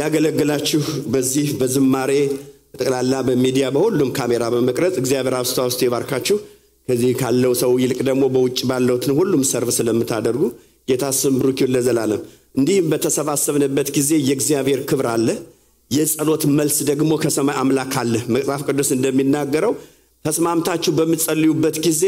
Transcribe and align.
ያገለግላችሁ 0.00 0.80
በዚህ 1.12 1.48
በዝማሬ 1.60 2.12
ጠቅላላ 2.74 3.14
በሚዲያ 3.26 3.66
በሁሉም 3.74 4.10
ካሜራ 4.16 4.44
በመቅረጽ 4.54 4.96
እግዚአብሔር 5.00 5.34
አብስቶ 5.38 5.58
አብስቶ 5.64 5.80
ይባርካችሁ። 5.86 6.36
ከዚህ 6.88 7.10
ካለው 7.20 7.52
ሰው 7.60 7.72
ይልቅ 7.82 7.98
ደግሞ 8.08 8.24
በውጭ 8.34 8.60
ባለውትን 8.70 9.12
ሁሉም 9.18 9.42
ሰርቭ 9.50 9.70
ስለምታደርጉ 9.76 10.42
ጌታ 10.88 11.06
ስም 11.18 11.34
ብሩክ 11.40 11.60
ለዘላለም። 11.74 12.22
እንዲህም 12.54 12.86
በተሰባሰብንበት 12.92 13.88
ጊዜ 13.96 14.12
የእግዚአብሔር 14.22 14.80
ክብር 14.90 15.06
አለ። 15.12 15.28
የጸሎት 15.90 16.42
መልስ 16.58 16.76
ደግሞ 16.90 17.12
ከሰማይ 17.22 17.56
አምላክ 17.62 17.94
አለ። 18.02 18.14
መጽሐፍ 18.34 18.62
ቅዱስ 18.68 18.90
እንደሚናገረው 18.96 19.72
ተስማምታችሁ 20.24 20.90
በምትጸልዩበት 20.96 21.76
ጊዜ 21.86 22.02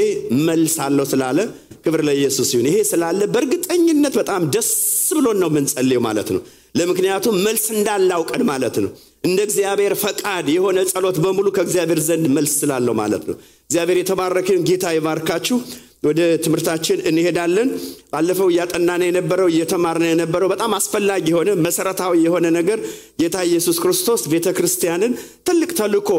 መልስ 0.48 0.74
አለው 0.86 1.06
ስላለ 1.12 1.38
ክብር 1.84 2.00
ለኢየሱስ 2.08 2.48
ይሁን። 2.54 2.66
ይሄ 2.70 2.78
ስላለ 2.90 3.20
በእርግጠኝነት 3.34 4.14
በጣም 4.20 4.42
ደስ 4.54 4.70
ብሎን 5.16 5.38
ነው 5.42 5.48
የምንጸልየው 5.52 6.02
ማለት 6.08 6.28
ነው። 6.34 6.42
ለምክንያቱም 6.74 7.36
መልስ 7.46 7.64
እንዳላውቀን 7.74 8.42
ማለት 8.50 8.76
ነው። 8.82 8.90
እንደ 9.24 9.38
እግዚአብሔር 9.46 9.94
ፈቃድ 10.02 10.46
የሆነ 10.54 10.78
ጸሎት 10.90 11.16
በሙሉ 11.24 11.48
ከእግዚአብሔር 11.56 12.00
ዘንድ 12.06 12.26
መልስ 12.36 12.52
ስላለው 12.60 12.94
ማለት 13.00 13.24
ነው። 13.28 13.36
እግዚአብሔር 13.64 13.98
የተባረክን 14.00 14.64
ጌታ 14.68 14.86
ይባርካችሁ። 14.96 15.58
ወደ 16.06 16.20
ትምህርታችን 16.44 16.98
እንሄዳለን። 17.08 17.68
ባለፈው 18.12 18.48
እያጠናን 18.52 19.02
የነበረው 19.06 19.48
እየተማርን 19.52 20.06
የነበረው 20.08 20.48
በጣም 20.52 20.72
አስፈላጊ 20.78 21.26
የሆነ 21.32 21.50
መሰረታዊ 21.66 22.14
የሆነ 22.24 22.46
ነገር 22.56 22.78
ጌታ 23.20 23.36
ኢየሱስ 23.48 23.76
ክርስቶስ 23.84 24.22
ቤተ 24.32 24.48
ክርስቲያንን 24.56 25.12
ትልቅ 25.48 25.70
ተልኮ 25.80 26.10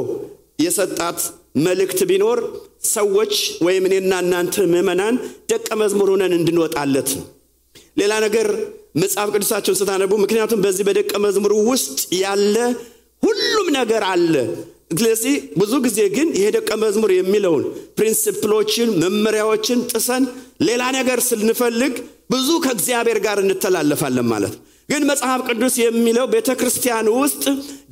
የሰጣት 0.64 1.20
መልእክት 1.64 2.00
ቢኖር 2.10 2.40
ሰዎች 2.94 3.34
ወይም 3.66 3.84
እኔና 3.90 4.14
እናንተ 4.24 4.56
ምዕመናን 4.72 5.16
ደቀ 5.52 5.68
መዝሙር 5.82 6.10
ሆነን 6.14 6.36
እንድንወጣለት 6.38 7.10
ነው። 7.18 7.26
ሌላ 8.02 8.14
ነገር 8.26 8.48
መጽሐፍ 8.96 9.28
ቅዱሳቸውን 9.34 9.78
ስታነቡ፣ 9.80 10.12
ምክንያቱም 10.24 10.60
በዚህ 10.64 10.84
በደቀ 10.88 11.12
መዝሙር 11.24 11.54
ውስጥ 11.70 11.92
ያለ 12.20 12.56
ሁሉም 13.24 13.68
ነገር 13.78 14.04
አለ። 14.10 14.34
ስለዚህ 14.94 15.36
ብዙ 15.60 15.74
ጊዜ 15.86 16.00
ግን 16.16 16.28
ይሄ 16.38 16.48
ደቀ 16.56 16.70
መዝሙር 16.84 17.12
የሚለውን 17.14 17.64
principle 17.98 18.50
ኦችን፣ 18.50 18.90
መመሪያዎችን 19.04 19.80
ጥሰን 19.92 20.24
ሌላ 20.68 20.84
ነገር 20.98 21.20
ስንፈልግ 21.30 21.94
ብዙ 22.34 22.50
ከእግዚአብሔር 22.66 23.20
ጋር 23.26 23.38
እንተላለፋለን 23.44 24.28
ማለት 24.34 24.54
ነው። 24.56 24.62
ግን 24.90 25.02
መጽሐፍ 25.10 25.42
ቅዱስ 25.50 25.76
የሚለው 25.82 26.26
ቤተ 26.34 26.50
ክርስቲያን 26.60 27.08
ውስጥ 27.18 27.44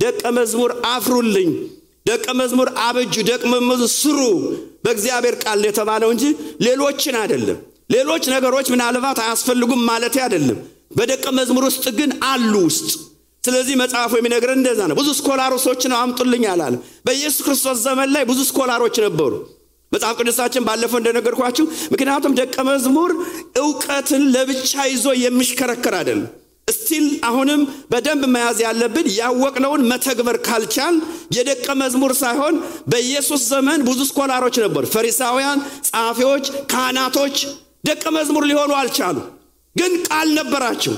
ደቀ 0.02 0.22
መዝሙር 0.38 0.72
አፍሩልኝ፣ 0.92 1.50
ደቀ 2.06 2.26
መዝሙር 2.40 2.68
አበጁ፣ 2.84 3.14
ደቀ 3.30 3.42
መዝሙር 3.54 3.90
ስሩ 3.96 4.18
በእግዚአብሔር 4.84 5.34
ቃል 5.44 5.60
የተባለው 5.68 6.10
እንጂ 6.14 6.24
ሌሎችን 6.66 7.16
አይደለም። 7.22 7.58
ሌሎች 7.94 8.24
ነገሮች 8.34 8.66
ምናልባት 8.74 9.18
አያስፈልጉም 9.24 9.82
ማለት 9.90 10.14
አይደለም። 10.24 10.58
በደቀ 10.92 11.24
መዝሙር 11.38 11.64
ውስጥ 11.68 11.86
ግን 11.98 12.10
አሉ 12.28 12.54
ውስጥ 12.66 12.88
ስለዚህ 13.44 13.74
መጽሐፉ 13.80 14.12
የሚነግረን 14.18 14.58
እንደዛ 14.58 14.80
ነው። 14.90 14.96
ብዙ 14.98 15.08
ስኮላሮሶችን 15.18 15.92
አምጡልኝ 15.98 16.44
አላለም። 16.50 16.76
በኢየሱስ 17.06 17.40
ክርስቶስ 17.46 17.78
ዘመን 17.86 18.10
ላይ 18.14 18.24
ብዙ 18.28 18.40
ስኮላሮች 18.50 18.96
ነበሩ። 19.04 19.32
መጽሐፍ 19.92 20.14
ቅዱሳችን 20.20 20.66
ባለፈው 20.68 20.98
እንደነገርኳችሁ፣ 21.00 21.64
ምክንያቱም 21.92 22.36
ደቀ 22.38 22.56
መዝሙር 22.68 23.10
እውቀትን 23.62 24.22
ለብቻ 24.34 24.84
ይዞ 24.90 25.06
የሚሽከረከር 25.22 25.96
አይደለም። 25.98 26.30
እስቲል 26.68 27.06
አሁንም 27.28 27.60
በደንብ 27.92 28.22
መያዝ 28.34 28.58
ያለብን 28.64 29.06
ያወቅነውን 29.16 29.82
መተግበር 29.90 30.36
ካልቻል 30.46 30.96
የደቀ 31.36 31.66
መዝሙር 31.82 32.12
ሳይሆን 32.20 32.54
በኢየሱስ 32.92 33.42
ዘመን 33.52 33.80
ብዙ 33.88 34.00
ስኮላሮች 34.10 34.56
ነበሩ። 34.64 34.84
ፈሪሳውያን፣ 34.94 35.60
ጸሐፊዎች፣ 35.88 36.44
ካህናቶች 36.72 37.36
ደቀ 37.84 38.04
መዝሙር 38.16 38.44
ሊሆኑ 38.50 38.72
አልቻሉ። 38.80 39.18
ግን 39.76 39.92
ቃል 40.06 40.28
ነበራቸው። 40.38 40.94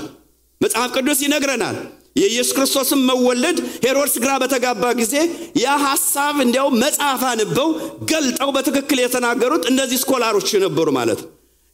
መጽሐፍ 0.61 0.89
ቅዱስ 0.95 1.19
ይነግረናል። 1.25 1.77
የኢየሱስ 2.15 2.51
ክርስቶስን 2.57 2.99
መወለድ 3.07 3.57
ሄሮድስ 3.85 4.13
ግራ 4.23 4.33
በተጋባ 4.41 4.83
ጊዜ 4.99 5.15
ያ 5.61 5.71
ሐሳብ 5.83 6.35
እንዲያውም 6.43 6.77
መጽሐፍ 6.83 7.23
አንበው 7.31 7.69
ገልጠው 8.11 8.49
በትክክል 8.55 8.99
የተናገሩት 9.01 9.63
እነዚህ 9.71 9.99
ስኮላሮች 10.03 10.51
ነበሩ 10.65 10.87
ማለት 10.97 11.21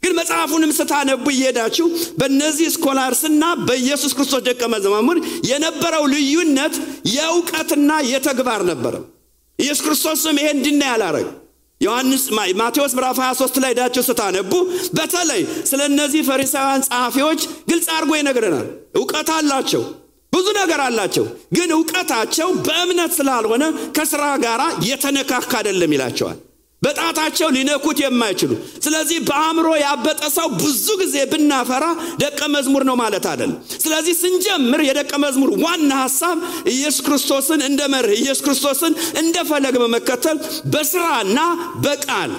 ግን 0.04 0.14
መጽሐፉንም 0.20 0.72
ስታነቡ 0.78 1.26
እየሄዳችሁ 1.34 1.86
በእነዚህ 2.20 2.68
ስኮላርስና 2.76 3.44
በኢየሱስ 3.68 4.14
ክርስቶስ 4.18 4.42
ደቀ 4.48 4.62
መዛሙር 4.74 5.18
የነበረው 5.50 6.06
ልዩነት 6.14 6.76
የእውቀትና 7.16 7.92
የተግባር 8.10 8.64
ነበረ። 8.72 8.96
ኢየሱስ 9.60 9.84
ክርስቶስም 9.86 10.40
ይሄ 10.42 10.48
እንድናይ 10.56 10.92
ያላረግ 10.94 11.28
ዮሐንስ 11.82 12.24
ማቴዎስ 12.60 12.94
ምዕራፍ 12.98 13.18
23 13.22 13.58
ላይ 13.64 13.72
ሄዳችሁ 13.74 14.04
ስታነቡ 14.08 14.52
በተለይ 14.98 15.42
ስለ 15.70 15.82
እነዚህ 15.90 16.22
ፈሪሳውያን 16.28 16.86
ጸሐፊዎች 16.88 17.42
ግልጽ 17.72 17.88
አድርጎ 17.96 18.12
ይነግረናል። 18.20 18.68
እውቀት 19.00 19.30
አላቸው 19.38 19.84
ብዙ 20.34 20.48
ነገር 20.60 20.82
አላቸው። 20.84 21.26
ግን 21.56 21.70
እውቀታቸው 21.76 22.50
በእምነት 22.68 23.12
ስላልሆነ 23.18 23.64
ከስራ 23.98 24.24
ጋር 24.46 24.62
የተነካካ 24.90 25.52
አይደለም 25.60 25.94
ይላቸዋል። 25.96 26.38
በጣታቸው 26.82 27.48
ሊነኩት 27.56 27.98
የማይችሉ 28.02 28.52
ስለዚህ 28.86 29.18
በአእምሮ 29.28 29.68
ያበጠ 29.82 30.22
ሰው 30.36 30.48
ብዙ 30.62 30.88
ጊዜ 31.02 31.18
ብናፈራ 31.32 31.86
ደቀ 32.22 32.40
መዝሙር 32.54 32.84
ነው 32.90 32.96
ማለት 33.02 33.26
አይደለም። 33.32 33.52
ስለዚህ 33.84 34.16
ስንጀምር 34.22 34.82
የደቀ 34.88 35.12
መዝሙር 35.24 35.52
ዋና 35.64 35.92
ሐሳብ 36.02 36.38
ኢየሱስ 36.74 37.04
ክርስቶስን 37.08 37.62
እንደ 37.68 37.82
መርህ፣ 37.94 38.16
ኢየሱስ 38.20 38.42
ክርስቶስን 38.48 38.94
እንደ 39.22 39.38
ፈለግ 39.52 39.78
በመከተል 39.84 40.40
በስራና 40.74 41.38
በቃል 41.86 42.34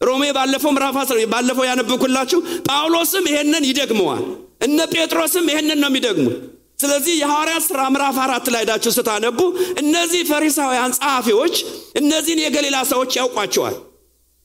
ሮሜ 0.00 0.24
ባለፈው 0.36 0.72
ምዕራፍ 0.74 0.96
ባለፈው 1.32 1.64
ያነበብኩላችሁ 1.68 2.40
ጳውሎስም 2.68 3.24
ይሄንን 3.30 3.64
ይደግመዋል። 3.70 4.24
እነ 4.66 4.78
ጴጥሮስም 4.92 5.48
ይሄንን 5.50 5.78
ነው 5.82 5.90
የሚደግሙት። 5.90 6.36
ስለዚህ 6.78 7.14
የሐዋርያት 7.16 7.64
ሥራ 7.68 7.80
ምዕራፍ 7.92 8.16
አራት 8.24 8.46
ላይ 8.54 8.64
ዳችሁ 8.68 8.90
ስታነቡ 8.96 9.38
እነዚህ 9.82 10.22
ፈሪሳውያን 10.30 10.94
ጸሐፊዎች 10.98 11.54
እነዚህን 12.00 12.42
የገሊላ 12.42 12.78
ሰዎች 12.90 13.12
ያውቋቸዋል። 13.20 13.76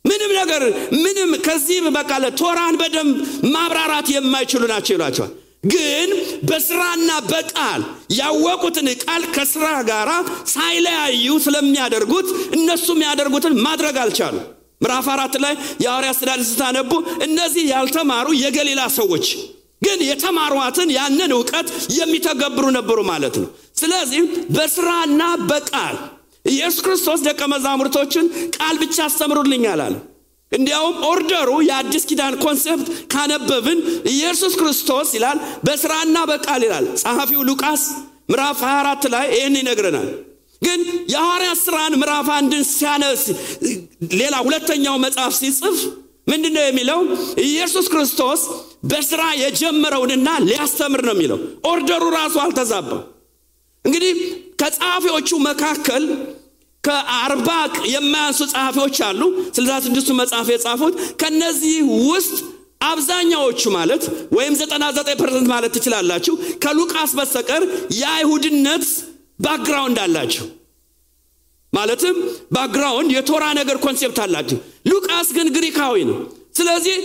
ምንም 0.05 0.31
ነገር 0.37 0.63
ምንም 1.01 1.31
ከዚህ 1.45 1.79
በቃለ 1.97 2.25
ቶራን 2.39 2.75
በደንብ 2.81 3.17
ማብራራት 3.53 4.07
የማይችሉ 4.13 4.63
ናቸው 4.71 4.93
ይሏቸዋል። 4.95 5.31
ግን 5.65 6.09
በስራና 6.49 7.09
በቃል 7.31 7.81
ያወቁትን 8.19 8.87
ቃል 9.03 9.23
ከስራ 9.35 9.65
ጋር 9.89 10.09
ሳይለያዩ 10.53 11.27
ስለሚያደርጉት 11.45 12.29
እነሱ 12.57 12.87
የሚያደርጉትን 12.95 13.55
ማድረግ 13.65 13.97
አልቻሉ። 14.03 14.37
ምዕራፍ 14.81 15.07
አራት 15.15 15.35
ላይ 15.43 15.53
የሐዋርያት 15.83 16.17
ሥራ 16.21 16.31
ስታነቡ 16.47 16.91
እነዚህ 17.25 17.63
ያልተማሩ 17.73 18.27
የገሊላ 18.41 18.83
ሰዎች 18.97 19.27
ግን 19.81 19.99
የተማሯትን 20.07 20.89
ያንን 20.97 21.31
እውቀት 21.35 21.67
የሚተገብሩ 21.95 22.65
ነበሩ 22.77 22.99
ማለት 23.09 23.35
ነው። 23.41 23.47
ስለዚህ 23.81 24.23
በስራና 24.55 25.21
በቃል 25.49 25.95
ኢየሱስ 26.45 26.81
ክርስቶስ 26.85 27.19
ደቀ 27.27 27.41
መዛሙርቶችን 27.53 28.25
ቃል 28.55 28.75
ብቻ 28.83 28.97
አስተምሩልኛል 29.07 29.81
አለ። 29.85 29.95
እንዲያውም 30.51 30.95
order 31.09 31.38
ኡ 31.38 31.49
የአዲስ 31.67 32.03
ኪዳን 32.09 32.35
concept 32.43 32.87
ካነበብን 33.13 33.79
ኢየሱስ 34.13 34.53
ክርስቶስ 34.59 35.09
ይላል 35.17 35.37
በስራና 35.65 36.17
በቃል 36.31 36.61
ይላል። 36.67 36.87
ጸሐፊው 37.01 37.41
ሉቃስ 37.49 37.83
ምዕራፍ 38.31 38.59
24 38.65 39.07
ላይ 39.13 39.25
ይህን 39.35 39.55
ይነግረናል። 39.61 40.09
ግን 40.61 40.79
የሐዋርያት 41.13 41.59
ሥራን 41.63 41.93
ምዕራፍ 42.01 42.27
አንድን 42.35 42.63
ሲያነስ 42.71 43.23
ሌላ 44.19 44.35
ሁለተኛው 44.45 44.95
መጽሐፍ 45.05 45.33
ሲጽፍ 45.39 45.77
ምንድን 46.27 46.53
ነው 46.57 46.65
የሚለው? 46.67 46.99
ኢየሱስ 47.45 47.85
ክርስቶስ 47.93 48.41
በስራ 48.83 49.23
የጀመረውንና 49.41 50.29
ሊያስተምር 50.45 51.01
ነው 51.07 51.15
የሚለው። 51.15 51.39
order 51.71 51.94
ኡ 51.94 52.03
ራሱ 52.15 52.35
አልተዛባም። 52.43 53.01
እንግዲህ 53.85 54.13
ከጸሐፊዎቹ 54.61 55.29
መካከል 55.47 56.03
ከአርባ 56.83 57.49
የማያንሱ 57.91 58.39
ጸሐፊዎች 58.53 58.97
አሉ፣ 59.07 59.21
ስልሳ 59.55 59.73
ስድስቱ 59.85 60.09
መጽሐፍ 60.19 60.47
የጻፉት 60.51 60.93
ከነዚህ 61.21 61.75
ውስጥ 62.07 62.37
አብዛኛዎቹ 62.83 63.61
ማለት 63.75 64.03
ወይም 64.37 64.53
99 64.59 65.11
percent 65.19 65.47
ማለት 65.51 65.71
ትችላላችሁ 65.75 66.33
ከሉቃስ 66.63 67.11
በስተቀር 67.19 67.63
የአይሁድነት 67.99 68.85
background 69.45 69.99
አላቸው። 70.05 70.47
ማለትም 71.73 72.15
background 72.55 73.11
የቶራ 73.15 73.43
ነገር 73.59 73.77
concept 73.85 74.19
አላቸው። 74.23 74.57
ሉቃስ 74.91 75.27
ግን 75.37 75.47
ግሪካዊ 75.55 75.95
ነው። 76.09 76.17
ስለዚህ 76.53 76.97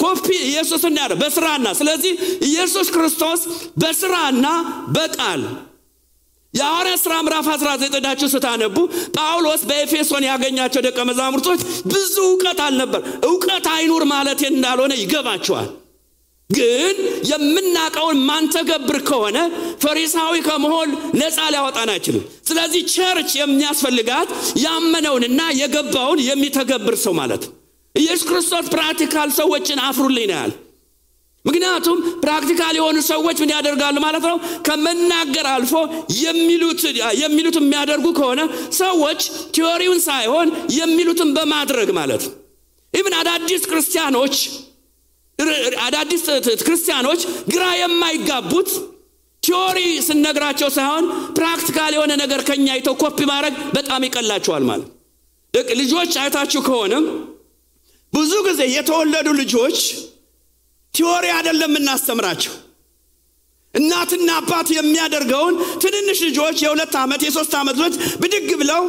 ኮፒ 0.00 0.26
ኢየሱስን 0.44 0.96
ያደ 1.00 1.12
በስራና 1.20 1.68
ስለዚህ 1.78 2.12
ኢየሱስ 2.48 2.88
ክርስቶስ 2.94 3.40
በስራና 3.82 4.46
በቃል 4.96 5.42
የሐዋርያት 6.54 7.00
ሥራ 7.02 7.14
ምዕራፍ 7.24 7.46
19 7.52 7.96
ሄዳችሁ 7.96 8.28
ስታነቡ 8.32 8.76
ጳውሎስ 9.16 9.62
በኤፌሶን 9.68 10.24
ያገኛቸው 10.28 10.82
ደቀ 10.86 10.98
መዛሙርቶች 11.08 11.60
ብዙ 11.92 12.14
እውቀት 12.28 12.60
አልነበር። 12.66 13.00
እውቀት 13.28 13.66
አይኑር 13.74 14.04
ማለት 14.12 14.40
እንዳልሆነ 14.50 14.94
ይገባቸዋል። 15.00 15.68
ግን 16.50 16.96
የምናውቀውን 17.30 18.18
ማንተገብር 18.28 18.98
ከሆነ 19.08 19.38
ፈሪሳዊ 19.82 20.34
ከመሆን 20.46 20.90
ነፃ 21.20 21.38
ሊያወጣን 21.54 21.90
አይችልም። 21.94 22.24
ስለዚህ 22.48 22.82
church 22.94 23.30
የሚያስፈልጋት 23.40 24.30
ያመነውንና 24.64 25.40
የገባውን 25.60 26.22
የሚተገብር 26.28 26.96
ሰው 27.04 27.14
ማለት 27.20 27.44
ነው። 27.46 27.54
ኢየሱስ 27.98 28.24
ክርስቶስ 28.28 28.66
practical 28.74 29.28
ሰዎችን 29.38 29.78
አፍሩልኝ 29.86 30.26
ነው 30.30 30.36
ያለ። 30.38 30.52
ምክንያቱም 31.44 31.98
practical 32.22 32.74
የሆኑ 32.78 32.98
ሰዎች 33.08 33.36
ምን 33.42 33.50
ያደርጋሉ 33.54 33.96
ማለት 34.06 34.24
ነው? 34.30 34.36
ከመናገር 34.66 35.46
አልፎ 35.52 35.74
የሚሉትን 37.22 37.62
የሚያደርጉ 37.62 38.06
ከሆነ 38.18 38.40
ሰዎች 38.78 39.20
theory 39.54 39.82
ውን 39.82 40.00
ሳይሆን 40.08 40.48
የሚሉትን 40.78 41.30
በማድረግ 41.36 41.90
ማለት 42.00 42.24
ነው። 42.26 42.34
ኢብን 42.94 43.14
አዳዲስ 43.20 43.62
ክርስቲያኖች 43.70 44.36
አዳዲስ 45.84 46.22
ክርስቲያኖች 46.66 47.20
ግራ 47.52 47.64
የማይጋቡት 47.80 48.70
theory 49.42 49.78
ስንነግራቸው 50.06 50.68
ሳይሆን 50.76 51.04
practical 51.36 51.92
የሆነ 51.96 52.12
ነገር 52.22 52.40
ከኛ 52.48 52.66
አይተው 52.74 52.94
ኮፒ 53.02 53.18
ማድረግ 53.30 53.54
በጣም 53.76 54.04
ይቀላቸዋል 54.06 54.64
ማለት 54.70 54.88
ልጆች 55.78 56.12
አይታችሁ 56.22 56.60
ከሆነም 56.66 57.04
ብዙ 58.12 58.32
ጊዜ 58.46 58.60
የተወለዱ 58.72 59.28
ልጆች 59.40 59.78
theory 60.94 61.26
አይደለም 61.36 61.72
የምናስተምራቸው። 61.72 62.54
እናትና 63.74 64.28
አባት 64.40 64.68
የሚያደርገውን 64.74 65.54
ትንንሽ 65.82 66.18
ልጆች 66.28 66.56
የሁለት 66.64 66.94
ዓመት 67.02 67.22
የሶስት 67.26 67.52
ዓመት 67.58 67.76
ልጆች 67.78 67.96
ብድግ 68.22 68.48
ብለው 68.62 68.82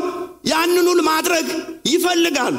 ያንኑ 0.51 0.99
ማድረግ 1.09 1.47
ይፈልጋሉ። 1.91 2.55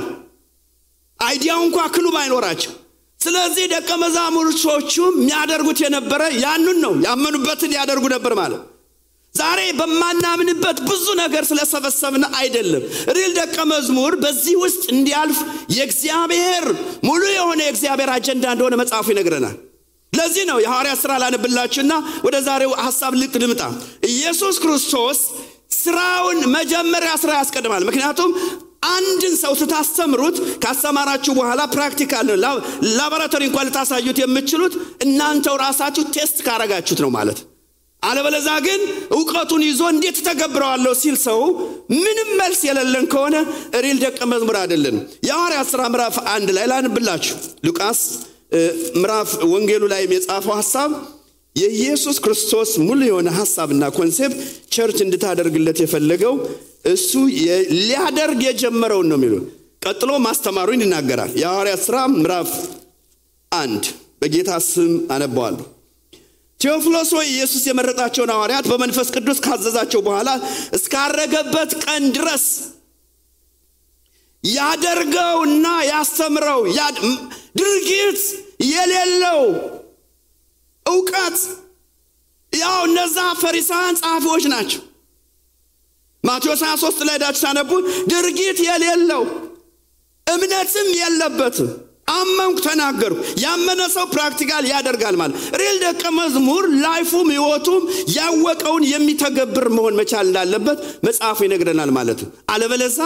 idea 1.20 1.47
ው 1.47 1.60
እንኳ 1.66 1.78
clue 1.94 2.07
ብ 2.07 2.14
አይኖራቸው። 2.20 2.74
ስለዚህ 3.20 3.64
ደቀ 3.72 3.90
መዛሙርቶቹም 4.02 5.14
የሚያደርጉት 5.18 5.78
የነበረ 5.84 6.22
ያንኑ 6.44 6.78
ነው። 6.84 6.92
ያመኑበትን 7.06 7.72
ያደርጉ 7.78 8.04
ነበር 8.14 8.34
ማለት 8.40 8.62
ዛሬ 9.34 9.60
በማናምንበት 9.78 10.78
ብዙ 10.88 11.06
ነገር 11.20 11.42
ስለሰበሰብን 11.50 12.24
አይደለም። 12.38 12.82
real 13.16 13.32
ደቀ 13.38 13.56
መዝሙር 13.72 14.12
በዚህ 14.22 14.54
ውስጥ 14.62 14.82
እንዲያልፍ 14.94 15.38
የእግዚአብሔር 15.76 16.64
ሙሉ 17.08 17.22
የሆነ 17.32 17.60
የእግዚአብሔር 17.64 18.10
አጀንዳ 18.16 18.46
እንደሆነ 18.54 18.76
መጽሐፉ 18.80 19.06
ይነግረናል። 19.14 19.56
ለዚህ 20.12 20.44
ነው 20.48 20.58
የሐዋርያ 20.60 20.94
ሥራ 21.02 21.12
ላነብላችሁና 21.22 21.92
ወደ 22.26 22.36
ዛሬው 22.46 22.72
ሐሳብ 22.84 23.12
ልጥ 23.20 23.34
ልምጣ። 23.42 23.62
ኢየሱስ 24.10 24.56
ክርስቶስ 24.64 25.20
ስራውን 25.76 26.38
መጀመሪያ 26.54 27.12
ስራ 27.22 27.30
ያስቀድማል። 27.38 27.86
ምክንያቱም 27.88 28.30
አንድን 28.90 29.34
ሰው 29.40 29.52
ስታስተምሩት 29.60 30.36
ካስተማራችሁ 30.62 31.32
በኋላ 31.38 31.62
practical 31.72 32.26
ነው። 32.30 32.56
ላቦራቶሪ 32.96 33.42
እንኳን 33.48 33.66
ልታሳዩት 33.68 34.18
የምችሉት 34.22 34.74
እናንተው 35.06 35.56
ራሳችሁ 35.64 36.04
test 36.14 36.38
ካረጋችሁት 36.46 37.02
ነው 37.04 37.12
ማለት 37.18 37.40
አለበለዛ 38.02 38.50
ግን 38.66 38.80
እውቀቱን 39.16 39.62
ይዞ 39.66 39.80
እንዴት 39.92 40.18
ተገብረዋለሁ 40.26 40.92
ሲል 41.00 41.16
ሰው 41.24 41.40
ምንም 41.96 42.28
መልስ 42.40 42.60
የሌለን 42.68 43.06
ከሆነ 43.12 43.36
real 43.84 43.98
ደቀ 44.04 44.18
መዝሙር 44.32 44.56
አይደለን 44.60 44.96
የሐዋርያት 45.28 45.68
ሥራ 45.72 45.82
ምዕራፍ 45.92 46.16
አንድ 46.34 46.50
ላይ 46.56 46.66
ላንብላችሁ። 46.72 47.36
ሉቃስ 47.66 48.00
ምዕራፍ 49.00 49.30
ወንጌሉ 49.52 49.82
ላይም 49.92 50.12
የጻፈው 50.16 50.54
ሐሳብ 50.60 50.92
የኢየሱስ 51.56 52.16
ክርስቶስ 52.24 52.70
ሙሉ 52.86 53.00
የሆነ 53.06 53.28
ሐሳብና 53.38 53.84
concept 53.96 54.38
church 54.74 54.98
እንድታደርግለት 55.04 55.78
የፈለገው 55.82 56.34
እሱ 56.92 57.12
ሊያደርግ 57.80 58.40
የጀመረውን 58.46 59.08
ነው 59.12 59.18
የሚሉ 59.18 59.34
ቀጥሎ 59.82 60.12
ማስተማሩን 60.26 60.84
ይናገራል። 60.84 61.32
የሐዋርያት 61.40 61.82
ሥራ 61.86 61.98
ምዕራፍ 62.14 62.50
አንድ 63.52 63.84
በጌታ 64.22 64.50
ስም 64.66 64.92
አነባዋለሁ 65.14 65.66
ቴዎፍሎስ 66.60 67.10
ወይ 67.16 67.26
ኢየሱስ 67.30 67.62
የመረጣቸውን 67.68 68.32
ሐዋርያት 68.34 68.66
በመንፈስ 68.70 69.08
ቅዱስ 69.16 69.38
ካዘዛቸው 69.44 70.00
በኋላ 70.06 70.30
እስካረገበት 70.78 71.70
ቀን 71.84 72.04
ድረስ 72.16 72.44
ያደርገውና 74.44 75.66
ያስተምረው 75.90 76.60
ድርጊት 77.60 78.20
የሌለው 78.70 79.40
እውቀት 80.86 81.38
ያው 82.52 82.78
እነዛ 82.88 83.18
ፈሪሳውያን 83.42 83.98
ጸሐፊዎች 84.00 84.44
ናቸው። 84.52 84.80
ማቴዎስ 86.24 86.62
23 86.66 87.04
ላይ 87.08 87.16
ዳችሁ 87.22 87.42
ታነቡ 87.44 87.70
ድርጊት 88.10 88.58
የሌለው 88.66 89.22
እምነትም 90.26 90.88
የለበትም 90.98 91.68
አመንኩ 92.12 92.56
ተናገርኩ። 92.66 93.16
ያመነ 93.44 93.80
ሰው 93.94 94.06
practical 94.14 94.64
ያደርጋል 94.70 95.16
ማለት 95.20 95.32
real 95.60 95.76
ደቀ 95.84 96.02
መዝሙር 96.18 96.64
life 96.84 97.06
ኡም 97.06 97.28
ህይወቱም 97.34 97.82
ያወቀውን 98.16 98.84
የሚተገብር 98.92 99.68
መሆን 99.76 99.96
መቻል 100.00 100.26
እንዳለበት 100.30 100.78
መጽሐፉ 101.06 101.38
ይነግረናል 101.46 101.92
ማለት 101.98 102.20
ነው። 102.24 102.30
አለበለዛ 102.54 102.98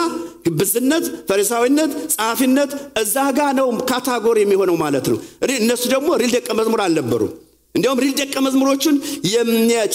ግብዝነት 0.48 1.06
ፈሪሳዊነት 1.30 1.92
ጸሐፊነት 2.14 2.70
እዛ 3.02 3.16
ጋ 3.38 3.50
ነው 3.60 3.70
category 3.90 4.38
የሚሆነው 4.44 4.78
ማለት 4.84 5.08
ነው። 5.12 5.18
እነሱ 5.58 5.82
ደግሞ 5.94 6.10
real 6.22 6.32
ደቀ 6.36 6.48
መዝሙር 6.60 6.82
አልነበሩም 6.84 7.32
እንዲያውም 7.74 8.00
real 8.02 8.12
ደቀ 8.18 8.34
መዝሙሮቹን 8.44 8.96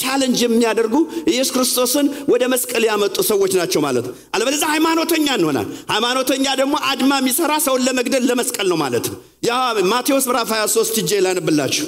challenge 0.02 0.40
የሚያደርጉ 0.46 0.96
ኢየሱስ 1.32 1.52
ክርስቶስን 1.56 2.08
ወደ 2.32 2.44
መስቀል 2.54 2.84
ያመጡ 2.90 3.16
ሰዎች 3.30 3.54
ናቸው 3.60 3.82
ማለት 3.86 4.06
ነው። 4.10 4.16
አለበለዛ 4.36 4.64
ሃይማኖተኛ 4.74 5.28
እንሆናል። 5.38 5.68
ሃይማኖተኛ 5.94 6.46
ደግሞ 6.62 6.76
አድማ 6.90 7.12
የሚሰራ 7.22 7.54
ሰውን 7.68 7.84
ለመግደል 7.88 8.26
ለመስቀል 8.32 8.68
ነው 8.72 8.80
ማለት 8.84 9.08
ነው። 9.12 9.18
ያ 9.50 9.54
ማቴዎስ 9.94 10.28
ምዕራፍ 10.30 10.52
23 10.56 11.02
እጄ 11.04 11.22
ላንብላችሁ 11.26 11.88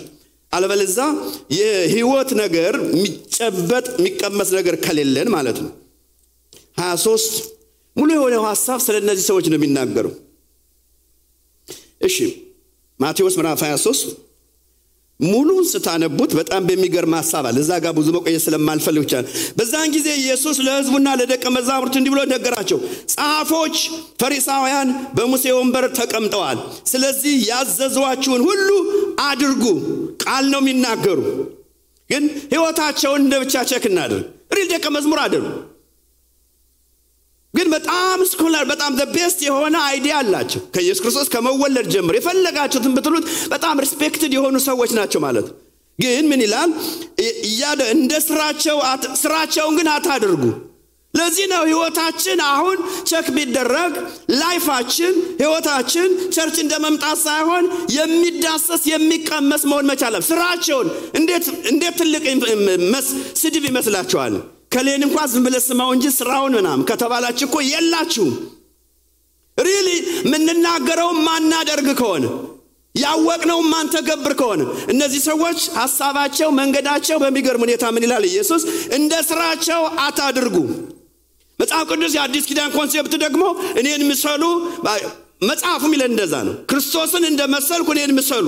አለበለዛ 0.52 1.00
የህይወት 1.58 2.32
ነገር 2.44 2.74
የሚጨበጥ 2.94 3.86
የሚቀመስ 4.00 4.50
ነገር 4.58 4.78
ከሌለን 4.86 5.30
ማለት 5.36 5.60
ነው። 5.66 5.72
23 6.82 7.38
ሙሉ 7.96 8.10
የሆነው 8.16 8.44
ሀሳብ 8.50 8.80
ስለ 8.86 8.98
እነዚህ 9.04 9.26
ሰዎች 9.30 9.46
ነው 9.52 9.58
የሚናገሩ 9.60 10.08
እሺ 12.02 12.18
ማቴዎስ 13.00 13.36
ምዕራፍ 13.40 13.62
23 13.66 14.12
ሙሉን 15.22 15.66
ስታነቡት 15.72 16.32
በጣም 16.38 16.62
በሚገርም 16.68 17.14
ሀሳብ 17.18 17.46
አለ። 17.50 17.58
እዛ 17.64 17.72
ጋር 17.84 17.94
ብዙ 17.98 18.08
መቆየት 18.16 18.44
ስለማልፈልግ 18.46 19.02
ብቻ 19.06 19.14
በዛን 19.58 19.90
ጊዜ 19.96 20.08
ኢየሱስ 20.22 20.58
ለህዝቡና 20.66 21.08
ለደቀ 21.20 21.44
መዛሙርት 21.56 21.96
እንዲህ 22.00 22.12
ብሎ 22.14 22.22
ነገራቸው። 22.34 22.80
ጸሐፎች 23.14 23.76
ፈሪሳውያን 24.22 24.90
በሙሴ 25.18 25.46
ወንበር 25.58 25.88
ተቀምጠዋል። 26.00 26.60
ስለዚህ 26.92 27.36
ያዘዟችሁን 27.50 28.44
ሁሉ 28.48 28.70
አድርጉ። 29.26 29.64
ቃል 30.26 30.46
ነው 30.54 30.62
የሚናገሩ። 30.64 31.20
ግን 32.10 32.24
ህይወታቸውን 32.52 33.22
እንደ 33.26 33.36
ብቻ 33.44 33.56
check 33.70 33.86
እናድርግ። 33.90 34.26
real 34.56 34.68
ደቀ 34.72 34.86
መዝሙር 34.96 35.20
አድርጉ 35.24 35.46
ግን 37.54 37.68
በጣም 37.74 38.20
scholar 38.30 38.64
በጣም 38.70 38.92
best 39.16 39.40
የሆነ 39.46 39.76
idea 39.88 40.14
አላቸው። 40.20 40.62
ከኢየሱስ 40.76 41.02
ክርስቶስ 41.04 41.30
ከመወለድ 41.34 41.88
ጀምሮ 41.94 42.16
የፈለጋችሁትን 42.18 42.94
ብትሉት 42.98 43.26
በጣም 43.50 43.82
respected 43.84 44.34
የሆኑ 44.38 44.58
ሰዎች 44.68 44.92
ናቸው 45.00 45.22
ማለት 45.26 45.48
ግን 46.00 46.26
ምን 46.30 46.42
ይላል? 46.46 46.70
እንደ 47.94 48.14
ስራቸው 48.28 48.78
ስራቸውን 49.22 49.74
ግን 49.80 49.90
አታድርጉ። 49.94 50.44
ለዚህ 51.14 51.46
ነው 51.52 51.64
ህይወታችን 51.70 52.40
አሁን 52.48 52.78
ቸክ 53.10 53.28
ቢደረግ 53.36 53.94
ላይፋችን 54.34 55.14
ህይወታችን 55.42 56.08
ቸርች 56.36 56.58
እንደ 56.64 56.74
መምጣት 56.86 57.20
ሳይሆን 57.24 57.66
የሚዳሰስ 57.96 58.84
የሚቀመስ 58.92 59.64
መሆን 59.72 59.90
መቻለም 59.92 60.24
ስራቸውን 60.30 60.88
እንዴት 61.70 61.98
ትልቅ 62.00 62.24
ስድብ 63.42 63.66
ይመስላችኋል 63.70 64.36
ከሌን 64.72 65.04
እንኳ 65.06 65.18
ዝም 65.32 65.44
ብለ 65.46 65.56
ስማው 65.66 65.90
እንጂ 65.96 66.06
ስራውን 66.18 66.54
ምናም 66.58 66.82
ከተባላች 66.90 67.40
እኮ 67.48 67.56
የላችሁም። 67.70 68.34
ሪሊ 69.58 69.88
የምንናገረው 70.24 71.10
ማናደርግ 71.26 71.88
ከሆነ 72.00 72.26
ያወቅነው 72.96 73.60
ማንተገብር 73.74 74.34
ከሆነ 74.40 74.62
እነዚህ 74.94 75.22
ሰዎች 75.28 75.60
ሀሳባቸው 75.78 76.50
መንገዳቸው 76.60 77.18
በሚገርም 77.24 77.64
ሁኔታ 77.66 77.84
ምን 77.96 78.06
ይላል? 78.06 78.24
ኢየሱስ 78.32 78.64
እንደ 78.98 79.14
ስራቸው 79.30 79.82
አታድርጉ። 80.06 80.56
መጽሐፍ 81.60 81.86
ቅዱስ 81.92 82.14
የአዲስ 82.18 82.46
ኪዳን 82.50 82.70
concept 82.76 83.14
ደግሞ 83.24 83.44
እኔን 83.82 84.04
ምሰሉ 84.12 84.44
መጽሐፉ 85.50 85.82
ሚለን 85.92 86.12
እንደዛ 86.14 86.34
ነው። 86.48 86.56
ክርስቶስን 86.72 87.24
እንደ 87.30 87.42
መሰልኩ 87.56 87.88
እኔን 87.96 88.14
ምሰሉ 88.20 88.48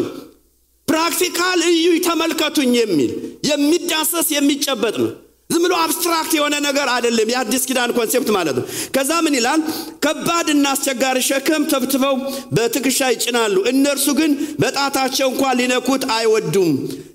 practical 0.88 1.60
እዩ 1.70 1.86
ተመልከቱኝ 2.08 2.74
የሚል 2.80 3.12
የሚዳሰስ 3.50 4.28
የሚጨበጥ 4.36 4.96
ነው 5.04 5.12
ዝም 5.54 5.64
ብሎ 5.66 5.74
abstract 5.84 6.34
የሆነ 6.38 6.56
ነገር 6.68 6.88
አይደለም። 6.94 7.32
የአዲስ 7.34 7.64
ኪዳን 7.70 7.94
concept 7.98 8.30
ማለት 8.38 8.56
ነው። 8.60 8.66
ከዛ 8.96 9.12
ምን 9.26 9.36
ይላል? 9.40 9.62
ከባድና 10.06 10.66
አስቸጋሪ 10.74 11.18
ሸክም 11.30 11.64
ተብትበው 11.72 12.16
በትከሻ 12.56 13.10
ይጭናሉ። 13.14 13.56
እነርሱ 13.72 14.08
ግን 14.20 14.32
በጣታቸው 14.64 15.28
እንኳን 15.34 15.58
ሊነኩት 15.60 16.04
አይወዱም። 16.18 16.72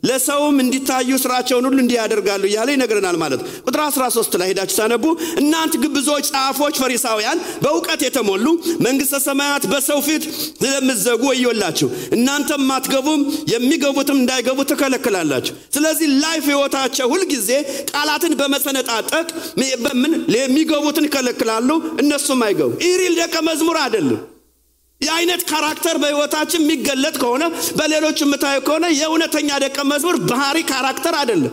ለሰውም 0.09 0.57
እንዲታዩ 0.63 1.11
ስራቸውን 1.23 1.65
ሁሉ 1.69 1.79
እንዲህ 1.83 1.97
ያደርጋሉ 2.01 2.43
እያለ 2.49 2.69
ይነግረናል 2.75 3.17
ማለት 3.23 3.41
ቁጥር 3.67 3.81
13 3.87 4.37
ላይ 4.41 4.49
ሄዳችሁ 4.51 4.77
ታነቡ 4.79 5.05
እናንት 5.41 5.75
ግብዞች 5.83 6.27
ጻፎች 6.31 6.77
ፈሪሳውያን 6.83 7.39
በእውቀት 7.63 8.01
የተሞሉ 8.07 8.47
መንግስተ 8.87 9.19
ሰማያት 9.27 9.65
በሰው 9.73 10.01
ፊት 10.07 10.25
ስለምዘጉ 10.61 11.23
ወዮላችሁ። 11.31 11.89
እናንተም 12.17 12.63
ማትገቡም 12.71 13.23
የሚገቡትም 13.53 14.19
እንዳይገቡ 14.21 14.59
ትከለክላላችሁ። 14.71 15.55
ስለዚህ 15.77 16.09
life 16.25 16.45
ህይወታቸው 16.51 17.07
ሁልጊዜ 17.13 17.51
ቃላትን 18.29 18.39
በመሰነጣጠቅ 18.41 19.29
ምን 20.01 20.13
የሚገቡትን 20.35 21.07
ይከለክላሉ 21.09 21.69
እነሱም 22.03 22.41
አይገቡ 22.47 22.71
ኢ 22.89 22.94
real 22.94 23.15
ደቀ 23.21 23.35
መዝሙር 23.49 23.77
አይደለም 23.85 24.21
የአይነት 25.01 25.43
character 25.51 25.97
በህይወታችን 26.03 26.63
የሚገለጥ 26.63 27.15
ከሆነ 27.23 27.45
በሌሎች 27.79 28.19
የምታየው 28.23 28.63
ከሆነ 28.69 28.87
የእውነተኛ 29.01 29.51
ደቀ 29.65 29.79
መዝሙር 29.91 30.17
ባህሪ 30.31 30.59
character 30.71 31.15
አይደለም። 31.21 31.53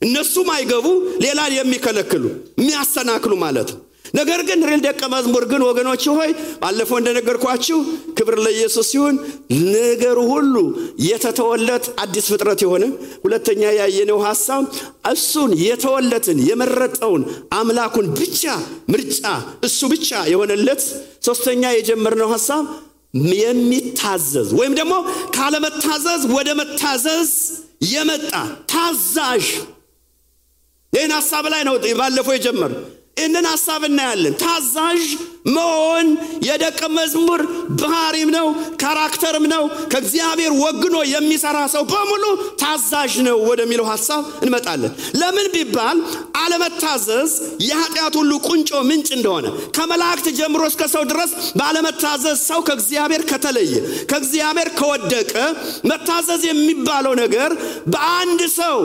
እነሱም 0.00 0.48
አይገቡ 0.54 0.86
ሌላን 1.24 1.52
የሚከለክሉ 1.56 2.24
የሚያሰናክሉ 2.60 3.32
ማለት 3.44 3.68
ነው። 3.74 3.80
ነገር 4.14 4.40
ግን 4.48 4.60
real 4.68 4.80
ደቀ 4.84 5.02
መዝሙር 5.12 5.44
ግን 5.50 5.62
ወገኖች 5.66 6.04
ሆይ 6.12 6.30
ባለፈው 6.60 6.98
እንደነገርኳችሁ 7.00 7.78
ክብር 8.18 8.36
ለኢየሱስ 8.44 8.88
ሲሆን 8.92 9.16
ነገሩ 9.74 10.18
ሁሉ 10.30 10.54
የተተወለት 11.06 11.86
አዲስ 12.02 12.26
ፍጥረት 12.32 12.62
የሆነ 12.64 12.84
ሁለተኛ 13.24 13.62
ያየነው 13.78 14.20
ሐሳብ 14.26 14.62
እሱን 15.12 15.52
የተወለትን 15.64 16.40
የመረጠውን 16.48 17.24
አምላኩን 17.58 18.08
ብቻ 18.20 18.42
ምርጫ 18.92 19.22
እሱ 19.68 19.80
ብቻ 19.94 20.10
የሆነለት 20.32 20.82
ሶስተኛ 21.28 21.64
የጀመርነው 21.74 22.30
ሐሳብ 22.34 22.64
የሚታዘዝ 23.34 24.48
ወይም 24.58 24.74
ደግሞ 24.78 24.94
ካለመታዘዝ 25.36 26.22
ወደ 26.36 26.50
መታዘዝ 26.60 27.30
የመጣ 27.92 28.32
ታዛዥ። 28.72 29.46
ይህን 30.92 31.12
ሐሳብ 31.16 31.44
ላይ 31.52 31.62
ነው 31.68 31.74
ባለፈው 32.00 32.34
የጀመር 32.36 32.72
ይህንን 33.16 33.46
ሐሳብ 33.50 33.82
እናያለን። 33.88 34.34
ታዛዥ 34.40 35.02
መሆን 35.54 36.06
የደቀ 36.46 36.80
መዝሙር 36.96 37.40
ባህሪም 37.80 38.30
ነው፣ 38.36 38.46
ካራክተርም 38.82 39.44
ነው። 39.52 39.62
ከእግዚአብሔር 39.92 40.52
ወግኖ 40.62 40.96
የሚሰራ 41.10 41.58
ሰው 41.74 41.82
በሙሉ 41.90 42.24
ታዛዥ 42.62 43.14
ነው 43.26 43.36
ወደሚለው 43.48 43.86
ሐሳብ 43.90 44.22
እንመጣለን። 44.44 44.92
ለምን 45.20 45.46
ቢባል 45.54 45.98
አለመታዘዝ 46.42 47.32
የኃጢአት 47.66 48.16
ሁሉ 48.20 48.32
ቁንጮ 48.48 48.80
ምንጭ 48.88 49.08
እንደሆነ 49.18 49.46
ከመላእክት 49.76 50.26
ጀምሮ 50.38 50.62
እስከ 50.70 50.82
ሰው 50.94 51.04
ድረስ 51.12 51.30
ባለመታዘዝ 51.60 52.40
ሰው 52.48 52.60
ከእግዚአብሔር 52.68 53.24
ከተለየ 53.30 53.74
ከእግዚአብሔር 54.10 54.70
ከወደቀ 54.78 55.34
መታዘዝ 55.90 56.42
የሚባለው 56.48 57.14
ነገር 57.22 57.50
በአንድ 57.94 58.42
ሰው 58.58 58.76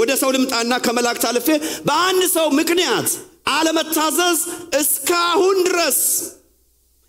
ወደ 0.00 0.12
ሰው 0.20 0.30
ልምጣና 0.36 0.72
ከመላእክት 0.86 1.26
አልፌ 1.30 1.48
በአንድ 1.88 2.22
ሰው 2.36 2.46
ምክንያት 2.60 3.10
አለመታዘዝ 3.52 4.40
እስካሁን 4.80 5.58
ድረስ 5.68 6.00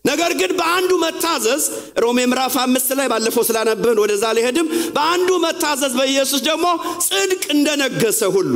ነገር 0.05 0.31
ግን 0.39 0.51
በአንዱ 0.59 0.91
መታዘዝ 1.03 1.63
ሮሜ 2.03 2.19
ምዕራፍ 2.31 2.53
አምስት 2.61 2.89
ላይ 2.99 3.07
ባለፈው 3.11 3.43
ስላነበብን 3.47 3.99
ወደዛ 4.03 4.25
ሊሄድም 4.37 4.67
በአንዱ 4.95 5.29
መታዘዝ 5.45 5.93
በኢየሱስ 5.99 6.41
ደግሞ 6.47 6.67
ጽድቅ 7.07 7.43
እንደነገሰ 7.55 8.21
ሁሉ 8.35 8.53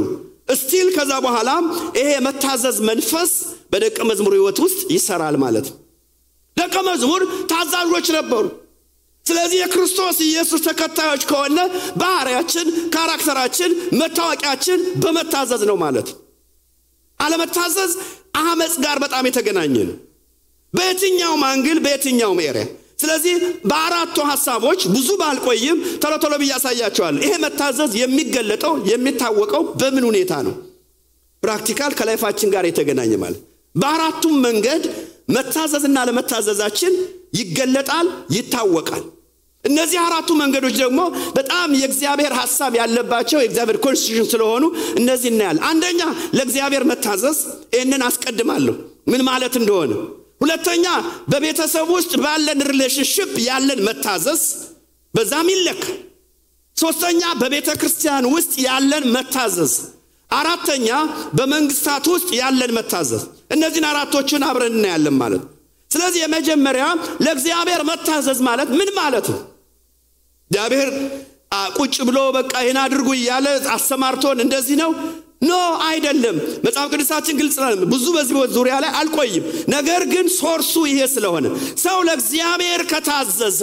እስቲል 0.53 0.87
ከዛ 0.95 1.11
በኋላም 1.25 1.65
ይሄ 1.97 2.07
የመታዘዝ 2.13 2.77
መንፈስ 2.89 3.31
በደቀ 3.73 3.97
መዝሙር 4.09 4.33
ህይወት 4.37 4.57
ውስጥ 4.65 4.81
ይሰራል 4.95 5.35
ማለት 5.43 5.67
ነው። 5.69 5.77
ደቀ 6.57 6.75
መዝሙር 6.87 7.21
ታዛዦች 7.51 8.07
ነበሩ። 8.17 8.45
ስለዚህ 9.25 9.57
የክርስቶስ 9.59 10.17
ኢየሱስ 10.25 10.61
ተከታዮች 10.67 11.23
ከሆነ 11.29 11.59
ባህሪያችን፣ 11.97 12.65
ካራክተራችን፣ 12.95 13.71
መታወቂያችን 14.01 14.79
በመታዘዝ 15.03 15.61
ነው 15.69 15.77
ማለት 15.83 16.07
ነው። 16.11 16.19
አለመታዘዝ 17.23 17.91
አመፅ 18.41 18.73
ጋር 18.83 18.97
በጣም 19.03 19.23
የተገናኘ 19.29 19.75
ነው። 19.89 19.97
በየትኛውም 20.73 21.43
angle 21.49 21.79
በየትኛውም 21.85 22.39
area። 22.45 22.65
ስለዚህ 23.01 23.33
በአራቱ 23.69 24.17
ሀሳቦች 24.29 24.81
ብዙ 24.93 25.09
ባልቆይም 25.21 25.79
ቶሎ 26.03 26.13
ቶሎ 26.23 26.33
ብዬ 26.41 26.51
አሳያቸዋለሁ። 26.57 27.21
ይሄ 27.25 27.33
መታዘዝ 27.45 27.91
የሚገለጠው 28.01 28.73
የሚታወቀው 28.91 29.63
በምን 29.81 30.05
ሁኔታ 30.09 30.33
ነው? 30.47 30.55
practical 31.43 31.91
ከ 31.99 32.07
life 32.07 32.23
ኣችን 32.23 32.51
ጋር 32.53 32.65
የተገናኘ 32.67 33.13
ማለት 33.23 33.41
በአራቱም 33.75 34.35
መንገድ 34.45 34.83
መታዘዝና 35.35 35.97
ለመታዘዛችን 36.07 36.93
ይገለጣል፣ 37.37 38.07
ይታወቃል። 38.35 39.03
እነዚህ 39.63 39.99
አራቱ 40.03 40.29
መንገዶች 40.39 40.75
ደግሞ 40.81 41.01
በጣም 41.37 41.69
የእግዚአብሔር 41.79 42.33
ሐሳብ 42.39 42.73
ያለባቸው 42.79 43.39
የእግዚአብሔር 43.41 43.77
constitution 43.85 44.27
ስለሆኑ 44.31 44.63
እነዚህ 44.99 45.29
እናያለን። 45.33 45.63
አንደኛ 45.69 46.01
ለእግዚአብሔር 46.37 46.83
መታዘዝ፣ 46.91 47.39
ይህንን 47.75 48.01
አስቀድማለሁ 48.07 48.75
ምን 49.11 49.21
ማለት 49.29 49.55
እንደሆነ። 49.61 49.93
ሁለተኛ 50.41 50.85
በቤተሰብ 51.31 51.87
ውስጥ 51.95 52.13
ባለን 52.23 52.61
relationship 52.71 53.31
ያለን 53.45 53.79
መታዘዝ 53.87 54.41
በዛም 55.13 55.49
ይለካል። 55.53 55.97
ሶስተኛ 56.75 57.23
በቤተ 57.41 57.69
ክርስቲያን 57.79 58.25
ውስጥ 58.33 58.53
ያለን 58.65 59.05
መታዘዝ፣ 59.15 59.73
አራተኛ 60.29 60.89
በመንግስታት 61.37 62.05
ውስጥ 62.13 62.29
ያለን 62.39 62.71
መታዘዝ። 62.77 63.23
እነዚህን 63.55 63.87
አራቶቹን 63.89 64.43
አብረን 64.47 64.75
እናያለን 64.77 65.15
ማለት 65.19 65.41
ነው። 65.41 65.49
ስለዚህ 65.91 66.19
የመጀመሪያ 66.23 66.85
ለእግዚአብሔር 67.25 67.81
መታዘዝ 67.89 68.39
ማለት 68.47 68.69
ምን 68.79 68.89
ማለት 68.97 69.25
ነው? 69.33 69.39
እግዚአብሔር 70.53 70.89
ቁጭ 71.77 71.95
ብሎ 72.07 72.17
በቃ 72.35 72.51
ይህን 72.63 72.77
አድርጉ 72.81 73.07
እያለ 73.15 73.45
አሰማርቶን 73.75 74.37
እንደዚህ 74.43 74.75
ነው? 74.81 74.91
no 75.43 75.53
አይደለም። 75.85 76.35
መጽሐፍ 76.65 76.87
ቅዱሳችን 76.91 77.37
ግልጽ 77.39 77.55
ነው። 77.61 77.87
ብዙ 77.93 78.05
በዚህ 78.15 78.35
ዙሪያ 78.55 78.75
ላይ 78.83 78.91
አልቆይም። 78.99 79.45
ነገር 79.73 80.01
ግን 80.13 80.25
source 80.35 80.64
ኡ 80.64 80.73
ይሄ 80.89 80.99
ስለሆነ 81.13 81.45
ሰው 81.83 81.97
ለእግዚአብሔር 82.07 82.81
ከታዘዘ 82.91 83.61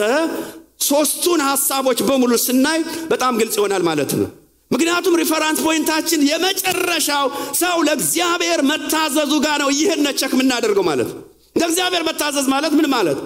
ሶስቱን 0.88 1.40
ሀሳቦች 1.48 2.00
በሙሉ 2.08 2.32
ስናይ 2.46 2.80
በጣም 3.12 3.38
ግልጽ 3.40 3.56
ይሆናል 3.60 3.84
ማለት 3.90 4.12
ነው። 4.18 4.28
ምክንያቱም 4.70 5.18
reference 5.22 5.60
point 5.66 5.91
ኣችን 5.91 6.26
የመጨረሻው 6.30 7.26
ሰው 7.60 7.78
ለእግዚአብሔር 7.88 8.62
መታዘዙ 8.70 9.32
ጋር 9.46 9.58
ነው። 9.64 9.70
ይህን 9.78 10.02
ነው 10.08 10.20
check 10.20 10.34
የምናደርገው 10.36 10.86
ማለት 10.90 11.10
ነው። 11.14 11.22
ለእግዚአብሔር 11.56 12.04
መታዘዝ 12.10 12.48
ማለት 12.54 12.74
ምን 12.78 12.88
ማለት? 12.96 13.20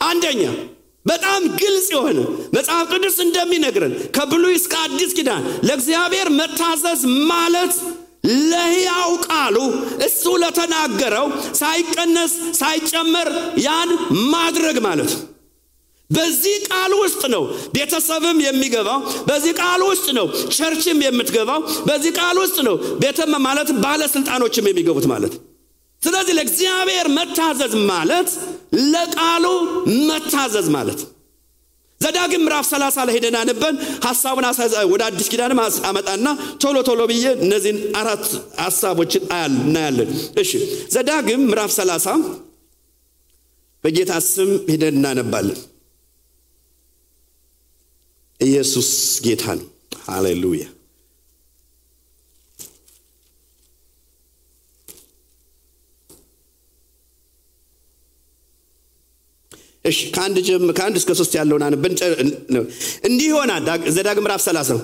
አንደኛ 0.00 0.42
በጣም 1.06 1.42
ግልጽ 1.60 1.86
የሆነ 1.92 2.18
መጽሐፍ 2.56 2.86
ቅዱስ 2.92 3.16
እንደሚነግረን 3.24 3.94
ከብሉይ 4.16 4.56
እስከ 4.60 4.74
አዲስ 4.86 5.12
ኪዳን 5.18 5.44
ለእግዚአብሔር 5.68 6.28
መታዘዝ 6.38 7.02
ማለት 7.30 7.74
ለሕያው 8.50 9.10
ቃሉ 9.26 9.56
እሱ 10.06 10.24
ለተናገረው 10.42 11.26
ሳይቀነስ 11.60 12.32
ሳይጨመር 12.60 13.28
ያን 13.66 13.90
ማድረግ 14.32 14.78
ማለት 14.86 15.10
ነው። 15.14 15.22
በዚህ 16.10 16.56
ቃል 16.68 16.92
ውስጥ 17.00 17.22
ነው 17.32 17.42
ቤተሰብም 17.74 18.38
የሚገባው። 18.44 18.98
በዚህ 19.28 19.52
ቃል 19.60 19.80
ውስጥ 19.88 20.06
ነው 20.18 20.26
ቸርችም 20.56 21.00
የምትገባው። 21.06 21.60
በዚህ 21.88 22.12
ቃል 22.18 22.38
ውስጥ 22.42 22.58
ነው 22.68 22.74
ቤተ 23.02 23.18
ማለት 23.40 23.70
ባለስልጣኖችም 23.84 24.68
የሚገቡት 24.70 25.06
ማለት 25.12 25.34
ነው። 25.36 25.42
ስለዚህ 26.06 26.34
ለእግዚአብሔር 26.38 27.06
መታዘዝ 27.16 27.74
ማለት 27.90 28.30
ለቃሉ 28.92 29.44
መታዘዝ 30.08 30.66
ማለት 30.76 31.00
ዘዳግም 32.00 32.42
ምዕራፍ 32.44 32.64
30 32.68 33.04
ላይ 33.06 33.14
ሄደን 33.16 33.36
አንበን 33.40 33.76
ሐሳቡን 34.06 34.46
ወደ 34.90 35.02
አዲስ 35.06 35.28
ኪዳንም 35.32 35.60
አመጣና 35.90 36.26
ቶሎ 36.62 36.76
ቶሎ 36.88 37.02
ብዬ 37.10 37.24
እነዚህን 37.44 37.78
አራት 38.00 38.24
ሐሳቦችን 38.64 39.22
እናያለን። 39.38 40.10
እሺ 40.42 40.50
ዘዳግም 40.94 41.42
ምዕራፍ 41.48 41.72
30 41.76 42.16
በጌታ 43.84 44.12
ስም 44.28 44.50
ሄደን 44.70 44.96
እናነባለን። 44.98 45.58
ኢየሱስ 48.40 48.90
ጌታ 49.26 49.44
ነው። 49.58 49.66
ሃሌሉያ። 50.06 50.64
እሺ 59.86 59.98
ከአንድ 60.14 60.36
ከአንድ 60.78 60.96
እስከ 61.00 61.10
ሶስት 61.20 61.32
ያለውን 61.38 61.64
አንበን። 61.66 61.94
እንዲህ 63.08 63.26
ይሆናል 63.30 63.62
ዘዳግም 63.96 64.24
ምዕራፍ 64.26 64.42
30 64.46 64.78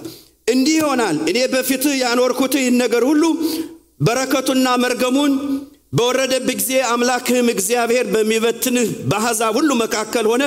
እንዲህ 0.47 0.76
ይሆናል 0.80 1.16
እኔ 1.30 1.38
በፊትህ 1.52 1.94
ያኖርኩት 2.02 2.54
ይህን 2.59 2.78
ነገር 2.82 3.02
ሁሉ 3.11 3.25
በረከቱና 4.00 4.68
መርገሙን 4.85 5.32
በወረደብህ 5.92 6.54
ጊዜ 6.59 6.73
አምላክህም 6.90 7.49
እግዚአብሔር 7.52 8.06
በሚበትንህ 8.12 8.87
በአሕዛብ 9.11 9.54
ሁሉ 9.59 9.71
መካከል 9.82 10.26
ሆነ 10.30 10.44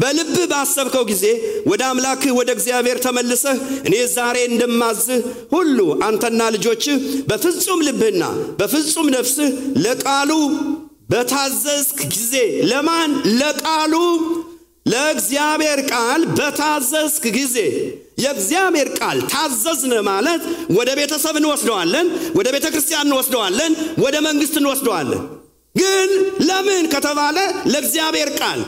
በልብህ 0.00 0.46
ባሰብከው 0.52 1.04
ጊዜ 1.10 1.24
ወደ 1.70 1.82
አምላክህ 1.90 2.32
ወደ 2.38 2.50
እግዚአብሔር 2.56 2.98
ተመልሰህ 3.06 3.58
እኔ 3.88 3.94
ዛሬ 4.14 4.36
እንደማዝህ 4.50 5.20
ሁሉ 5.52 5.78
አንተና 6.08 6.42
ልጆችህ 6.54 6.96
በፍጹም 7.30 7.82
ልብህና 7.88 8.24
በፍጹም 8.60 9.10
ነፍስህ 9.16 9.50
ለቃሉ 9.84 10.30
በታዘዝክ 11.08 11.98
ጊዜ 12.12 12.34
ለማን? 12.70 13.10
ለቃሉ 13.40 13.94
ለእግዚአብሔር 14.86 15.80
ቃል 15.90 16.20
በታዘዝክ 16.38 17.24
ጊዜ 17.36 17.56
የእግዚአብሔር 18.22 18.88
ቃል 18.98 19.18
ታዘዝን 19.32 19.92
ማለት 20.08 20.42
ወደ 20.76 20.90
ቤተሰብ 20.98 21.34
እንወስደዋለን፣ 21.40 22.06
ወደ 22.38 22.48
ቤተ 22.54 22.66
ክርስቲያን 22.72 23.06
እንወስደዋለን፣ 23.08 23.72
ወደ 24.04 24.16
መንግስት 24.26 24.54
እንወስደዋለን። 24.60 25.22
ግን 25.74 26.10
ለምን 26.48 26.84
ከተባለ 26.94 27.36
ለእግዚአብሔር 27.72 28.30
ቃል። 28.38 28.60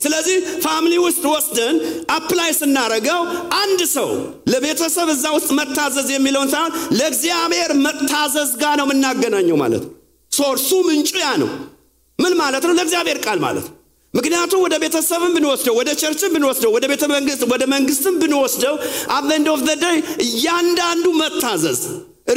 ስለዚህ 0.00 0.36
family 0.64 0.94
ውስጥ 1.04 1.24
ወስደን 1.32 1.76
apply 2.10 2.50
ስናደርገው 2.58 3.20
አንድ 3.60 3.80
ሰው 3.94 4.08
ለቤተሰብ 4.52 5.08
እዛ 5.14 5.24
ውስጥ 5.36 5.50
መታዘዝ 5.58 6.08
የሚለውን 6.12 6.50
ሳይሆን 6.54 6.72
ለእግዚአብሔር 6.98 7.72
መታዘዝ 7.86 8.50
ጋር 8.62 8.74
ነው 8.80 8.86
የምናገናኘው 8.88 9.58
ማለት 9.62 9.84
ነው። 9.84 9.92
source 10.34 10.61
ኡ 10.61 10.70
ምንጩ 10.86 11.10
ያ 11.20 11.30
ነው። 11.42 11.50
ምን 12.18 12.32
ማለት 12.40 12.64
ነው? 12.66 12.74
ለእግዚአብሔር 12.78 13.18
ቃል 13.24 13.38
ማለት 13.44 13.66
ነው። 13.68 13.74
ምክንያቱም 14.14 14.60
ወደ 14.64 14.74
ቤተሰብም 14.82 15.32
ብንወስደው 15.36 15.74
ወደ 15.78 15.90
church 16.00 16.24
ም 16.24 16.32
ብንወስደው 16.34 16.70
ወደ 16.74 16.84
ቤተ 16.90 17.04
መንግስት 17.12 17.42
ወደ 17.52 17.64
መንግስትም 17.72 18.14
ብንወስደው 18.22 18.74
at 19.16 19.24
the 19.24 19.35
end 19.35 19.46
of 19.54 19.60
day 19.82 19.96
እያንዳንዱ 20.26 21.06
መታዘዝ 21.20 21.80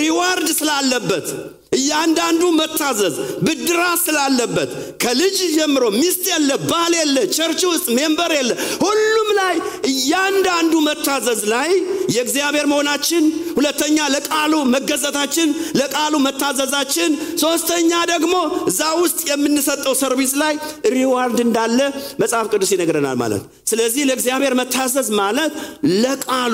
reward 0.02 0.48
ስላለበት 0.60 1.27
እያንዳንዱ 1.72 2.44
መታዘዝ 2.60 3.16
ብድራት 3.46 4.00
ስላለበት 4.04 4.70
ከልጅ 5.04 5.38
ጀምሮ 5.56 5.84
ሚስት 5.98 6.24
የለ 6.32 6.52
ባል 6.70 6.94
የለ 7.00 7.18
church 7.36 7.62
ውስጥ 7.70 7.88
member 7.98 8.32
የለ 8.38 8.52
ሁሉም 8.84 9.30
ላይ 9.40 9.56
እያንዳንዱ 9.92 10.74
መታዘዝ 10.88 11.42
ላይ 11.54 11.70
የእግዚአብሔር 12.16 12.66
መሆናችን 12.72 13.24
ሁለተኛ 13.58 13.98
ለቃሉ 14.14 14.54
መገዛታችን 14.74 15.50
ለቃሉ 15.80 16.16
መታዘዛችን 16.28 17.12
ሶስተኛ 17.44 17.92
ደግሞ 18.12 18.36
እዛ 18.70 18.82
ውስጥ 19.02 19.20
የምንሰጠው 19.32 19.96
service 20.02 20.34
ላይ 20.42 20.54
reward 20.96 21.40
እንዳለ 21.46 21.80
መጽሐፍ 22.22 22.48
ቅዱስ 22.54 22.72
ይነግረናል 22.76 23.18
ማለት። 23.22 23.42
ስለዚህ 23.68 24.04
ለእግዚአብሔር 24.10 24.54
መታዘዝ 24.60 25.08
ማለት 25.20 25.54
ለቃሉ 26.04 26.54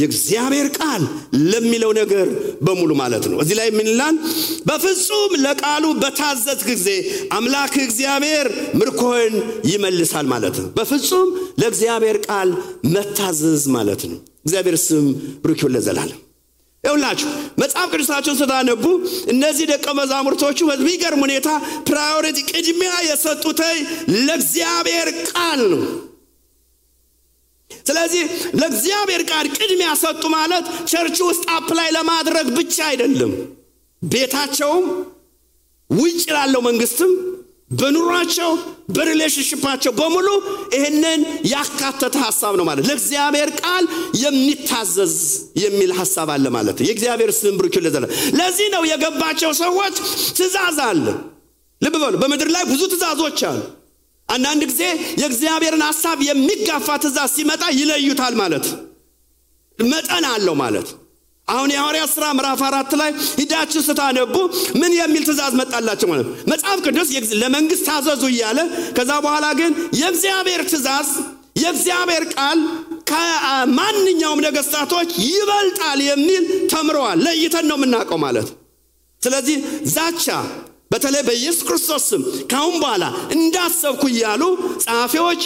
የእግዚአብሔር 0.00 0.68
ቃል 0.78 1.02
ለሚለው 1.50 1.92
ነገር 2.00 2.26
በሙሉ 2.66 2.90
ማለት 3.02 3.24
ነው። 3.30 3.38
እዚህ 3.44 3.56
ላይ 3.60 3.68
ምንላል 3.78 4.16
በፍጹም 4.68 5.32
ለቃሉ 5.44 5.84
በታዘዝክ 6.02 6.60
ጊዜ 6.68 6.88
አምላክ 7.36 7.74
እግዚአብሔር 7.84 8.46
ምርኮህን 8.80 9.34
ይመልሳል 9.70 10.26
ማለት 10.32 10.56
ነው። 10.62 10.68
በፍጹም 10.78 11.28
ለእግዚአብሔር 11.60 12.18
ቃል 12.28 12.50
መታዘዝ 12.94 13.64
ማለት 13.76 14.02
ነው። 14.10 14.18
እግዚአብሔር 14.44 14.78
ስም 14.84 15.06
ብሩክ 15.44 15.62
ለዘላለም። 15.74 16.20
ይሁን 16.84 17.02
ሁላችሁ 17.02 17.30
መጽሐፍ 17.60 17.88
ቅዱሳቸውን 17.92 18.36
ስታነቡ 18.40 18.84
እነዚህ 19.32 19.64
ደቀ 19.70 19.86
መዛሙርቶቹ 19.98 20.58
በሚገርም 20.70 21.22
ሁኔታ 21.24 21.48
priority 21.88 22.38
ቅድሚያ 22.50 22.92
የሰጡት 23.06 23.60
ለእግዚአብሔር 24.20 25.08
ቃል 25.30 25.62
ነው። 25.72 25.82
ስለዚህ 27.88 28.22
ለእግዚአብሔር 28.60 29.22
ቃል 29.30 29.46
ቅድሚያ 29.56 29.90
ሰጡ 30.00 30.22
ማለት 30.34 30.64
church 30.90 31.18
ውስጥ 31.28 31.44
apply 31.54 31.88
ለማድረግ 31.96 32.46
ብቻ 32.58 32.76
አይደለም 32.88 33.32
ቤታቸውም 34.02 34.86
ውጭ 35.90 36.22
ላለው 36.36 36.62
መንግስትም 36.66 37.12
በኑሯቸው 37.70 38.50
በሪሌሽንሽፓቸው 38.96 39.92
በሙሉ 39.98 40.28
ይህንን 40.74 41.20
ያካተተ 41.50 42.16
ሀሳብ 42.24 42.52
ነው 42.58 42.64
ማለት። 42.68 42.84
ለእግዚአብሔር 42.88 43.50
ቃል 43.60 43.84
የሚታዘዝ 44.22 45.16
የሚል 45.62 45.90
ሀሳብ 45.98 46.28
አለ 46.34 46.46
ማለት 46.56 46.78
የእግዚአብሔር 46.86 47.32
ስም 47.38 47.56
ብሩክ 47.58 47.74
ለዚህ 48.38 48.68
ነው 48.74 48.84
የገባቸው 48.90 49.52
ሰዎች 49.62 49.96
ትእዛዝ 50.38 50.78
አለ። 50.86 51.06
ልብ 51.82 51.96
በሉ 52.02 52.14
በምድር 52.22 52.48
ላይ 52.54 52.64
ብዙ 52.70 52.82
ትእዛዞች 52.92 53.40
አሉ። 53.48 53.60
አንዳንድ 54.28 54.62
ጊዜ 54.70 54.82
የእግዚአብሔርን 55.20 55.84
ሀሳብ 55.88 56.18
የሚጋፋ 56.28 56.88
ትእዛዝ 57.04 57.30
ሲመጣ 57.36 57.64
ይለዩታል 57.78 58.34
ማለት። 58.40 58.66
መጠን 59.78 60.24
አለው 60.30 60.54
ማለት 60.62 60.88
አሁን 61.48 61.70
የሐዋርያት 61.72 62.10
ሥራ 62.14 62.26
ምዕራፍ 62.36 62.60
አራት 62.66 62.92
ላይ 63.00 63.10
ሂዳችሁ 63.40 63.80
ስታነቡ 63.86 64.34
ምን 64.80 64.92
የሚል 64.98 65.22
ትእዛዝ 65.28 65.54
መጣላቸው 65.60 66.08
ማለት 66.12 66.28
መጽሐፍ 66.52 66.78
ቅዱስ 66.86 67.10
ለመንግስት 67.42 67.84
ታዘዙ 67.88 68.22
እያለ 68.32 68.58
ከዛ 68.98 69.10
በኋላ 69.24 69.46
ግን 69.60 69.72
የእግዚአብሔር 70.00 70.62
ትእዛዝ 70.70 71.10
የእግዚአብሔር 71.62 72.24
ቃል 72.34 72.58
ከማንኛውም 73.10 74.40
ነገስታቶች 74.46 75.10
ይበልጣል 75.26 76.00
የሚል 76.08 76.42
ተምረዋል 76.72 77.20
ለይተን 77.26 77.66
ነው 77.70 77.78
የምናውቀው 77.78 78.18
ማለት 78.24 78.48
ስለዚህ 79.20 79.56
ዛቻ 79.94 80.26
በተለይ 80.92 81.22
በኢየሱስ 81.26 81.62
ክርስቶስ 81.68 82.04
ስም 82.10 82.22
ካሁን 82.50 82.76
በኋላ 82.82 83.04
እንዳሰብኩ 83.36 84.04
እያሉ 84.12 84.42
ጸሐፊዎች 84.84 85.40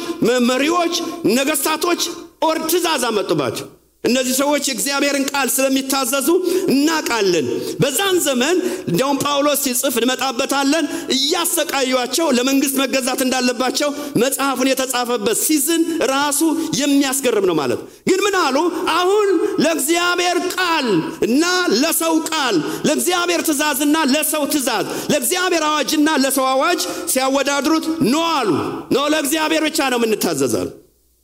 መሪዎች 0.51 0.95
ነገስታቶች 1.39 2.03
or 2.47 2.59
ትእዛዝ 2.71 3.05
አመጡባቸው 3.09 3.67
እነዚህ 4.05 4.35
ሰዎች 4.41 4.65
የእግዚአብሔርን 4.69 5.25
ቃል 5.31 5.49
ስለሚታዘዙ 5.55 6.29
እናውቃለን። 6.73 7.47
በዛን 7.83 8.17
ዘመን 8.25 8.57
እንዲያውም 8.89 9.19
ጳውሎስ 9.25 9.61
ሲጽፍ 9.67 9.95
እንመጣበታለን። 10.01 10.87
እያሰቃዩቸው 11.17 12.29
ለመንግስት 12.39 12.77
መገዛት 12.83 13.21
እንዳለባቸው 13.27 13.91
መጽሐፉን 14.23 14.71
የተጻፈበት 14.73 15.39
season 15.45 15.83
ራሱ 16.13 16.41
የሚያስገርም 16.81 17.47
ነው 17.51 17.57
ማለት። 17.61 17.81
ግን 18.09 18.21
ምን 18.27 18.37
አሉ? 18.43 18.57
አሁን 18.97 19.29
ለእግዚአብሔር 19.65 20.39
ቃል 20.55 20.89
እና 21.29 21.45
ለሰው 21.83 22.15
ቃል 22.31 22.57
ለእግዚአብሔር 22.89 23.43
ትእዛዝና 23.49 23.97
ለሰው 24.15 24.45
ትእዛዝ 24.53 24.85
ለእግዚአብሔር 25.13 25.65
አዋጅና 25.69 26.09
ለሰው 26.25 26.47
አዋጅ 26.53 26.81
ሲያወዳድሩት 27.13 27.85
no 28.09 28.27
አሉ። 28.35 28.51
no 28.93 29.09
ለእግዚአብሔር 29.15 29.65
ብቻ 29.69 29.91
ነው 29.93 30.01
የምንታዘዘው 30.01 30.54
አሉ 30.54 30.69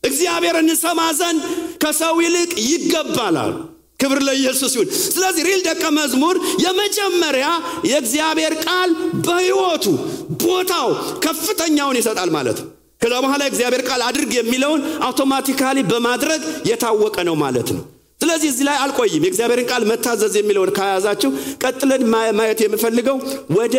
እግዚአብሔር 0.02 0.56
እንሰማ 0.60 1.00
ዘንድ 1.18 1.40
ከሰው 1.80 2.16
ይልቅ 2.24 2.52
ይገባል 2.68 3.26
አሉ 3.26 3.52
ክብር 4.00 4.18
ለኢየሱስ 4.26 4.72
ይሁን። 4.76 4.88
ስለዚህ 5.08 5.42
real 5.48 5.60
ደቀ 5.66 5.84
መዝሙር 5.96 6.36
የመጀመሪያ 6.64 7.46
የእግዚአብሔር 7.90 8.54
ቃል 8.64 8.90
በህይወቱ 9.26 9.86
ቦታው 10.42 10.88
ከፍተኛውን 11.24 11.98
ይሰጣል 12.00 12.30
ማለት 12.36 12.58
ነው። 12.62 12.68
ከዛ 13.02 13.14
በኋላ 13.24 13.42
እግዚአብሔር 13.50 13.82
ቃል 13.88 14.00
አድርግ 14.06 14.32
የሚለውን 14.36 14.80
automatically 15.06 15.78
በማድረግ 15.90 16.40
የታወቀ 16.70 17.16
ነው 17.28 17.36
ማለት 17.42 17.68
ነው። 17.76 17.82
ስለዚህ 18.20 18.48
እዚህ 18.52 18.64
ላይ 18.68 18.76
አልቆይም። 18.84 19.24
የእግዚአብሔርን 19.24 19.66
ቃል 19.70 19.82
መታዘዝ 19.90 20.34
የሚለውን 20.38 20.70
ከያዛችሁ 20.78 21.30
ቀጥለን 21.62 22.02
ማየት 22.38 22.60
የምፈልገው 22.64 23.18
ወደ 23.58 23.76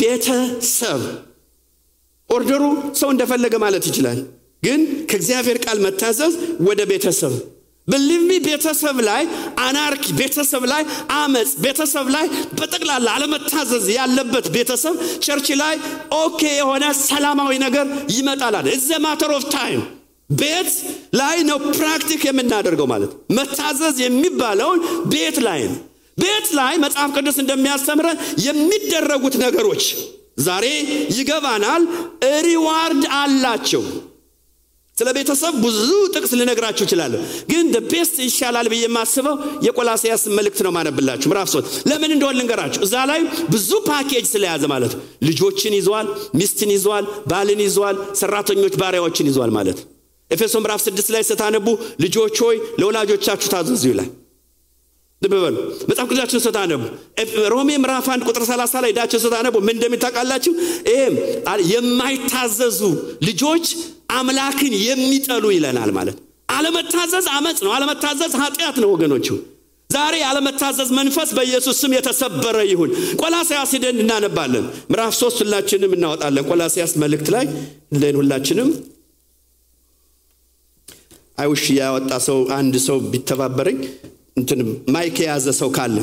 ቤተሰብ። 0.00 1.02
order 2.30 2.53
ኡ 2.53 2.62
ሰው 3.00 3.10
እንደፈለገ 3.14 3.54
ማለት 3.62 3.84
ይችላል 3.90 4.18
ግን 4.62 4.80
ከእግዚአብሔር 5.10 5.58
ቃል 5.64 5.78
መታዘዝ 5.84 6.34
ወደ 6.68 6.80
ቤተሰብ። 6.90 7.34
ብልሚ 7.88 8.30
ቤተሰብ 8.46 8.96
ላይ 9.06 9.22
anarchy 9.64 10.06
ቤተሰብ 10.18 10.64
ላይ 10.72 10.82
አመፅ 11.16 11.50
ቤተሰብ 11.64 12.06
ላይ 12.14 12.26
በጠቅላላ 12.58 13.06
አለመታዘዝ 13.16 13.86
ያለበት 13.94 14.46
ቤተሰብ 14.56 14.94
church 15.24 15.48
ላይ 15.62 15.74
okay 16.18 16.40
የሆነ 16.58 16.84
ሰላማዊ 17.04 17.52
ነገር 17.64 17.86
ይመጣላል 18.16 18.66
as 18.74 18.98
a 19.04 19.08
matter 19.08 19.32
of 19.38 19.46
time 19.54 19.80
ቤት 20.30 20.70
ላይ 21.20 21.38
ነው 21.48 21.58
practice 21.76 22.22
የምናደርገው 22.26 22.88
ማለት። 22.90 23.10
መታዘዝ 23.38 23.96
የሚባለውን 24.04 24.80
ቤት 25.12 25.38
ላይ 25.46 25.62
ነው። 25.68 25.78
ቤት 26.18 26.48
ላይ 26.58 26.74
መጽሐፍ 26.84 27.10
ቅዱስ 27.16 27.36
እንደሚያስተምረን 27.42 28.18
የሚደረጉት 28.46 29.36
ነገሮች 29.44 29.84
ዛሬ 30.46 30.66
ይገባናል። 31.18 31.82
reward 32.46 33.04
አላቸው 33.20 33.82
ስለ 34.98 35.08
ቤተሰብ 35.16 35.54
ብዙ 35.64 35.80
ጥቅስ 36.14 36.32
ልነግራችሁ 36.38 36.84
እችላለሁ። 36.86 37.20
ግን 37.50 37.66
best 37.92 38.16
ይሻላል 38.24 38.66
ብዬ 38.72 38.82
የማስበው 38.86 39.36
የቆላሲያስ 39.66 40.22
መልእክት 40.36 40.60
ነው 40.66 40.72
ማነብላችሁ። 40.76 41.28
ምዕራፍ 41.32 41.48
ሶስት 41.52 41.68
ለምን 41.90 42.12
እንደሆን 42.14 42.36
ልንገራችሁ። 42.38 42.80
እዛ 42.86 42.94
ላይ 43.10 43.20
ብዙ 43.54 43.70
ፓኬጅ 43.88 44.26
ስለያዘ 44.32 44.64
ማለት 44.72 44.94
ልጆችን 45.28 45.74
ይዘዋል 45.78 46.08
ሚስትን 46.40 46.72
ይዘዋል 46.76 47.04
ባልን 47.30 47.60
ይዘዋል 47.66 47.98
ሰራተኞች 48.20 48.76
ባሪያዎችን 48.82 49.28
ይዘዋል 49.30 49.52
ማለት 49.58 49.80
ኤፌሶ 50.30 50.54
ምዕራፍ 50.62 50.80
ስድስት 50.86 51.10
ላይ 51.14 51.22
ስታነቡ 51.28 51.68
ልጆች 52.04 52.38
ሆይ 52.44 52.56
ለወላጆቻችሁ 52.80 53.50
ታዘዙ 53.52 53.84
ይላል። 53.90 54.08
ልብ 55.22 55.32
መጽሐፍ 55.88 56.06
ቅዱሳችሁን 56.10 56.42
ስታነቡ 56.44 56.82
ሮሜ 57.52 57.70
ምዕራፍ 57.82 58.06
አንድ 58.14 58.22
ቁጥር 58.28 58.42
30 58.48 58.82
ላይ 58.84 58.92
ዳቸው 58.98 59.20
ስታነቡ 59.24 59.54
ምን 59.66 59.74
እንደሚታቃላችሁ 59.76 60.52
ይህም 60.90 61.14
የማይታዘዙ 61.72 62.80
ልጆች 63.28 63.66
አምላክን 64.08 64.74
የሚጠሉ 64.82 65.44
ይለናል 65.54 65.90
ማለት 65.96 66.16
አለመታዘዝ 66.48 67.26
አመፅ 67.34 67.58
ነው። 67.64 67.72
አለመታዘዝ 67.76 68.32
ኃጢአት 68.42 68.76
ነው 68.82 68.90
ወገኖቹ። 68.94 69.26
ዛሬ 69.90 70.14
ያለመታዘዝ 70.22 70.88
መንፈስ 70.98 71.28
በኢየሱስ 71.36 71.76
ስም 71.82 71.92
የተሰበረ 71.96 72.56
ይሁን። 72.70 72.90
ቆላሲያስ 73.20 73.70
ሂደን 73.76 73.98
እናነባለን። 74.02 74.64
ምዕራፍ 74.90 75.12
ሶስት 75.20 75.38
ሁላችንም 75.42 75.92
እናወጣለን። 75.96 76.46
ቆላሲያስ 76.50 76.92
መልእክት 77.02 77.28
ላይ 77.34 77.46
ለን 77.96 78.16
ሁላችንም 78.20 78.70
አይውሽ 81.38 81.64
ያወጣ 81.78 82.12
ሰው 82.26 82.38
አንድ 82.56 82.74
ሰው 82.86 82.96
ቢተባበረኝ 83.10 83.78
እንትን 84.36 84.60
ማይክ 84.94 85.18
የያዘ 85.22 85.48
ሰው 85.60 85.68
ካለ 85.76 85.96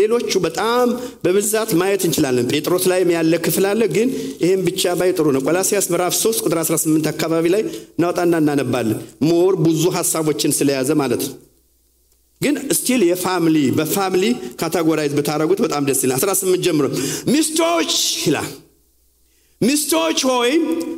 ሌሎቹ 0.00 0.32
በጣም 0.44 0.86
በብዛት 1.24 1.70
ማየት 1.80 2.02
እንችላለን። 2.08 2.48
ጴጥሮስ 2.52 2.84
ላይም 2.90 3.10
ያለ 3.14 3.34
ክፍል 3.44 3.66
አለ 3.70 3.82
ግን 3.94 4.08
ይህም 4.44 4.62
ብቻ 4.68 4.94
ባይ 4.98 5.12
ጥሩ 5.16 5.26
ነው። 5.36 5.42
ቆላሲያስ 5.46 5.86
ምዕራፍ 5.92 6.14
3 6.18 6.42
ቁጥር 6.44 6.58
18 6.62 7.12
አካባቢ 7.12 7.46
ላይ 7.54 7.62
እናወጣና 7.92 8.34
እናነባለን። 8.42 8.98
more 9.28 9.54
ብዙ 9.66 9.84
ሀሳቦችን 9.96 10.56
ስለያዘ 10.58 10.90
ማለት 11.02 11.22
ነው። 11.26 11.36
ግን 12.40 12.54
still 12.76 13.02
የ 13.06 13.18
family 13.18 13.56
በ 13.78 13.89
family 13.89 14.24
categorize 14.60 15.12
ብታደረጉት 15.16 15.60
በጣም 15.64 15.82
ደስ 15.88 16.00
ይላል። 16.04 16.20
18 16.22 16.62
ጀምሮ 16.66 16.86
ሚስቶች 17.32 17.92
ይላል። 18.24 18.50
ሚስቶች 19.60 20.20
ሆይ 20.30 20.52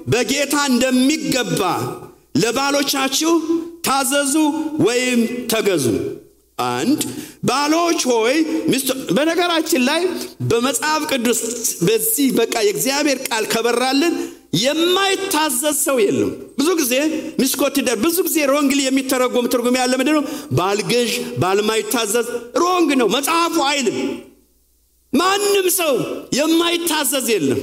በጌታ 0.08 0.56
እንደሚገባ 0.70 1.62
ለባሎቻችሁ 2.42 3.32
ታዘዙ 3.86 4.34
ወይም 4.86 5.20
ተገዙ። 5.52 5.86
አንድ 6.58 7.00
ባሎች 7.44 8.00
ሆይ 8.10 8.34
በነገራችን 9.16 9.82
ላይ 9.88 10.02
በመጽሐፍ 10.50 11.02
ቅዱስ 11.10 11.40
በዚህ 11.86 12.28
በቃ 12.38 12.54
የእግዚአብሔር 12.66 13.18
ቃል 13.28 13.44
ከበራልን 13.52 14.14
የማይታዘዝ 14.62 15.76
ሰው 15.84 15.96
የለም። 16.02 16.30
ብዙ 16.58 16.68
ጊዜ 16.80 16.94
misquoted 17.40 17.96
ብዙ 18.02 18.16
ጊዜ 18.26 18.38
wrongly 18.50 18.80
የሚተረጎም 18.84 19.48
ትርጉም 19.52 19.78
ያለ 19.80 19.92
ምንድን 20.00 20.16
ነው? 20.18 20.24
ባልገዥ 20.58 21.12
ባልማይታዘዝ 21.42 22.28
wrong 22.62 22.90
ነው። 23.00 23.08
መጽሐፉ 23.16 23.56
አይልም። 23.70 23.98
ማንም 25.12 25.66
ሰው 25.78 25.94
የማይታዘዝ 26.38 27.26
የለም። 27.32 27.62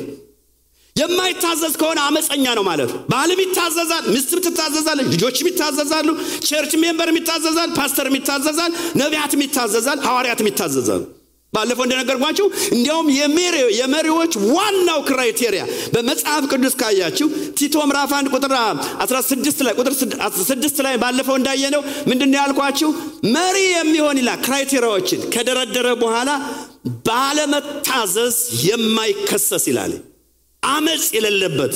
የማይታዘዝ 0.99 1.73
ከሆነ 1.81 1.99
አመፀኛ 2.07 2.45
ነው 2.57 2.65
ማለት 2.69 2.89
ነው። 2.93 2.99
ባልም 3.12 3.39
ይታዘዛል፣ 3.43 4.03
ሚስትም 4.13 4.41
ትታዘዛለች፣ 4.45 5.07
ልጆችም 5.13 5.49
ይታዘዛሉ፣ 5.49 6.09
church 6.47 6.73
member 6.84 7.11
ም 7.11 7.19
ይታዘዛል፣ 7.19 7.71
ፓስተርም 7.79 8.17
ይታዘዛል፣ 8.19 8.71
ነቢያትም 9.01 9.43
ይታዘዛል፣ 9.45 9.99
ሐዋርያትም 10.07 10.49
ይታዘዛሉ። 10.51 11.01
ባለፈው 11.53 11.83
እንደነገርኳችሁ 11.85 12.45
እንዲያውም 12.75 13.07
የመሪዎች 13.77 14.33
ዋናው 14.51 14.99
criteria 15.08 15.62
በመጽሐፍ 15.93 16.43
ቅዱስ 16.51 16.73
ካያችሁ 16.81 17.27
ቲቶ 17.59 17.75
ምዕራፍ 17.89 18.12
1 18.17 18.29
ቁጥር 18.35 18.53
16 19.05 19.63
ላይ 19.67 19.73
ቁጥር 19.79 19.93
6 20.41 20.83
ላይ 20.88 20.95
ባለፈው 21.03 21.35
እንዳየነው 21.39 21.81
ምንድን 22.09 22.29
ነው 22.33 22.39
ያልኳችሁ? 22.41 22.89
መሪ 23.35 23.57
የሚሆን 23.71 24.19
ይላል 24.21 24.39
criteria 24.45 24.90
ዎችን 24.90 25.23
ከደረደረ 25.33 25.88
በኋላ 26.03 26.29
ባለመታዘዝ 27.09 28.38
የማይከሰስ 28.67 29.65
ይላል። 29.71 29.95
አመፅ 30.63 31.06
የሌለበት 31.15 31.76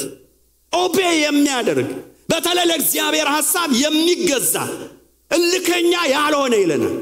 obey 0.74 0.98
የሚያደርግ 1.20 1.90
በተለይ 2.30 2.66
ለእግዚአብሔር 2.70 3.28
ሐሳብ 3.36 3.70
የሚገዛ 3.82 4.56
እልከኛ 5.32 5.94
ያልሆነ 6.14 6.54
ይለናል። 6.62 6.96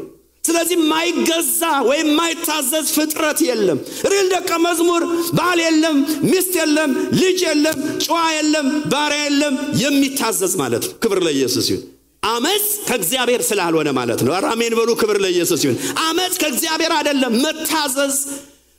ስለዚህ 0.43 0.77
ማይገዛ 0.91 1.59
ወይም 1.87 2.07
ማይታዘዝ 2.19 2.87
ፍጥረት 2.95 3.39
የለም። 3.47 3.79
real 4.11 4.27
ደቀ 4.33 4.51
መዝሙር 4.63 5.03
ባል 5.37 5.59
የለም፣ 5.63 5.97
ሚስት 6.29 6.53
የለም፣ 6.59 6.91
ልጅ 7.19 7.39
የለም፣ 7.47 7.77
ጨዋ 8.05 8.19
የለም፣ 8.35 8.67
ባሪያ 8.93 9.23
የለም፣ 9.25 9.53
የሚታዘዝ 9.83 10.53
ማለት 10.61 10.83
ነው። 10.87 10.93
ክብር 11.03 11.19
ለኢየሱስ 11.27 11.67
ይሁን። 11.71 11.83
አመፅ 12.23 12.65
ከእግዚአብሔር 12.87 13.41
ስላልሆነ 13.45 13.89
ማለት 13.99 14.19
ነው። 14.25 14.33
አሜን 14.49 14.73
በሉ። 14.79 14.89
ክብር 14.99 15.17
ለኢየሱስ 15.23 15.61
ይሁን። 15.65 15.77
አመፅ 16.03 16.33
ከእግዚአብሔር 16.41 16.93
አይደለም። 16.97 17.35
መታዘዝ 17.45 18.17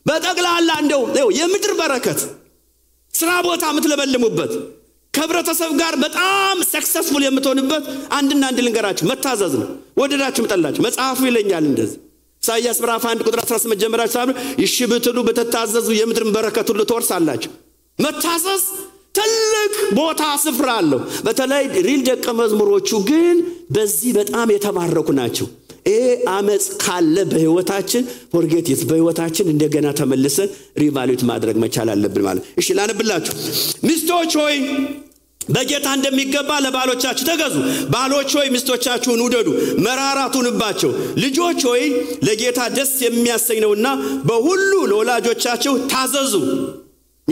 በጠቅላላ 0.07 0.71
እንደው 0.83 1.03
የምድር 1.39 1.73
በረከት 1.81 2.21
ስራ 3.15 3.31
ቦታ 3.47 3.65
የምትለመልሙበት 3.71 4.53
ከህብረተሰብ 5.15 5.73
ጋር 5.81 5.95
በጣም 6.05 6.59
successful 6.71 7.23
የምትሆንበት 7.25 7.85
አንድና 8.17 8.43
አንድ 8.51 8.61
ልንገራችሁ፣ 8.67 9.05
መታዘዝ 9.11 9.55
ነው። 9.61 9.69
ወደዳችሁም 10.01 10.47
ጠላችሁ 10.53 10.83
መጽሐፉ 10.87 11.21
ይለኛል 11.29 11.65
እንደዚህ 11.71 11.99
ኢሳይያስ 12.43 12.79
ምዕራፍ 12.83 13.03
1 13.09 13.27
ቁጥር 13.27 13.41
18 13.43 13.83
ጀምራችሁ 13.83 14.15
ሳሉ 14.17 14.31
እሺ 14.65 14.87
ብትሉ 14.93 15.19
ብትታዘዙ 15.27 15.89
የምድርን 15.97 16.31
በረከት 16.37 16.71
ሁሉ 16.73 16.81
ትወርሳላችሁ። 16.91 17.51
መታዘዝ 17.99 18.65
ትልቅ 19.19 19.71
ቦታ 19.99 20.23
ስፍራ 20.45 20.69
አለው። 20.81 21.01
በተለይ 21.27 21.65
real 21.87 22.03
ደቀ 22.09 22.27
መዝሙሮቹ 22.39 22.91
ግን 23.11 23.37
በዚህ 23.77 24.11
በጣም 24.19 24.49
የተባረኩ 24.55 25.09
ናቸው። 25.19 25.47
ይሄ 25.87 26.03
አመፅ 26.33 26.65
ካለ 26.83 27.17
በህይወታችን 27.31 28.03
forget 28.33 28.69
በህይወታችን 28.91 29.47
እንደገና 29.53 29.87
ተመልሰን 29.99 30.51
re-evaluate 30.83 31.23
ማድረግ 31.31 31.57
መቻል 31.65 31.89
አለብን 31.95 32.25
ማለት 32.27 32.45
እሺ 32.61 32.69
ላነብላችሁ። 32.79 33.35
ሚስቶች 33.89 34.35
ሆይ 34.43 34.57
በጌታ 35.41 35.87
እንደሚገባ 35.97 36.51
ለባሎቻችሁ 36.65 37.25
ተገዙ። 37.29 37.55
ባሎች 37.93 38.31
ሆይ 38.39 38.49
ሚስቶቻችሁን 38.55 39.23
ውደዱ 39.25 39.49
መራራ 39.87 40.23
አትሁኑባቸው 40.23 40.91
ልጆች 41.25 41.61
ሆይ 41.69 41.83
ለጌታ 42.27 42.61
ደስ 42.77 42.93
የሚያሰኝ 43.07 43.59
ነውና 43.65 43.89
በሁሉ 44.29 44.73
ለወላጆቻችሁ 44.93 45.75
ታዘዙ 45.93 46.35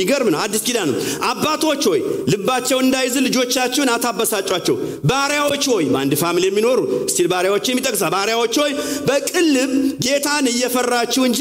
ሚገርም 0.00 0.28
ነው። 0.32 0.38
አዲስ 0.42 0.62
ኪዳን 0.66 0.88
ነው። 0.90 0.98
አባቶች 1.30 1.82
ሆይ 1.90 2.00
ልባቸው 2.32 2.78
እንዳይዝል 2.84 3.14
ልጆቻችሁን 3.26 3.90
አታበሳጯቸው። 3.94 4.76
ባሪያዎች 5.10 5.64
ሆይ 5.72 5.84
በአንድ 5.92 6.14
family 6.22 6.44
የሚኖሩ 6.50 6.78
still 7.12 7.28
ባሪያዎች 7.32 7.66
የሚጠቅሳ 7.70 8.04
ባሪያዎች 8.14 8.54
ሆይ 8.62 8.72
በቅን 9.08 9.46
ልብ 9.54 9.72
ጌታን 10.06 10.46
እየፈራችሁ 10.52 11.22
እንጂ 11.28 11.40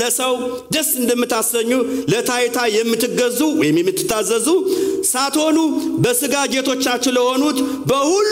ለሰው 0.00 0.34
ደስ 0.74 0.90
እንደምታሰኙ 1.00 1.70
ለታይታ 2.12 2.58
የምትገዙ 2.76 3.40
ወይም 3.60 3.78
የምትታዘዙ 3.80 4.48
ሳትሆኑ 5.10 5.58
በስጋ 6.04 6.34
ጌቶቻችሁ 6.52 7.12
ለሆኑት 7.16 7.58
በሁሉ 7.90 8.26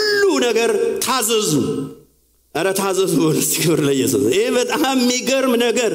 ነገር 0.45 0.71
ታዘዙ። 1.05 1.51
እረ 2.55 2.67
ታዘዙ 2.77 3.13
በደስ 3.21 3.49
ክብር 3.55 3.79
ለኢየሱስ። 3.87 4.23
ይህ 4.35 4.47
በጣም 4.55 4.95
የሚገርም 4.95 5.53
ነገር 5.63 5.91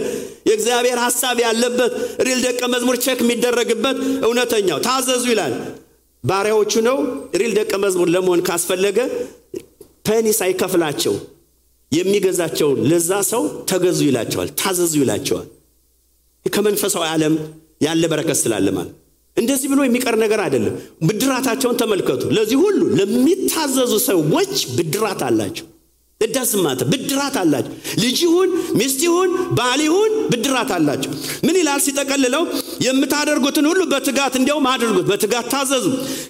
የእግዚአብሔር 0.48 0.98
ሐሳብ 1.04 1.36
ያለበት 1.44 1.92
real 2.26 2.40
ደቀ 2.46 2.60
መዝሙር 2.74 2.96
check 3.04 3.20
የሚደረግበት 3.24 3.96
እውነተኛው 4.26 4.78
ታዘዙ 4.86 5.24
ይላል። 5.32 5.54
ባሪያዎቹ 6.24 6.72
ነው። 6.88 6.98
real 7.40 7.52
ደቀ 7.58 7.72
መዝሙር 7.84 8.08
ለመሆን 8.14 8.42
ካስፈለገ 8.48 8.98
penny 10.06 10.26
ሳይከፍላቸው 10.38 11.14
የሚገዛቸው 11.92 12.70
ለዛ 12.90 13.10
ሰው 13.30 13.42
ተገዙ 13.70 14.00
ይላቸዋል፣ 14.08 14.48
ታዘዙ 14.60 14.94
ይላቸዋል። 15.02 15.46
ከመንፈሳዊ 16.46 17.04
ዓለም 17.10 17.34
ያለ 17.84 18.02
በረከት 18.12 18.38
ስላለ 18.40 18.68
ማለት 18.76 18.94
እንደዚህ 19.36 19.68
ብሎ 19.70 19.80
የሚቀር 19.84 20.16
ነገር 20.22 20.40
አይደለም። 20.44 20.74
ብድራታቸውን 21.06 21.78
ተመልከቱ። 21.80 22.22
ለዚህ 22.36 22.58
ሁሉ 22.64 22.80
ለሚታዘዙ 22.98 23.92
ሰዎች 24.08 24.52
ብድራት 24.76 25.22
አላቸው። 25.28 25.66
እዳስማተ 26.34 26.80
ብድራት 26.92 27.36
አላቸው። 27.40 27.72
ልጅ 28.02 28.18
ይሁን 28.24 28.48
ሚስት 28.78 29.00
ይሁን 29.06 29.28
ባል 29.58 29.80
ይሁን 29.84 30.12
ብድራት 30.30 30.70
አላቸው። 30.76 31.12
ምን 31.46 31.56
ይላል 31.60 31.80
ሲጠቀልለው? 31.84 32.42
የምታደርጉትን 32.86 33.66
ሁሉ 33.70 33.80
በትጋት 33.92 34.34
እንዲያውም 34.40 34.66
አድርጉት፣ 34.72 35.06
በትጋት 35.10 35.46
ታዘዙ፣ 35.54 35.86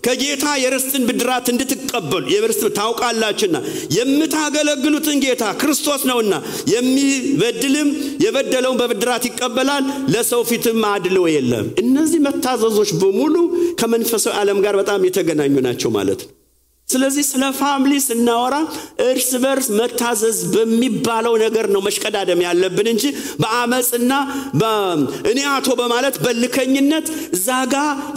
ከጌታ 0.06 0.44
የርስትን 0.64 1.06
ብድራት 1.08 1.46
እንድትቀበሉ 1.52 2.24
የርስት 2.34 2.64
ታውቃላችሁና 2.78 3.56
የምታገለግሉትን 3.98 5.18
ጌታ 5.24 5.44
ክርስቶስ 5.60 6.04
ነውና 6.10 6.34
የሚበድልም 6.74 7.90
የበደለውን 8.24 8.80
በብድራት 8.82 9.26
ይቀበላል፣ 9.30 9.84
ለሰው 10.14 10.44
ፊትም 10.50 10.80
አድሎ 10.92 11.18
የለም። 11.34 11.66
እነዚህ 11.84 12.22
መታዘዞች 12.26 12.92
በሙሉ 13.02 13.34
ከመንፈሳዊ 13.82 14.34
ዓለም 14.40 14.60
ጋር 14.64 14.76
በጣም 14.82 15.04
የተገናኙ 15.08 15.54
ናቸው 15.68 15.92
ማለት 15.98 16.22
ነው። 16.24 16.33
ስለዚህ 16.94 17.24
ስለ 17.30 17.44
family 17.58 17.94
ስናወራ 18.04 18.56
እርስ 19.06 19.30
በርስ 19.44 19.68
መታዘዝ 19.78 20.38
በሚባለው 20.54 21.34
ነገር 21.44 21.66
ነው 21.74 21.82
መሽቀዳደም 21.86 22.42
ያለብን 22.46 22.88
እንጂ 22.92 23.04
በአመፅና 23.42 24.12
እኔ 25.30 25.40
አቶ 25.54 25.68
በማለት 25.80 26.16
በእልከኝነት 26.24 27.06
እዛ 27.36 27.48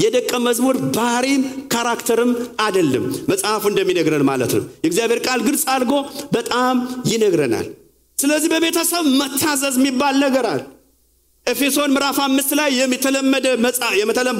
የደቀ 0.03 0.31
መዝሙር 0.47 0.77
ባህሪም 0.97 1.41
character 1.73 2.21
ም 2.21 2.31
አይደለም 2.65 3.03
መጽሐፉ 3.31 3.63
እንደሚነግረን 3.71 4.25
ማለት 4.29 4.53
ነው። 4.57 4.63
የእግዚአብሔር 4.83 5.21
ቃል 5.27 5.41
ግልጽ 5.47 5.63
አድርጎ 5.73 5.93
በጣም 6.33 6.75
ይነግረናል። 7.11 7.67
ስለዚህ 8.17 8.49
በቤተሰብ 8.53 9.05
መታዘዝ 9.19 9.75
የሚባል 9.79 10.15
ነገር 10.23 10.45
አለ። 10.51 10.61
ኤፌሶን 11.47 11.91
ምዕራፍ 11.93 12.17
አምስት 12.23 12.51
ላይ 12.59 12.69
የተለመደ 12.93 13.47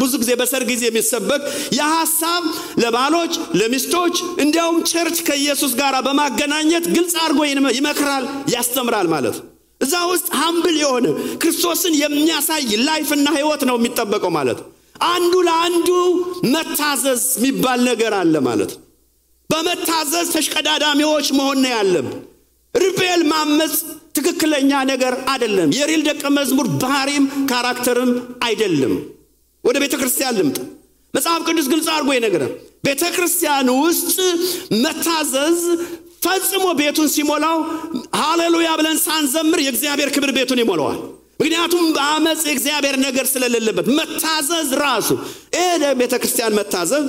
ብዙ 0.02 0.14
ጊዜ 0.22 0.32
በሰርግ 0.40 0.68
ጊዜ 0.72 0.84
የሚሰበክ 0.88 1.44
የሐሳብ 1.78 2.44
ለባሎች 2.84 3.34
ለሚስቶች 3.60 4.16
እንዲያውም 4.44 4.80
church 4.92 5.20
ከኢየሱስ 5.28 5.74
ጋር 5.82 5.96
በማገናኘት 6.08 6.88
ግልጽ 6.96 7.16
አድርጎ 7.24 7.40
ይመክራል፣ 7.78 8.26
ያስተምራል 8.54 9.10
ማለት 9.16 9.38
ነው። 9.40 9.46
እዛ 9.82 9.96
ውስጥ 10.12 10.28
humble 10.40 10.76
የሆነ 10.82 11.08
ክርስቶስን 11.42 11.94
የሚያሳይ 12.02 12.64
life 12.88 13.11
ና 13.11 13.28
ህይወት 13.38 13.64
ነው 13.70 13.76
የሚጠበቀው 13.80 14.32
ማለት 14.38 14.60
አንዱ 15.08 15.34
ለአንዱ 15.48 15.90
መታዘዝ 16.54 17.24
የሚባል 17.40 17.80
ነገር 17.90 18.14
አለ 18.22 18.36
ማለት 18.48 18.72
በመታዘዝ 19.50 20.28
ተሽቀዳዳሚዎች 20.34 21.28
መሆን 21.38 21.60
ነው 21.64 21.72
ያለብን። 21.76 22.18
rebel 22.78 23.22
ማመፅ 23.32 23.74
ትክክለኛ 24.18 24.72
ነገር 24.92 25.14
አይደለም። 25.32 25.70
የ 25.78 25.86
real 25.86 26.02
ደቀ 26.08 26.24
መዝሙር 26.38 26.68
ባህሪም 26.82 27.26
character 27.52 28.01
ም 28.01 28.12
አይደለም። 28.48 28.94
ወደ 29.64 29.78
ቤተ 29.84 29.94
ክርስቲያን 30.02 30.38
ልምጣ። 30.40 30.58
መጽሐፍ 31.14 31.42
ቅዱስ 31.48 31.68
ግልጽ 31.72 31.88
አድርጎ 31.94 32.10
ይነግረን። 32.18 32.52
ቤተ 32.88 33.04
ክርስቲያን 33.16 33.70
ውስጥ 33.80 34.16
መታዘዝ 34.84 35.62
ፈጽሞ 36.26 36.66
ቤቱን 36.80 37.08
ሲሞላው 37.14 37.58
ሃሌሉያ 38.20 38.70
ብለን 38.80 38.98
ሳንዘምር 39.04 39.60
የእግዚአብሔር 39.64 40.10
ክብር 40.16 40.32
ቤቱን 40.38 40.62
ይሞላዋል። 40.64 41.00
ምክንያቱም 41.40 41.84
በአመፅ 41.96 42.40
የእግዚአብሔር 42.48 42.96
ነገር 43.04 43.26
ስለሌለበት 43.32 43.88
መታዘዝ 43.98 44.70
ራሱ 44.82 45.10
ይህ 45.58 45.66
ቤተ 46.00 46.14
ክርስቲያን 46.22 46.56
መታዘዝ 46.58 47.04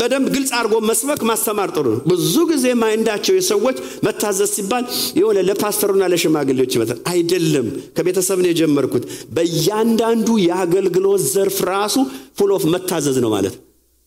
በደንብ 0.00 0.26
ግልጽ 0.34 0.50
አድርጎ 0.58 0.76
መስበክ 0.88 1.22
ማስተማር 1.30 1.70
ጥሩ 1.74 1.86
ነው። 1.94 2.00
ብዙ 2.10 2.34
ጊዜ 2.50 2.66
mind 2.80 3.00
ኣቸው 3.00 3.34
የሰዎች 3.36 3.76
መታዘዝ 4.06 4.50
ሲባል 4.56 4.84
የሆነ 5.20 5.38
ለፓስተሩና 5.48 6.08
ለሽማግሌዎች 6.12 6.74
ይመጣል። 6.76 7.00
አይደለም። 7.12 7.66
ከቤተሰብ 7.96 8.40
ነው 8.42 8.50
የጀመርኩት። 8.52 9.04
በእያንዳንዱ 9.36 10.28
የአገልግሎት 10.46 11.24
ዘርፍ 11.30 11.58
ራሱ 11.70 11.96
full 12.38 12.52
of 12.56 12.66
መታዘዝ 12.74 13.18
ነው 13.24 13.32
ማለት። 13.36 13.56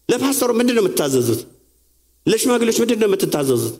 ለፓስተሩ 0.09 0.51
ምንድን 0.59 0.75
ነው 0.77 0.83
የምታዘዙት? 0.83 1.41
ለሽማግሌዎች 2.25 2.77
ምንድን 2.81 2.99
ነው 3.01 3.09
የምትታዘዙት? 3.09 3.75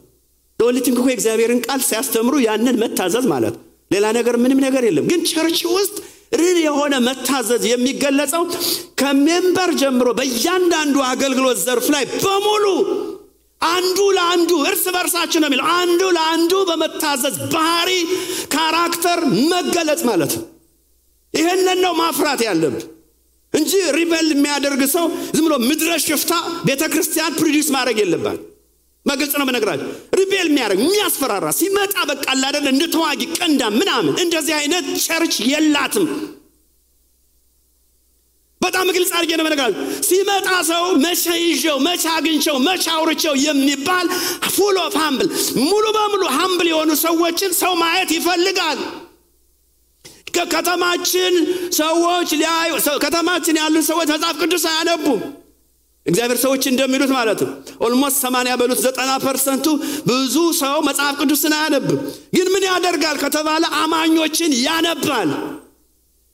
ለወሊቲንግ 0.59 0.97
እኮ 0.99 1.07
የእግዚአብሔርን 1.12 1.59
ቃል 1.65 1.81
ሲያስተምሩ 1.88 2.36
ያንን 2.45 2.75
መታዘዝ 2.81 3.25
ማለት 3.31 3.55
ሌላ 3.93 4.06
ነገር 4.17 4.36
ምንም 4.43 4.60
ነገር 4.65 4.84
የለም። 4.88 5.08
ግን 5.12 5.21
church 5.32 5.60
ውስጥ 5.73 5.95
ርን 6.39 6.58
የሆነ 6.62 6.93
መታዘዝ 7.08 7.63
የሚገለጸው 7.69 8.43
ከ 9.02 9.19
member 9.19 9.71
ጀምሮ 9.82 10.08
በእያንዳንዱ 10.19 10.95
አገልግሎት 11.10 11.60
ዘርፍ 11.65 11.88
ላይ 11.95 12.06
በሙሉ 12.15 12.65
አንዱ 13.62 13.99
ለአንዱ 14.15 14.51
እርስ 14.69 14.86
በርሳችን 14.95 15.41
ነው 15.43 15.49
የሚለው 15.49 15.67
አንዱ 15.75 16.01
ለአንዱ 16.15 16.53
በመታዘዝ 16.69 17.36
ባህሪ 17.53 17.91
character 18.54 19.19
መገለጽ 19.51 20.01
ማለት 20.10 20.34
ነው። 20.38 20.43
ይህንን 21.34 21.79
ነው 21.86 21.93
ማፍራት 21.99 22.41
ያለብን 22.47 22.84
እንጂ 23.53 23.71
rebel 23.97 24.28
የሚያደርግ 24.34 24.82
ሰው 24.93 25.06
ዝም 25.36 25.45
ብሎ 25.47 25.56
ምድረ 25.69 25.91
ሽፍታ 26.06 26.34
ቤተ 26.67 26.84
ክርስቲያን 26.93 27.36
produce 27.39 27.69
ማድረግ 27.75 27.97
የለባት። 28.03 28.39
በግልጽ 29.06 29.34
ነው 29.39 29.46
መነግራችሁ። 29.48 29.88
rebel 30.19 30.47
የሚያደርግ 30.50 30.80
የሚያስፈራራ 30.84 31.48
ሲመጣ 31.58 31.96
በቃ 32.12 32.26
አይደለ 32.42 32.68
እንደ 32.74 32.84
ተዋጊ 32.94 33.22
ቀንዳ 33.38 33.62
ምናምን 33.78 34.13
እንደዚህ 34.24 34.56
አይነት 34.60 34.86
church 35.06 35.36
የላትም። 35.50 36.08
በጣም 38.62 38.88
ግልጽ 38.96 39.12
አድርጌ 39.18 39.32
ነው 39.38 39.46
መነግራችሁ። 39.48 39.80
ሲመጣ 40.08 40.50
ሰው 40.70 40.84
መቼ 41.04 41.24
ይዤው 41.42 41.78
መቼ 41.88 42.04
አግኝቸው 42.13 42.58
መቼ 42.68 42.86
አውርቼው 42.94 43.36
የሚባል 43.46 44.08
full 44.56 44.78
of 44.84 44.93
humble 45.02 45.30
ሙሉ 45.63 45.86
በሙሉ 45.98 46.24
humble 46.38 46.67
የሆኑ 46.72 46.92
ሰዎችን 47.04 47.52
ሰው 47.60 47.74
ማየት 47.82 48.12
ይፈልጋል። 48.18 48.80
ከከተማችን 50.38 51.34
ሰዎች 51.78 52.30
ከተማችን 53.04 53.58
ያሉ 53.62 53.76
ሰዎች 53.89 54.08
መጽሐፍ 54.13 54.38
ቅዱስ 54.42 54.63
አያነቡም። 54.70 55.20
እግዚአብሔር 56.06 56.39
ሰዎች 56.44 56.63
እንደሚሉት 56.70 57.12
ማለት 57.16 57.42
ነው። 57.44 57.52
almost 57.86 58.17
ሰማንያ 58.24 58.54
በሉት 58.60 58.80
ዘጠና 58.86 59.12
percent 59.26 59.57
ቱ 59.57 59.65
ብዙ 60.10 60.36
ሰው 60.60 60.78
መጽሐፍ 60.88 61.16
ቅዱስን 61.22 61.54
አያነብም። 61.58 62.00
ግን 62.36 62.48
ምን 62.54 62.66
ያደርጋል 62.70 63.18
ከተባለ 63.24 63.63
አማኞችን 63.80 64.52
ያነባል። 64.66 65.30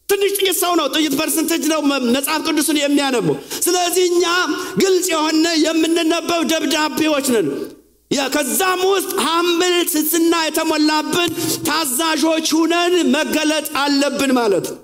ትንሽ 0.10 0.32
ጥቂት 0.38 0.58
ሰው 0.62 0.72
ነው፣ 0.80 0.86
ጥቂት 0.94 1.16
percentage 1.20 1.64
ነው 1.72 1.82
መጽሐፍ 2.16 2.42
ቅዱስን 2.48 2.78
የሚያነበው። 2.82 3.36
ስለዚህ 3.66 4.06
እኛ 4.12 4.24
ግልጽ 4.82 5.08
የሆነ 5.14 5.46
የምንነበው 5.66 6.42
ደብዳቤዎች 6.52 7.28
ነን። 7.36 7.50
ከዛም 8.34 8.80
ውስጥ 8.90 9.12
humble 9.26 9.76
ትሕትና 9.92 10.36
የተሞላብን 10.46 11.30
ታዛዦች 11.68 12.48
ሁነን 12.56 12.94
መገለጥ 13.14 13.68
አለብን 13.82 14.32
ማለት 14.38 14.68
ነው። 14.72 14.78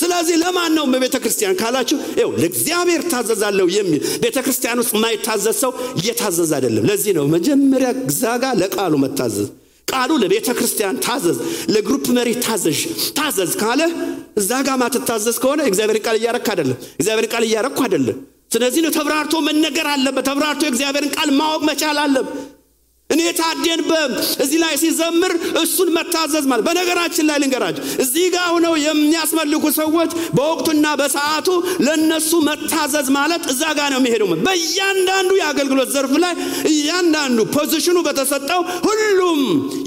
ስለዚህ 0.00 0.36
ለማን 0.42 0.72
ነው 0.76 0.84
በቤተ 0.92 1.16
ክርስቲያን 1.22 1.56
ካላችሁ፣ 1.60 1.98
ይኸው 2.12 2.30
ለእግዚአብሔር 2.40 3.02
ታዘዛለሁ 3.12 3.66
የሚል 3.76 4.02
ቤተ 4.22 4.36
ክርስቲያን 4.46 4.80
ውስጥ 4.82 4.92
የማይታዘዝ 4.96 5.56
ሰው 5.62 5.72
እየታዘዝ 6.00 6.52
አይደለም። 6.58 6.84
ለዚህ 6.90 7.14
ነው 7.18 7.26
መጀመሪያ 7.34 7.90
እዛ 8.20 8.35
ጋ 8.35 8.44
ለቃሉ 8.60 8.94
መታዘዝ 9.04 9.48
ቃሉ 9.88 10.10
ለቤተ 10.22 10.48
ክርስቲያን 10.58 10.98
ታዘዝ፣ 11.04 11.38
ለ 11.74 11.83
group 11.83 12.04
መሪ 12.16 12.30
ታዘዥ 12.44 12.80
ታዘዝ 13.16 13.52
ካለ 13.62 13.80
እዛ 14.40 14.50
ጋ 14.66 14.76
ማትታዘዝ 14.82 15.36
ከሆነ 15.42 15.60
እግዚአብሔር 15.70 15.98
ቃል 16.04 16.16
እያረክ 16.20 16.46
አይደለም። 16.52 16.78
እግዚአብሔር 16.98 17.26
ቃል 17.32 17.44
እያረኩ 17.48 17.78
አይደለም። 17.86 18.18
ስለዚህ 18.54 18.80
ነው 18.84 18.92
ተብራርቶ 18.96 19.34
መነገር 19.48 19.86
አለበት። 19.90 20.24
ተብራርቶ 20.28 20.62
የእግዚአብሔርን 20.66 21.12
ቃል 21.16 21.30
ማወቅ 21.36 21.62
መቻል 21.68 21.98
አለበት። 22.04 22.38
እኔ 23.10 23.20
ታዴን 23.38 23.80
እዚህ 24.42 24.58
ላይ 24.62 24.74
ሲዘምር 24.82 25.32
እሱን 25.62 25.88
መታዘዝ 25.96 26.44
ማለት 26.50 26.64
በነገራችን 26.68 27.26
ላይ 27.30 27.38
ልንገራችሁ፣ 27.42 27.84
እዚህ 28.04 28.26
ጋር 28.34 28.46
ሆነው 28.54 28.74
የሚያስመልኩ 28.82 29.64
ሰዎች 29.78 30.10
በወቅቱና 30.36 30.86
በሰዓቱ 31.00 31.48
ለነሱ 31.86 32.30
መታዘዝ 32.48 33.08
ማለት 33.18 33.42
እዛ 33.52 33.62
ጋር 33.78 33.88
ነው 33.94 34.00
የሚሄደው። 34.02 34.30
በእያንዳንዱ 34.46 35.30
የአገልግሎት 35.40 35.90
ዘርፍ 35.96 36.14
ላይ 36.24 36.34
እያንዳንዱ 36.72 37.40
position 37.56 37.90
ኑ 37.90 37.98
በተሰጠው 38.06 38.62
ሁሉም 38.86 39.40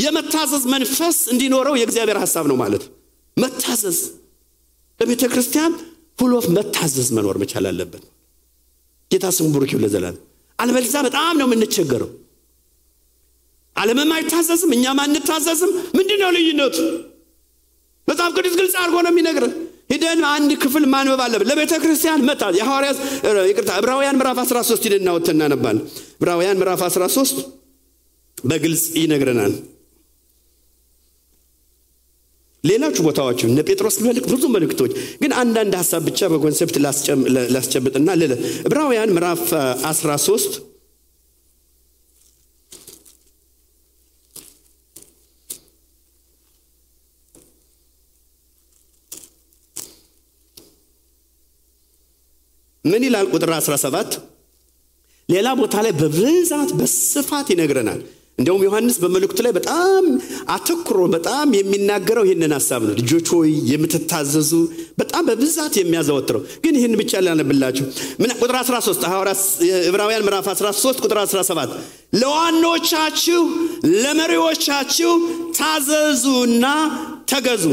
የመታዘዝ 0.03 0.65
መንፈስ 0.73 1.19
እንዲኖረው 1.33 1.77
የእግዚአብሔር 1.79 2.19
ሀሳብ 2.23 2.47
ነው 2.51 2.59
ማለት 2.63 2.85
መታዘዝ 3.37 3.99
በቤተ 4.99 5.23
ክርስቲያን 5.31 5.71
of 6.33 6.45
መታዘዝ 6.55 7.07
መኖር 7.15 7.37
መቻል 7.41 7.65
አለበት። 7.69 8.03
ጌታ 9.11 9.25
ስሙ 9.35 9.47
ቡሩክ 9.53 9.71
ይሁን 9.73 9.83
ለዘላለም። 9.85 10.21
በጣም 11.05 11.33
ነው 11.39 11.47
የምንቸገረው። 11.47 12.09
ዓለምም 13.75 14.11
አይታዘዝም፣ 14.15 14.71
እኛም 14.77 14.99
አንታዘዝም። 15.03 15.71
ምንድን 15.97 16.19
ነው 16.23 16.29
ልዩነቱ? 16.35 16.77
መጽሐፍ 18.07 18.31
ቅዱስ 18.37 18.55
ግልጽ 18.59 18.75
አድርጎ 18.81 18.95
ነው 19.05 19.11
የሚነግረን። 19.13 19.53
ሂደን 19.93 20.21
አንድ 20.29 20.51
ክፍል 20.63 20.83
ማንበብ 20.93 21.21
አለብን። 21.25 21.47
ለቤተ 21.49 21.73
ክርስቲያን 21.83 22.23
መታ 22.27 22.43
የሐዋርያት 22.57 22.97
ይቅርታ፣ 23.49 23.71
ዕብራውያን 23.81 24.17
ምዕራፍ 24.19 24.37
13 24.43 24.87
ሂደን 24.87 25.01
እናወጥተን 25.03 25.35
እናነባለን። 25.37 25.83
ዕብራውያን 26.17 26.57
ምዕራፍ 26.61 26.81
13 26.87 27.37
በግልጽ 28.43 28.83
ይነግረናል። 29.01 29.53
ሌሎቹ 32.63 32.97
ቦታዎች 33.05 33.39
እነ 33.45 33.59
ጴጥሮስ 33.67 33.95
መልክ 34.05 34.25
ብዙ 34.33 34.43
መልእክቶች 34.53 34.91
ግን 35.21 35.31
አንዳንድ 35.41 35.73
ሀሳብ 35.79 36.01
ብቻ 36.09 36.29
በኮንሴፕት 36.33 36.75
ላስጨብጥና 37.55 38.09
ልለ 38.21 38.33
ዕብራውያን 38.67 39.11
ምዕራፍ 39.15 39.41
13 39.89 40.53
ምን 52.85 53.01
ይላል? 53.07 53.25
ቁጥር 53.33 53.51
17 53.57 54.13
ሌላ 55.29 55.47
ቦታ 55.59 55.75
ላይ 55.85 55.93
በብዛት 55.99 56.69
በስፋት 56.79 57.47
ይነግረናል። 57.53 58.01
እንዲያውም 58.39 58.63
ዮሐንስ 58.65 58.95
በመልእክቱ 59.01 59.39
ላይ 59.45 59.51
በጣም 59.57 60.03
አተኩሮ 60.53 60.99
በጣም 61.13 61.47
የሚናገረው 61.57 62.23
ይህንን 62.27 62.53
ሀሳብ 62.55 62.81
ነው። 62.87 62.93
ልጆች 62.99 63.27
ሆይ 63.33 63.51
የምትታዘዙ 63.71 64.51
በጣም 64.99 65.23
በብዛት 65.29 65.73
የሚያዘወትረው 65.79 66.41
ግን 66.63 66.77
ይህን 66.79 66.95
ብቻ 67.01 67.21
ላነብላችሁ። 67.25 67.85
ቁጥር 68.37 68.55
13 68.61 69.05
ዕብራውያን 69.89 70.25
ምዕራፍ 70.27 70.47
13 70.53 71.03
ቁጥር 71.05 71.19
17 71.25 71.75
ለዋኖቻችሁ 72.21 73.43
ለመሪዎቻችሁ 74.03 75.13
ታዘዙና 75.59 76.65
ተገዙ 77.31 77.65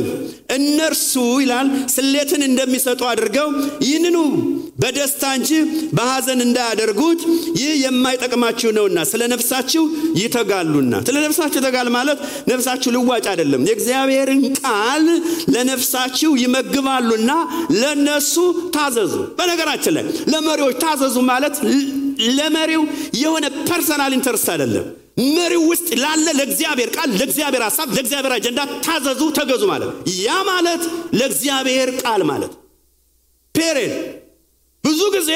እነርሱ 0.56 1.12
ይላል 1.42 1.66
ስሌትን 1.94 2.42
እንደሚሰጡ 2.46 3.02
አድርገው 3.10 3.48
ይህንኑ 3.86 4.18
በደስታ 4.80 5.22
እንጂ 5.38 5.50
በሐዘን 5.96 6.40
እንዳያደርጉት 6.44 7.20
ይህ 7.60 7.72
የማይጠቅማችሁ 7.82 8.68
ነውና 8.76 8.98
ስለ 9.10 9.22
ነፍሳችሁ 9.32 9.82
ይተጋሉና። 10.20 10.94
ስለ 11.08 11.16
ነፍሳችሁ 11.24 11.58
ይተጋል 11.60 11.88
ማለት 11.96 12.18
ነፍሳችሁ 12.50 12.90
ልዋጭ 12.96 13.24
አይደለም። 13.32 13.64
የእግዚአብሔርን 13.68 14.40
ቃል 14.60 15.06
ለነፍሳችሁ 15.54 16.30
ይመግባሉና 16.42 17.32
ለነሱ 17.80 18.34
ታዘዙ። 18.76 19.14
በነገራችን 19.38 19.94
ላይ 19.96 20.04
ለመሪዎች 20.34 20.78
ታዘዙ 20.84 21.16
ማለት 21.30 21.56
ለመሪው 22.38 22.82
የሆነ 23.20 23.44
personal 23.68 24.14
interest 24.16 24.48
አይደለም። 24.54 24.86
መሪው 25.30 25.62
ውስጥ 25.70 25.88
ላለ 26.02 26.26
ለእግዚአብሔር 26.36 26.90
ቃል 26.94 27.10
ለእግዚአብሔር 27.18 27.62
ሀሳብ 27.66 27.88
ለእግዚአብሔር 27.96 28.32
አጀንዳ 28.36 28.60
ታዘዙ 28.86 29.22
ተገዙ 29.38 29.62
ማለት 29.70 29.90
ያ 30.20 30.36
ማለት 30.50 30.82
ለእግዚአብሔር 31.18 31.90
ቃል 32.02 32.22
ማለት 32.30 32.52
period 33.54 33.92
ብዙ 34.84 35.00
ጊዜ 35.14 35.30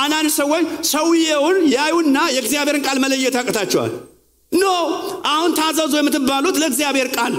አንዳንድ 0.00 0.30
ሰዎች 0.36 0.64
ሰውየውን 0.90 1.58
ያዩና 1.74 2.18
የእግዚአብሔርን 2.34 2.84
ቃል 2.86 2.98
መለየት 3.04 3.36
ያቅታቸዋል። 3.38 3.92
No! 4.52 4.64
አሁን 5.30 5.50
ታዘዙ 5.58 5.94
የምትባሉት 5.98 6.56
ለእግዚአብሔር 6.62 7.08
ቃል 7.16 7.34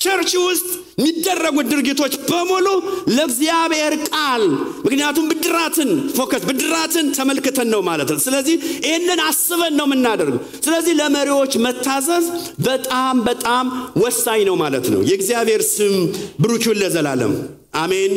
church 0.00 0.30
ውስጥ 0.40 0.66
የሚደረጉት 0.98 1.66
ድርጊቶች 1.70 2.14
በሙሉ 2.26 2.66
ለእግዚአብሔር 3.08 3.94
ቃል 4.08 4.42
ምክንያቱም 4.84 5.28
ብድራትን 5.30 5.90
focus 6.16 6.42
ብድራትን 6.48 7.06
ተመልክተን 7.16 7.68
ነው 7.74 7.80
ማለት 7.88 8.08
ነው። 8.12 8.20
ስለዚህ 8.24 8.56
ይህንን 8.84 9.20
አስበን 9.26 9.74
ነው 9.78 9.86
የምናደርገው። 9.88 10.40
ስለዚህ 10.66 10.94
ለመሪዎች 11.00 11.54
መታዘዝ 11.66 12.26
በጣም 12.62 13.16
በጣም 13.26 13.66
ወሳኝ 14.02 14.42
ነው 14.50 14.56
ማለት 14.62 14.88
ነው። 14.94 15.00
የእግዚአብሔር 15.10 15.64
ስም 15.70 15.96
ብሩክ 16.42 16.61
ይሁን 16.61 16.80
ለዘላለም። 16.82 17.34
አሜን 17.76 18.14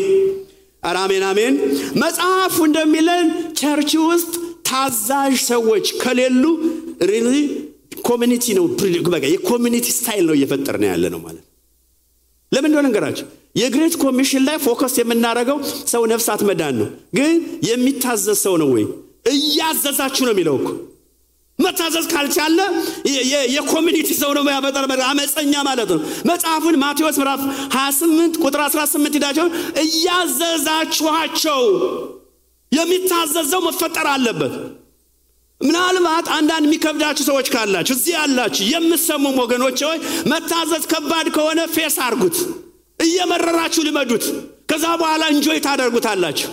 ኧረ 0.83 0.97
አሜን 1.03 1.23
አሜን። 1.29 1.55
መጽሐፉ 2.01 2.55
እንደሚለን 2.67 3.25
church 3.59 3.91
ውስጥ 4.03 4.33
ታዛዥ 4.69 5.33
ሰዎች 5.47 5.85
ከሌሉ 6.01 6.43
really 7.09 7.35
community 8.09 8.45
ነው 8.57 8.65
የ 9.29 9.40
community 9.40 9.87
style 9.97 10.25
ነው 10.29 10.35
እየፈጠርን 10.37 10.75
ነው 10.81 10.87
ያለነው። 10.91 11.21
ማለት 11.25 11.45
ለምን 12.51 12.67
እንደሆነ 12.69 12.87
ልንገራችሁ 12.89 13.27
የ 13.55 13.66
great 13.66 13.95
commission 14.03 14.43
ላይ 14.47 14.57
focus 14.63 14.93
የምናደርገው 14.99 15.57
ሰው 15.91 16.03
ነፍሳት 16.11 16.41
መዳን 16.49 16.75
ነው። 16.81 16.87
ግን 17.17 17.31
የሚታዘዝ 17.67 18.37
ሰው 18.43 18.55
ነው 18.61 18.69
ወይ? 18.75 18.85
እያዘዛችሁ 19.33 20.23
ነው 20.27 20.33
የሚለው 20.35 20.55
እኮ 20.59 20.69
መታዘዝ 21.59 22.05
ካልቻለ 22.11 22.59
የ 23.55 23.65
community 23.65 24.09
ሰው 24.19 24.31
ነው 24.37 24.43
ያበጠር 24.53 24.85
አመፀኛ 25.09 25.53
ማለት 25.69 25.89
ነው 25.93 25.99
መጽሐፉን 26.29 26.77
ማቴዎስ 26.83 27.17
ምዕራፍ 27.21 27.41
28 27.75 28.39
ቁጥር 28.43 28.61
18 28.67 29.17
ሂዳቸው 29.19 29.47
እያዘዛችኋቸው 29.83 31.61
የሚታዘዘው 32.71 33.61
መፈጠር 33.67 34.07
አለበት 34.13 34.53
ምናልባት 35.61 36.27
አንዳንድ 36.35 36.65
የሚከብዳችሁ 36.67 37.23
ሰዎች 37.29 37.47
ካላችሁ 37.53 37.93
እዚህ 37.97 38.13
ያላችሁ 38.17 38.65
የምሰሙም 38.73 39.35
ወገኖች 39.41 39.79
ሆይ 39.87 39.97
መታዘዝ 40.31 40.83
ከባድ 40.91 41.27
ከሆነ 41.35 41.61
face 41.73 41.97
አርጉት፣ 42.05 42.37
እየመረራችሁ 42.99 43.81
ልመዱት። 43.87 44.25
ከዛ 44.71 44.85
በኋላ 45.01 45.23
enjoy 45.33 45.59
ታደርጉታላችሁ። 45.65 46.49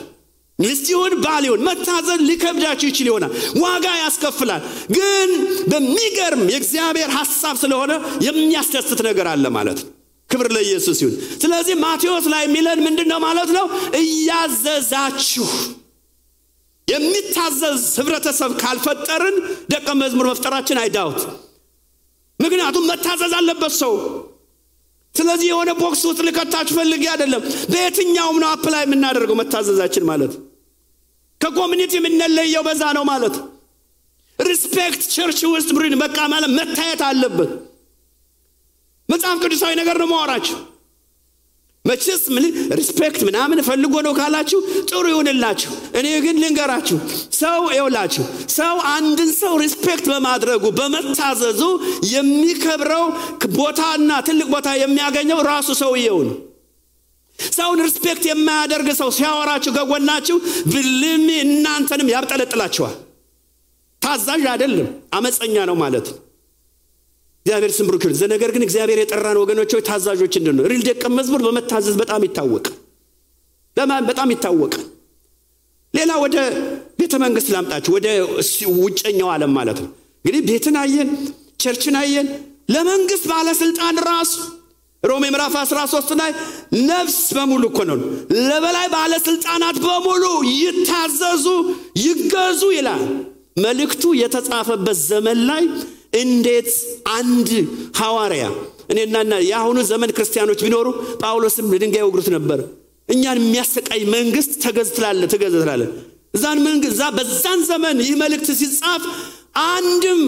ሚስት 0.59 0.87
ይሁን 0.91 1.15
ባል 1.25 1.45
ይሁን 1.47 1.63
መታዘዝ 1.67 2.21
ሊከብዳችሁ 2.29 2.87
ይችል 2.91 3.07
ይሆናል፣ 3.11 3.33
ዋጋ 3.63 3.87
ያስከፍላል። 3.99 4.63
ግን 4.97 5.31
በሚገርም 5.73 6.45
የእግዚአብሔር 6.53 7.11
ሐሳብ 7.19 7.57
ስለሆነ 7.63 7.93
የሚያስደስት 8.27 9.01
ነገር 9.09 9.27
አለ 9.33 9.47
ማለት 9.57 9.81
ነው። 9.83 9.91
ክብር 10.31 10.49
ለኢየሱስ 10.55 10.99
ይሁን። 11.03 11.13
ስለዚህ 11.43 11.75
ማቴዎስ 11.83 12.25
ላይ 12.33 12.43
የሚለን 12.47 12.79
ምንድን 12.87 13.09
ነው 13.13 13.21
ማለት 13.27 13.51
ነው? 13.57 13.67
እያዘዛችሁ 14.01 15.49
የሚታዘዝ 16.89 17.85
ህብረተሰብ 17.99 18.51
ካልፈጠርን 18.61 19.37
ደቀ 19.73 19.89
መዝሙር 20.01 20.27
መፍጠራችን 20.31 20.81
አይዳውት። 20.83 21.21
ምክንያቱም 22.41 22.85
መታዘዝ 22.91 23.33
አለበት 23.39 23.75
ሰው። 23.81 23.95
ስለዚህ 25.15 25.47
የሆነ 25.51 25.71
box 25.79 26.03
ውስጥ 26.09 26.21
ልከታችሁ 26.27 26.75
ፈልጌ 26.79 27.05
አይደለም። 27.13 27.43
በየትኛውም 27.71 28.37
ነው 28.43 28.49
apply 28.55 28.83
የምናደርገው 28.85 29.37
መታዘዛችን 29.41 30.05
ማለት 30.11 30.33
ከ 31.41 31.50
community 31.50 31.93
የምንለየው 31.99 32.63
በዛ 32.67 32.83
ነው 32.97 33.05
ማለት 33.11 33.35
respect 34.39 35.03
church 35.15 35.41
ውስጥ 35.51 35.71
ብሪን 35.77 35.95
በቃ 36.01 36.19
ማለት 36.33 36.51
መታየት 36.57 37.03
አለበት። 37.07 37.51
መጽሐፍ 39.09 39.37
ቅዱሳዊ 39.45 39.73
ነገር 39.81 39.97
ነው 40.03 40.09
ማወራችሁ። 40.11 40.57
መቼስ 41.85 42.23
ምን 42.35 42.45
respect 42.79 43.21
ምናምን 43.27 43.59
ፈልጎ 43.67 43.95
ነው 44.07 44.13
ካላችሁ 44.19 44.59
ጥሩ 44.89 45.05
ይሁንላችሁ። 45.13 45.71
እኔ 45.99 46.07
ግን 46.25 46.37
ልንገራችሁ፣ 46.43 46.97
ሰው 47.39 47.61
ይውላችሁ፣ 47.77 48.25
ሰው 48.57 48.75
አንድን 48.95 49.31
ሰው 49.41 49.55
respect 49.63 50.07
በማድረጉ 50.13 50.65
በመታዘዙ 50.79 51.61
የሚከብረው 52.15 53.05
ቦታና 53.57 54.11
ትልቅ 54.29 54.49
ቦታ 54.55 54.69
የሚያገኘው 54.83 55.41
ራሱ 55.51 55.69
ሰውየው 55.83 56.19
ነው። 56.29 56.37
ሰውን 57.57 57.81
respect 57.87 58.25
የማያደርግ 58.29 58.89
ሰው 58.99 59.09
ሲያወራችሁ 59.17 59.73
ከጎናችሁ 59.77 60.37
ብልም 60.73 61.25
እናንተንም 61.43 62.13
ያብጠለጥላችኋል። 62.13 62.95
ታዛዥ 64.03 64.45
አይደለም፣ 64.53 64.89
አመፀኛ 65.13 65.57
ነው 65.69 65.77
ማለት 65.83 66.07
ነው። 66.11 66.19
እግዚአብሔር 67.47 67.73
ስም 67.75 67.87
ብሩክ 67.89 68.05
ነገር 68.33 68.51
ግን 68.55 68.63
እግዚአብሔር 68.67 68.99
የጠራን 69.01 69.39
ወገኖች 69.43 69.71
ሆይ 69.75 69.83
ታዛዦች 69.89 70.35
እንድን 70.39 70.59
real 70.71 70.83
ደቀ 70.89 71.03
መዝሙር 71.17 71.43
በመታዘዝ 71.47 71.97
በጣም 72.01 72.23
ይታወቃል። 72.27 72.77
በጣም 74.09 74.29
ይታወቃል። 74.35 74.85
ሌላ 75.95 76.13
ወደ 76.23 76.37
ቤተ 76.99 77.15
መንግስት 77.23 77.49
ላምጣችሁ፣ 77.55 77.93
ወደ 77.97 78.07
ውጨኛው 78.79 79.29
ዓለም 79.35 79.53
ማለት 79.59 79.79
ነው። 79.85 79.91
እንግዲህ 80.25 80.43
ቤትን 80.49 80.77
አየን፣ 80.81 81.11
church 81.63 81.88
ን 81.88 81.97
አየን። 82.01 82.29
ለመንግስት 82.75 83.25
ባለስልጣን 83.31 83.97
ራሱ 84.09 84.33
ሮሜ 85.07 85.25
ምዕራፍ 85.33 85.55
13 85.63 86.13
ላይ 86.21 86.31
ነፍስ 86.89 87.19
በሙሉ 87.37 87.65
እኮ 87.71 87.81
ነው 87.91 87.99
ለበላይ 88.47 88.87
ባለስልጣናት 88.95 89.77
በሙሉ 89.85 90.25
ይታዘዙ፣ 90.55 91.47
ይገዙ 92.05 92.63
ይላል። 92.77 93.05
መልእክቱ 93.65 94.05
የተጻፈበት 94.21 94.99
ዘመን 95.11 95.39
ላይ 95.51 95.63
እንዴት 96.21 96.71
አንድ 97.15 97.49
ሐዋርያ 98.01 98.45
እኔና 98.93 99.15
የአሁኑ 99.49 99.79
ዘመን 99.91 100.11
ክርስቲያኖች 100.17 100.61
ቢኖሩ 100.67 100.87
ጳውሎስም 101.23 101.71
ድንጋይ 101.75 102.05
ወግሩት 102.07 102.29
ነበር። 102.37 102.59
እኛን 103.09 103.39
የሚያሰቃይ 103.41 104.03
መንግስት 104.15 104.53
ተገዝ 104.65 104.89
ትላለ 104.97 105.23
ትገዝ 105.33 105.55
ትላለ። 105.63 105.83
እዛን 106.37 106.59
መንግስት 106.67 107.01
በዛን 107.17 107.61
ዘመን 107.69 107.99
ይህ 108.03 108.15
መልእክት 108.23 108.49
ሲጻፍ 108.61 109.03
አንድም 109.69 110.23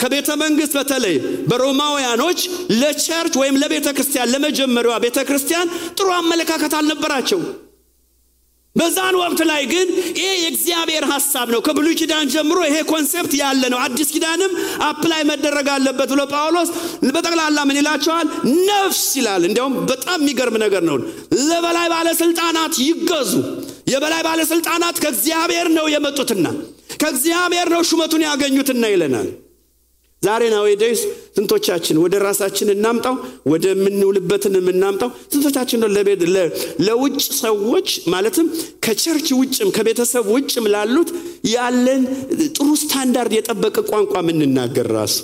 ከቤተ 0.00 0.30
መንግስት 0.40 0.72
በተለይ 0.78 1.14
በሮማውያኖች 1.50 2.40
ለቸርች 2.80 3.34
ወይም 3.40 3.60
ለቤተ 3.62 3.88
ክርስቲያን 3.96 4.32
ለመጀመሪያዋ 4.34 4.96
ቤተ 5.04 5.18
ክርስቲያን 5.28 5.68
ጥሩ 5.98 6.08
አመለካከት 6.18 6.74
አልነበራቸው። 6.78 7.40
በዛን 8.76 9.14
ወቅት 9.20 9.40
ላይ 9.50 9.62
ግን 9.70 9.86
ይሄ 10.18 10.26
የእግዚአብሔር 10.36 11.04
ሐሳብ 11.10 11.46
ነው። 11.54 11.60
ከብሉይ 11.66 11.94
ኪዳን 12.00 12.26
ጀምሮ 12.34 12.58
ይሄ 12.66 12.76
concept 12.90 13.34
ያለ 13.38 13.62
ነው። 13.72 13.78
አዲስ 13.84 14.08
ኪዳንም 14.14 14.52
apply 14.88 15.22
መደረግ 15.30 15.68
አለበት 15.74 16.10
ብሎ 16.12 16.22
ጳውሎስ 16.32 16.70
በጠቅላላ 17.06 17.58
ምን 17.68 17.78
ይላቸዋል? 17.80 18.26
ነፍስ 18.68 19.02
ይላል። 19.18 19.42
እንዲያውም 19.48 19.76
በጣም 19.90 20.18
የሚገርም 20.22 20.58
ነገር 20.64 20.84
ነው። 20.90 20.98
ለበላይ 21.46 21.88
ባለስልጣናት 21.94 22.74
ይገዙ። 22.84 23.32
የበላይ 23.92 24.22
ባለስልጣናት 24.28 24.96
ከእግዚአብሔር 25.02 25.68
ነው 25.74 25.88
የመጡትና 25.94 26.46
ከእግዚአብሔር 27.00 27.68
ነው 27.74 27.82
ሹመቱን 27.88 28.22
ያገኙትና 28.28 28.84
ይለናል። 28.92 29.28
ዛሬ 30.22 30.42
nowadays 30.52 31.00
ስንቶቻችን 31.36 31.96
ወደ 32.02 32.14
ራሳችን 32.24 32.68
እናምጣው፣ 32.74 33.14
ወደ 33.52 33.64
የምንውልበትን 33.72 34.54
የምናምጣው 34.58 35.10
ስንቶቻችን 35.32 35.80
ነው 35.82 35.90
ለውጭ 36.86 37.18
ሰዎች 37.40 37.88
ማለትም 38.12 38.46
ከ 38.86 38.97
church 38.97 39.28
ውጭም 39.40 39.70
ከቤተሰብ 39.76 40.26
ውጭም 40.36 40.66
ላሉት 40.74 41.10
ያለን 41.52 42.02
ጥሩ 42.56 42.68
ስታንዳርድ 42.82 43.34
የጠበቀ 43.38 43.76
ቋንቋ 43.90 44.14
የምንናገር 44.22 44.88
ራሱ 44.98 45.16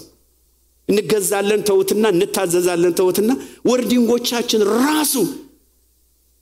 እንገዛለን 0.88 1.60
ተውትና፣ 1.68 2.04
እንታዘዛለን 2.14 2.94
ተውትና፣ 2.98 3.30
wording 3.68 4.09
ኦቻችን 4.09 4.62
ራሱ 4.78 5.14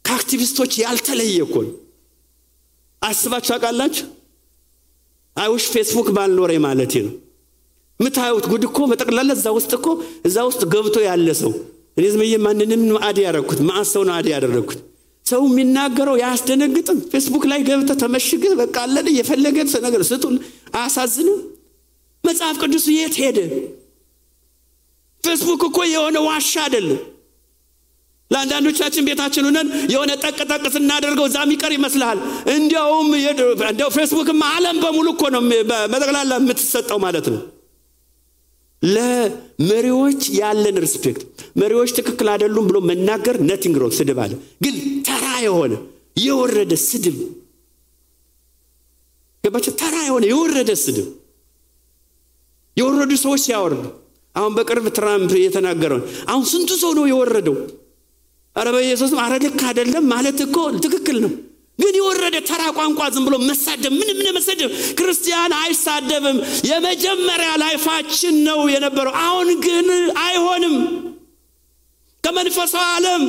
ከአክቲቪስቶች 0.04 0.72
ያልተለየ 0.82 1.38
እኮ 1.46 1.56
አስባችሁ 3.02 3.50
ታውቃላችሁ? 3.52 4.06
I 5.36 5.42
wish 5.42 5.64
Facebook 5.74 6.08
ባልኖረ 6.16 6.52
ማለቴ 6.64 6.92
ነው። 7.04 7.12
ምታዩት 8.00 8.46
ጉድ 8.50 8.64
እኮ 8.68 8.78
በጠቅላላ 8.90 9.30
እዛ 9.38 9.48
ውስጥ 9.56 9.72
እኮ 9.78 9.86
እዛ 10.28 10.36
ውስጥ 10.48 10.62
ገብቶ 10.72 10.96
ያለ 11.06 11.28
ሰው 11.40 11.52
እኔ 11.96 12.04
ዝም 12.12 12.22
ማንንም 12.44 12.82
አድ 13.06 13.18
ያደረግኩት 13.24 13.60
መአት 13.68 13.88
ሰው 13.92 14.02
ነው 14.08 14.14
አድ 14.16 14.26
ያደረግኩት። 14.32 14.78
ሰው 15.24 15.42
የሚናገረው 15.48 16.14
አያስደነግጥም? 16.18 16.98
ፌስቡክ 17.12 17.44
ላይ 17.50 17.60
ገብተህ 17.66 17.92
ተመሽገህ 18.02 18.44
በቃ 18.60 18.76
አለን 18.84 19.06
የፈለገ 19.18 19.56
ነገር 19.86 20.02
ስጡን። 20.08 20.36
አያሳዝንም? 20.74 21.38
መጽሐፍ 22.24 22.56
ቅዱስ 22.62 22.84
የት 22.94 23.14
ሄደ? 23.22 23.38
ፌስቡክ 25.24 25.62
እኮ 25.68 25.78
የሆነ 25.92 26.16
ዋሻ 26.26 26.52
አይደለም። 26.64 27.00
ለአንዳንዶቻችን 28.30 29.06
ቤታችን 29.08 29.46
ሆነን 29.48 29.68
የሆነ 29.92 30.10
ጠቅ 30.24 30.38
ጠቅ 30.50 30.64
ስናደርገው 30.74 31.24
እዛ 31.30 31.38
የሚቀር 31.44 31.72
ይመስልሃል። 31.76 32.18
እንዲያውም 32.54 33.08
እንዲያው 33.62 33.90
ፌስቡክማ 33.96 34.42
ዓለም 34.56 34.76
በሙሉ 34.84 35.06
እኮ 35.14 35.24
ነው 35.34 35.42
በጠቅላላ 35.92 36.32
የምትሰጠው 36.40 37.00
ማለት 37.06 37.26
ነው። 37.34 37.40
ለመሪዎች 38.82 40.22
ያለን 40.38 40.76
respect 40.84 41.22
መሪዎች 41.60 41.90
ትክክል 41.98 42.28
አይደሉም 42.32 42.66
ብሎ 42.68 42.78
መናገር 42.90 43.36
nothing 43.48 43.76
wrong 43.82 43.94
ስድብ 43.98 44.18
አለ። 44.24 44.32
ግን 44.64 44.76
ተራ 45.08 45.24
የሆነ 45.46 45.72
የወረደ 46.24 46.72
ስድብ 46.84 47.18
ገባቸው። 49.44 49.74
ተራ 49.80 49.96
የሆነ 50.06 50.24
የወረደ 50.30 50.70
ስድብ 50.84 51.08
የወረዱ 52.76 53.12
ሰዎች 53.22 53.40
ሲያወርዱ 53.44 53.84
አሁን 54.34 54.52
በቅርብ 54.56 54.86
ትራምፕ 54.96 55.32
የተናገረውን 55.40 56.02
አሁን 56.28 56.44
ስንቱ 56.50 56.70
ሰው 56.82 56.90
ነው 56.98 57.04
የወረደው? 57.10 57.56
አረ 58.56 58.66
በኢየሱስም 58.74 59.18
አረ 59.24 59.34
ልክ 59.44 59.60
አይደለም 59.68 60.04
ማለት 60.12 60.38
እኮ 60.44 60.56
ትክክል 60.84 61.16
ነው። 61.24 61.32
ግን 61.78 61.94
የወረደ 61.98 62.36
ተራ 62.48 62.62
ቋንቋ 62.76 63.00
ዝም 63.14 63.24
ብሎ 63.26 63.36
መሳደብ 63.44 63.92
ምን 63.98 64.10
ምን 64.18 64.26
መሰደብ 64.36 64.70
ክርስቲያን 64.98 65.52
አይሳደብም። 65.60 66.38
የመጀመሪያ 66.70 67.50
life 67.62 67.89
ኣችን 67.89 68.36
ነው 68.48 68.60
የነበረው። 68.72 69.14
አሁን 69.22 69.48
ግን 69.64 69.88
አይሆንም። 70.24 70.76
ከመንፈሳዊ 72.24 72.84
ዓለም 72.94 73.22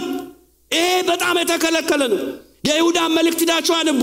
ይሄ 0.71 0.89
በጣም 1.09 1.35
የተከለከለ 1.41 2.01
ነው። 2.11 2.19
የይሁዳ 2.67 2.99
መልእክት 3.13 3.39
ሂዳችሁ 3.43 3.73
አንብቡ። 3.77 4.01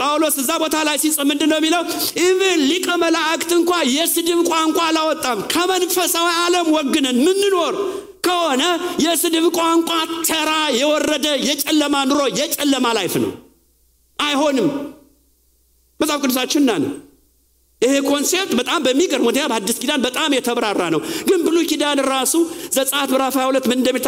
ጳውሎስ 0.00 0.36
እዛ 0.42 0.50
ቦታ 0.62 0.76
ላይ 0.88 0.96
ሲጽፍ 1.02 1.22
ምንድን 1.30 1.48
ነው 1.52 1.58
የሚለው? 1.60 1.82
even 2.24 2.60
ሊቀ 2.68 2.86
መላእክት 3.02 3.50
እንኳ 3.56 3.70
የስድብ 3.94 4.40
ቋንቋ 4.50 4.78
አላወጣም። 4.88 5.38
ከመንፈሳዊ 5.52 6.28
ዓለም 6.42 6.68
ወግነን 6.76 7.18
ምንኖር 7.26 7.74
ከሆነ 8.24 8.62
የስድብ 9.04 9.46
ቋንቋ 9.56 9.90
ተራ 10.28 10.50
የወረደ 10.78 11.28
የጨለማ 11.48 11.94
ኑሮ 12.10 12.20
የጨለማ 12.40 12.86
life 12.98 13.14
ነው። 13.24 13.32
አይሆንም። 14.18 14.68
መጽሐፍ 16.00 16.20
ቅዱሳችን 16.22 16.62
ና 16.68 16.74
ነው 16.82 16.92
ይሄ 17.82 17.94
concept 18.08 18.52
በጣም 18.58 18.80
በሚገርም 18.86 19.24
ሁኔታ 19.28 19.46
በአዲስ 19.52 19.78
ኪዳን 19.82 20.00
በጣም 20.04 20.30
የተብራራ 20.36 20.82
ነው። 20.94 21.00
ግን 21.28 21.40
ብሉይ 21.46 21.64
ኪዳን 21.70 22.00
ራሱ 22.08 22.34
ዘጸአት 22.76 23.08
ምዕራፍ 23.14 23.34
22 23.38 23.66
ምን 23.70 23.78
እንደሚል? 23.78 24.02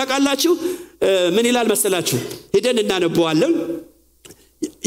ምን 1.34 1.46
ይላል 1.48 1.66
መሰላችሁ? 1.72 2.18
ሄደን 2.54 2.78
እናነበዋለን። 2.82 3.52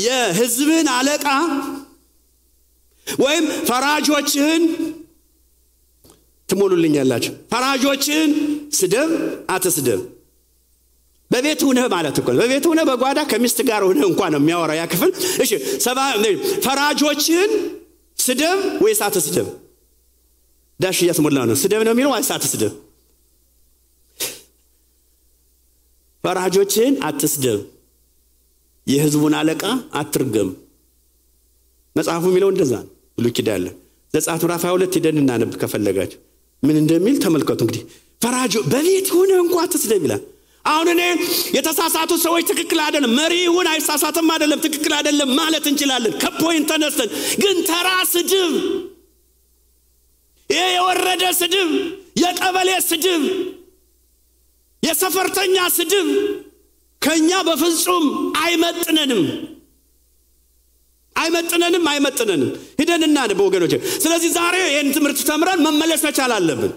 የሕዝብህን 0.06 0.88
አለቃ 0.94 1.26
ወይም 3.08 3.46
ፈራጆችህን 3.68 4.64
ትሞሉልኛላችሁ። 6.50 7.34
ፈራጆችህን 7.52 8.32
ስደብ 8.72 9.12
አትስደብ። 9.50 10.02
በቤት 11.32 11.62
ሁነህ 11.68 11.86
ማለት 11.94 12.18
እኮ 12.22 12.28
በቤት 12.40 12.66
ሁነህ 12.70 12.86
በጓዳ 12.90 13.20
ከሚስት 13.32 13.60
ጋር 13.70 13.82
ሁነህ 13.88 14.06
እንኳን 14.10 14.32
ነው 14.34 14.42
የሚያወራው 14.42 14.78
ያ 14.80 14.86
ክፍል። 14.92 15.12
እሺ 15.44 15.52
ፈራጆችህን 16.66 17.52
ስደብ 18.18 18.60
ወይስ 18.84 19.00
አትስደብ? 19.08 19.48
ዳሽ 20.80 20.98
እያስሞላ 21.04 21.38
ነው። 21.50 21.56
ስደብ 21.62 21.82
ነው 21.88 21.94
የሚለው 21.94 22.12
ወይስ 22.16 22.30
አትስደብ? 22.36 22.74
ፈራጆችን 26.24 26.94
አትስደብ፣ 27.08 27.60
የህዝቡን 28.88 29.34
አለቃ 29.40 29.64
አትርገም። 30.00 30.50
መጽሐፉ 31.96 32.24
የሚለው 32.32 32.50
እንደዛ 32.54 32.74
ነው። 32.82 32.90
ብሉይ 33.18 33.32
ኪዳን 33.38 33.62
ላይ 33.66 33.74
ዘጸአት 34.14 34.42
ምዕራፍ 34.44 34.64
22 34.66 34.98
ሂደን 34.98 35.18
እናነብ 35.22 35.52
ከፈለጋችሁ 35.62 36.20
ምን 36.64 36.76
እንደሚል 36.82 37.16
ተመልከቱ። 37.24 37.60
እንግዲህ 37.66 37.84
ፈራጆ 38.22 38.56
በቤት 38.72 39.08
ሆነ 39.16 39.32
እንኳ 39.44 39.56
አትስደብ 39.64 40.04
ይላል። 40.08 40.24
አሁን 40.66 40.88
እኔ 40.94 41.02
የተሳሳቱ 41.56 42.12
ሰዎች 42.24 42.46
ትክክል 42.52 42.80
አይደለም፣ 42.86 43.12
መሪ 43.20 43.34
ይሁን 43.44 43.68
አይሳሳትም 43.74 44.28
አይደለም፣ 44.34 44.60
ትክክል 44.66 44.94
አይደለም 44.98 45.30
ማለት 45.40 45.66
እንችላለን። 45.72 46.14
ከፖይንት 46.24 46.70
ተነስተን 46.72 47.10
ግን 47.44 47.58
ተራ 47.70 47.90
ስድብ፣ 48.14 48.54
ይሄ 50.50 50.64
የወረደ 50.76 51.24
ስድብ፣ 51.40 51.70
የቀበሌ 52.22 52.70
ስድብ፣ 52.90 53.24
የሰፈርተኛ 54.84 55.58
ስድብ 55.78 56.10
ከኛ 57.02 57.30
በፍጹም 57.48 58.06
አይመጥነንም 58.42 59.24
አይመጥነንም 61.16 61.86
አይመጥነንም። 61.92 62.50
ሂደን 62.80 63.04
ወገኖች። 63.42 63.74
ስለዚህ 64.04 64.30
ዛሬ 64.36 64.56
ይህን 64.66 64.90
ትምህርት 64.96 65.20
ተምረን 65.30 65.62
መመለስ 65.68 66.02
መቻል 66.08 66.32
አለብን። 66.36 66.74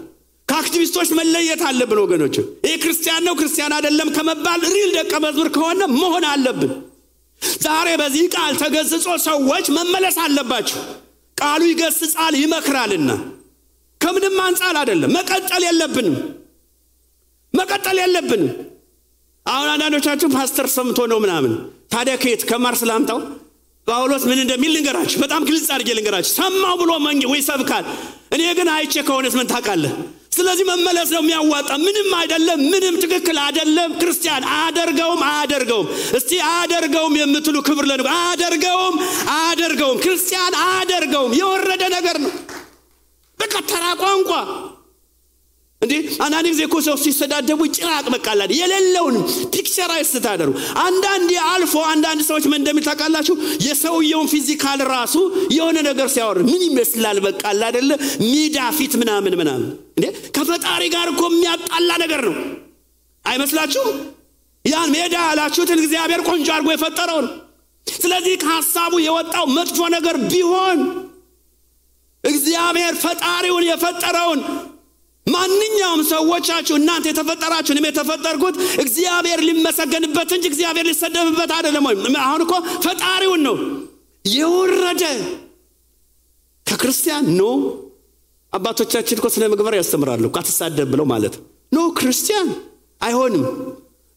ከአክቲቪስቶች 0.51 1.09
መለየት 1.17 1.61
አለብን 1.67 1.99
ወገኖች። 2.01 2.35
ይህ 2.65 2.73
ክርስቲያን 2.81 3.21
ነው 3.27 3.33
ክርስቲያን 3.39 3.73
አይደለም 3.75 4.09
ከመባል 4.15 4.61
ሪል 4.73 4.89
ደቀ 4.97 5.13
መዝሙር 5.25 5.49
ከሆነ 5.55 5.81
መሆን 5.93 6.25
አለብን። 6.31 6.71
ዛሬ 7.61 7.87
በዚህ 8.01 8.25
ቃል 8.33 8.53
ተገስጾ 8.61 9.05
ሰዎች 9.27 9.65
መመለስ 9.77 10.17
አለባቸው። 10.25 10.81
ቃሉ 11.37 11.61
ይገስጻል 11.69 12.35
ይመክራልና 12.41 13.11
ከምንም 14.01 14.37
አንጻር 14.45 14.75
አይደለም። 14.81 15.11
መቀጠል 15.17 15.63
የለብንም 15.67 16.15
መቀጠል 17.53 17.97
የለብንም። 18.01 18.51
አሁን 19.45 19.69
አንዳንዶቻችሁ 19.73 20.27
ፓስተር 20.35 20.67
ሰምቶ 20.75 20.99
ነው 21.11 21.19
ምናምን። 21.23 21.53
ታዲያ 21.93 22.15
ከየት 22.21 22.43
ከማርስ 22.49 22.81
ላምጣው? 22.89 23.19
ጳውሎስ 23.87 24.23
ምን 24.29 24.39
እንደሚል 24.43 24.71
ልንገራችሁ። 24.75 25.17
በጣም 25.23 25.41
ግልጽ 25.49 25.67
አድርጌ 25.75 25.89
ልንገራችሁ። 25.97 26.31
ሰማው 26.35 26.75
ብሎ 26.81 26.91
መንጌ 27.05 27.23
ወይ 27.31 27.41
ሰብካል። 27.47 27.85
እኔ 28.35 28.41
ግን 28.59 28.69
አይቼ 28.75 28.93
ከሆነስ 29.07 29.35
ምን 29.39 29.47
ታውቃለህ? 29.47 29.93
ስለዚህ 30.31 30.65
መመለስ 30.69 31.09
ነው 31.13 31.21
የሚያዋጣ። 31.23 31.69
ምንም 31.83 32.09
አይደለም፣ 32.19 32.59
ምንም 32.71 32.95
ትክክል 33.03 33.37
አይደለም። 33.45 33.91
ክርስቲያን 34.01 34.43
አያደርገውም፣ 34.53 35.21
አያደርገውም። 35.29 35.87
እስቲ 36.17 36.31
አያደርገውም 36.49 37.15
የምትሉ 37.19 37.57
ክብር 37.67 37.85
ለን 37.89 38.01
አያደርገውም፣ 38.15 38.95
አያደርገውም። 39.35 39.99
ክርስቲያን 40.05 40.55
አያደርገውም። 40.63 41.33
የወረደ 41.39 41.83
ነገር 41.95 42.17
ነው። 42.25 42.33
በቃ 43.39 43.53
ተራ 43.69 43.85
ቋንቋ 44.01 44.31
እንዴ? 45.81 45.93
አንዳንድ 46.23 46.47
ጊዜ 46.51 46.61
እኮ 46.67 46.77
ሰው 46.85 46.95
ሲሰዳደቡ 47.03 47.59
ጭራቅ 47.75 48.05
በቃላ 48.13 48.41
የሌለውንም 48.57 49.23
picturize 49.53 50.09
ስታደርጉ። 50.11 50.53
አንዳንድ 50.83 51.31
አልፎ 51.47 51.73
አንዳንድ 51.91 52.21
ሰዎች 52.27 52.45
ምን 52.51 52.59
እንደሚል 52.59 52.83
ታውቃላችሁ? 52.87 53.35
የሰውየውን 53.65 54.27
physical 54.33 54.81
ራሱ 54.91 55.15
የሆነ 55.55 55.77
ነገር 55.89 56.07
ሲያወር 56.15 56.39
ምን 56.49 56.61
ይመስላል 56.67 57.19
በቃላ 57.25 57.61
አይደለ 57.69 57.91
ሜዳ 58.25 58.69
ፊት 58.77 58.95
ምናምን 59.01 59.35
ምናምን። 59.41 59.69
እንዴ? 59.97 60.05
ከፈጣሪ 60.37 60.83
ጋር 60.95 61.07
እኮ 61.13 61.23
የሚያጣላ 61.31 61.91
ነገር 62.03 62.23
ነው። 62.29 62.35
አይመስላችሁም? 63.25 63.97
ያን 64.65 64.89
ሜዳ 64.95 65.15
ያላችሁትን 65.27 65.79
እግዚአብሔር 65.79 66.21
ቆንጆ 66.29 66.47
አድርጎ 66.55 66.69
የፈጠረው 66.73 67.21
ስለዚህ 67.87 68.33
ከሀሳቡ 68.41 68.93
የወጣው 69.03 69.45
መጥፎ 69.55 69.79
ነገር 69.93 70.15
ቢሆን 70.31 70.79
እግዚአብሔር 72.23 72.93
ፈጣሪውን 73.03 73.65
የፈጠረውን 73.67 74.41
ማንኛውም 75.31 76.01
ሰዎቻችሁ 76.11 76.75
እናንተ 76.79 77.05
የተፈጠራችሁ 77.09 77.71
እኔም 77.73 77.87
የተፈጠርኩት 77.89 78.55
እግዚአብሔር 78.83 79.39
ሊመሰገንበት 79.47 80.31
እንጂ 80.37 80.45
እግዚአብሔር 80.51 80.87
ሊሰደብበት 80.91 81.51
አይደለም። 81.57 81.85
ወይም 81.89 82.17
አሁን 82.25 82.41
እኮ 82.45 82.53
ፈጣሪውን 82.85 83.43
ነው 83.47 83.55
የወረደ 84.25 85.03
ከክርስቲያን 86.65 87.25
no 87.37 87.43
አባቶቻችን 88.53 89.17
እኮ 89.19 89.27
ስለ 89.33 89.43
ምግባር 89.51 89.75
ያስተምራሉ 89.77 90.25
አትሳደብ 90.39 90.89
ብለው 90.93 91.05
ማለት 91.11 91.35
no 91.71 91.81
ክርስቲያን 91.97 92.49
አይሆንም። 93.01 93.45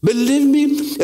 believe 0.05 0.42
me 0.42 0.53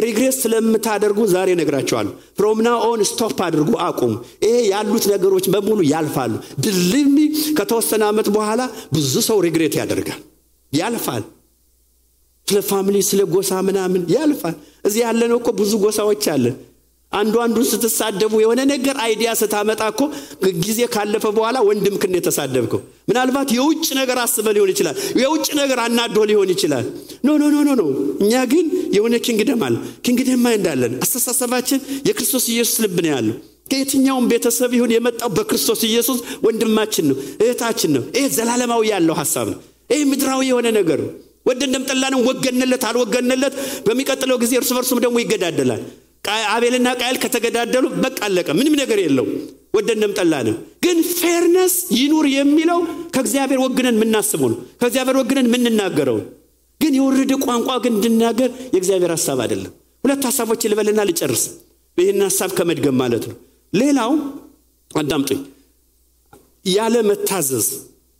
regret 0.04 0.36
ስለምታደርጉ 0.44 1.20
ዛሬ 1.34 1.50
ነግሬአችኋለሁ። 1.60 2.14
from 2.38 2.56
now 2.56 2.70
on 2.88 3.02
stop 3.10 3.40
አድርጉ፣ 3.46 3.70
አቁሙ። 3.86 4.12
ይሄ 4.46 4.56
ያሉት 4.72 5.06
ነገሮች 5.14 5.46
በሙሉ 5.54 5.80
ያልፋሉ። 5.92 6.34
believe 6.64 7.06
me 7.06 7.18
ከተወሰነ 7.58 8.04
ዓመት 8.12 8.28
በኋላ 8.36 8.62
ብዙ 8.96 9.14
ሰው 9.28 9.40
regret 9.48 9.76
ያደርጋል፣ 9.80 10.20
ያልፋል። 10.74 11.24
ስለ 12.48 12.60
family 12.70 12.98
ስለ 13.10 13.22
ጎሳ 13.34 13.52
ምናምን 13.68 14.02
ያልፋል። 14.14 14.56
እዚህ 14.88 15.02
ያለነው 15.06 15.38
እኮ 15.42 15.50
ብዙ 15.60 15.72
ጎሳዎች 15.84 16.24
አለን። 16.34 16.56
አንዱ 17.12 17.36
አንዱን 17.44 17.66
ስትሳደቡ 17.70 18.34
የሆነ 18.42 18.62
ነገር 18.72 18.96
idea 19.06 19.30
ስታመጣ 19.40 19.82
እኮ 19.92 20.02
ጊዜ 20.62 20.80
ካለፈ 20.94 21.26
በኋላ 21.38 21.58
ወንድምህን 21.68 22.14
የተሳደብከው 22.18 22.80
ምናልባት 23.10 23.50
የውጭ 23.56 23.88
ነገር 24.00 24.18
አስበህ 24.24 24.48
ሊሆን 24.56 24.70
ይችላል። 24.74 24.96
የውጭ 25.22 25.48
ነገር 25.60 25.80
አናዶ 25.86 26.18
ሊሆን 26.30 26.52
ይችላል። 26.54 26.86
no 27.26 27.38
no 27.42 27.64
no 27.68 27.74
no 27.80 27.84
እኛ 28.24 28.34
ግን 28.54 28.66
የሆነ 28.96 29.16
kingdom 29.26 29.64
አለ። 29.68 29.76
kingdom 30.06 30.46
እንዳለን 30.52 30.94
አስተሳሰባችን 31.06 31.80
የክርስቶስ 32.10 32.46
ኢየሱስ 32.54 32.78
ልብ 32.86 32.98
ነው 33.06 33.12
ያለው። 33.14 33.36
ከየትኛውም 33.72 34.26
ቤተሰብ 34.32 34.72
ይሁን 34.78 34.94
የመጣው 34.94 35.30
በክርስቶስ 35.36 35.82
ኢየሱስ 35.90 36.18
ወንድማችን 36.46 37.06
ነው፣ 37.10 37.18
እህታችን 37.44 37.92
ነው። 37.96 38.04
ይህ 38.18 38.26
ዘላለማዊ 38.38 38.84
ያለው 38.94 39.16
ሀሳብ 39.20 39.48
ነው። 39.54 39.60
ይህ 39.90 40.02
ምድራዊ 40.12 40.42
የሆነ 40.50 40.68
ነገር 40.80 41.00
ነው። 41.06 41.12
ወደንም 41.50 41.84
ወገንለት 42.28 42.84
አልወገንለት 42.90 43.54
በሚቀጥለው 43.86 44.38
ጊዜ 44.44 44.54
እርስ 44.60 44.72
በርሱም 44.76 45.00
ደግሞ 45.06 45.18
ይገዳደላል። 45.24 45.82
አቤልና 46.50 46.90
ቃየል 47.00 47.18
ከተገዳደሉ 47.22 47.86
በቃ 48.04 48.18
አለቀ። 48.28 48.48
ምንም 48.58 48.76
ነገር 48.82 49.00
የለው። 49.04 49.26
ወደንም 49.76 50.12
ጠላንም 50.18 50.56
ግን 50.84 50.98
fairness 51.18 51.76
ይኑር 51.98 52.26
የሚለው 52.32 52.80
ከእግዚአብሔር 53.14 53.60
ወግነን 53.64 53.98
የምናስበው 53.98 54.50
ነው። 54.54 54.60
ከእግዚአብሔር 54.82 55.18
ወግነን 55.22 55.48
የምንናገረው 55.50 56.18
ግን 56.82 56.94
የወረደ 56.98 57.34
ቋንቋ 57.46 57.70
ግን 57.84 57.94
እንድናገር 57.98 58.50
የእግዚአብሔር 58.74 59.12
ሀሳብ 59.16 59.40
አይደለም። 59.44 59.72
ሁለት 60.04 60.24
ሀሳቦች 60.30 60.62
ልበልና 60.72 61.02
ልጨርስ፣ 61.10 61.44
ይህን 61.98 62.22
ሀሳብ 62.26 62.52
ከመድገም 62.58 62.98
ማለት 63.02 63.24
ነው። 63.30 63.38
ሌላው 63.74 64.12
አዳምጡኝ፣ 64.92 65.42
ያለ 66.70 66.96
መታዘዝ 67.10 67.68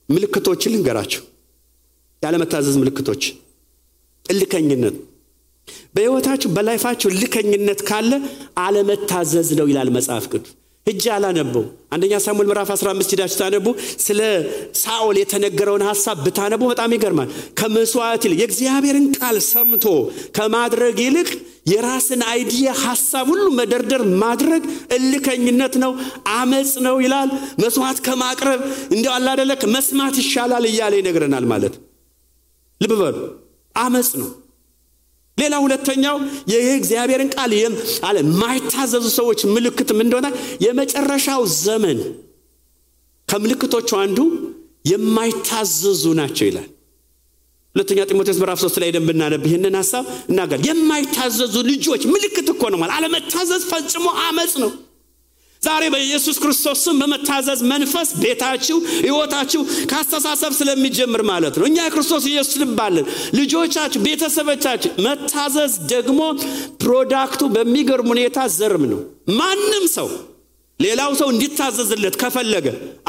ምልክቶችን 0.10 0.74
ልንገራቸው። 0.74 1.24
ያለ 2.22 2.36
መታዘዝ 2.42 2.76
ምልክቶች 2.82 3.24
እልከኝነት 4.26 4.96
በሕይወታችሁ 5.96 6.50
በላይፋችሁ 6.56 7.10
ልከኝነት 7.18 7.82
ካለ 7.90 8.12
አለመታዘዝ 8.66 9.52
ነው 9.60 9.68
ይላል 9.72 9.92
መጽሐፍ 9.96 10.26
ቅዱስ። 10.32 10.52
እጅ 10.88 11.04
አላነበው 11.16 11.64
አንደኛ 11.94 12.14
ሳሙኤል 12.24 12.48
ምዕራፍ 12.50 12.70
15 12.74 13.12
ሂዳችሁ 13.14 13.38
ታነቡ 13.42 13.68
ስለ 14.06 14.20
ሳኦል 14.80 15.18
የተነገረውን 15.22 15.84
ሀሳብ 15.88 16.18
ብታነቡ 16.26 16.62
በጣም 16.72 16.94
ይገርማል። 16.96 17.30
ከመስዋዕት 17.60 18.24
ይልቅ 18.26 18.40
የእግዚአብሔርን 18.42 19.06
ቃል 19.18 19.38
ሰምቶ 19.50 19.86
ከማድረግ 20.38 20.98
ይልቅ 21.06 21.30
የራስን 21.72 22.22
አይዲያ 22.32 22.70
ሀሳብ 22.82 23.28
ሁሉ 23.32 23.46
መደርደር 23.60 24.04
ማድረግ 24.24 24.64
እልከኝነት 24.98 25.76
ነው፣ 25.84 25.92
አመፅ 26.36 26.72
ነው 26.88 26.98
ይላል። 27.06 27.30
መስዋዕት 27.64 28.00
ከማቅረብ 28.08 28.62
እንዲያው 28.92 29.14
አለ 29.18 29.28
አይደለ 29.34 29.52
መስማት 29.76 30.18
ይሻላል 30.24 30.66
እያለ 30.72 30.96
ይነግረናል 31.02 31.48
ማለት 31.54 31.76
ልብ 32.82 32.94
በሉ 33.02 33.20
አመፅ 33.76 34.10
ነው። 34.22 34.30
ሌላ 35.38 35.56
ሁለተኛው 35.64 36.18
ይህ 36.52 36.66
እግዚአብሔርን 36.80 37.30
ቃል 37.36 37.54
አለ 38.08 38.18
የማይታዘዙ 38.24 39.06
ሰዎች 39.18 39.40
ምልክትም 39.54 40.00
እንደሆነ 40.06 40.28
የመጨረሻው 40.66 41.44
ዘመን 41.62 42.00
ከምልክቶቹ 43.28 43.90
አንዱ 44.04 44.20
የማይታዘዙ 44.92 46.04
ናቸው 46.20 46.46
ይላል። 46.50 46.68
ሁለተኛ 47.76 48.00
ጢሞቴዎስ 48.10 48.40
ምዕራፍ 48.42 48.60
ሶስት 48.64 48.78
ላይ 48.82 48.90
ደንብ 48.96 49.10
ብናነብ 49.10 49.44
ይህንን 49.48 49.76
ሀሳብ 49.80 50.06
እናገር። 50.32 50.60
የማይታዘዙ 50.68 51.56
ልጆች 51.70 52.02
ምልክት 52.14 52.48
እኮ 52.54 52.64
ነው 52.74 52.82
አለመታዘዝ 52.96 53.64
ፈጽሞ 53.72 54.08
አመፅ 54.24 54.54
ነው። 54.64 54.72
ዛሬ 55.62 55.84
በኢየሱስ 55.94 56.38
ክርስቶስ 56.44 56.80
ስም 56.86 56.96
በመታዘዝ 57.02 57.60
መንፈስ 57.72 58.10
ቤታችሁ፣ 58.22 58.78
ሕይወታችሁ 59.04 59.62
ከአስተሳሰብ 59.92 60.52
ስለሚጀምር 60.60 61.22
ማለት 61.30 61.56
ነው። 61.60 61.66
እኛ 61.70 61.78
የክርስቶስ 61.86 62.24
ኢየሱስ 62.32 62.56
ልብ 62.62 62.80
አለን። 62.86 63.06
ልጆቻችሁ፣ 63.38 64.00
ቤተሰቦቻችሁ 64.08 64.92
መታዘዝ 65.08 65.74
ደግሞ 65.94 66.20
product 66.82 67.29
ኡ 67.29 67.42
በሚገርም 67.56 68.10
ሁኔታ 68.14 68.48
ዘርም 68.58 68.86
ነው። 68.94 69.02
ማንም 69.40 69.86
ሰው 69.96 70.10
ሌላው 70.80 71.12
ሰው 71.20 71.28
እንዲታዘዝለት 71.34 72.16
ከፈለገ 72.22 72.68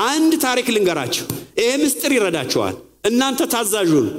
አንድ 0.08 0.32
ታሪክ 0.44 0.66
ልንገራችሁ። 0.74 1.24
ይሄ 1.60 1.70
ምስጢር 1.82 2.12
ይረዳችኋል። 2.16 2.74
እናንተ 3.08 3.40
ታዛዡ 3.54 3.92
ነው፣ 4.06 4.14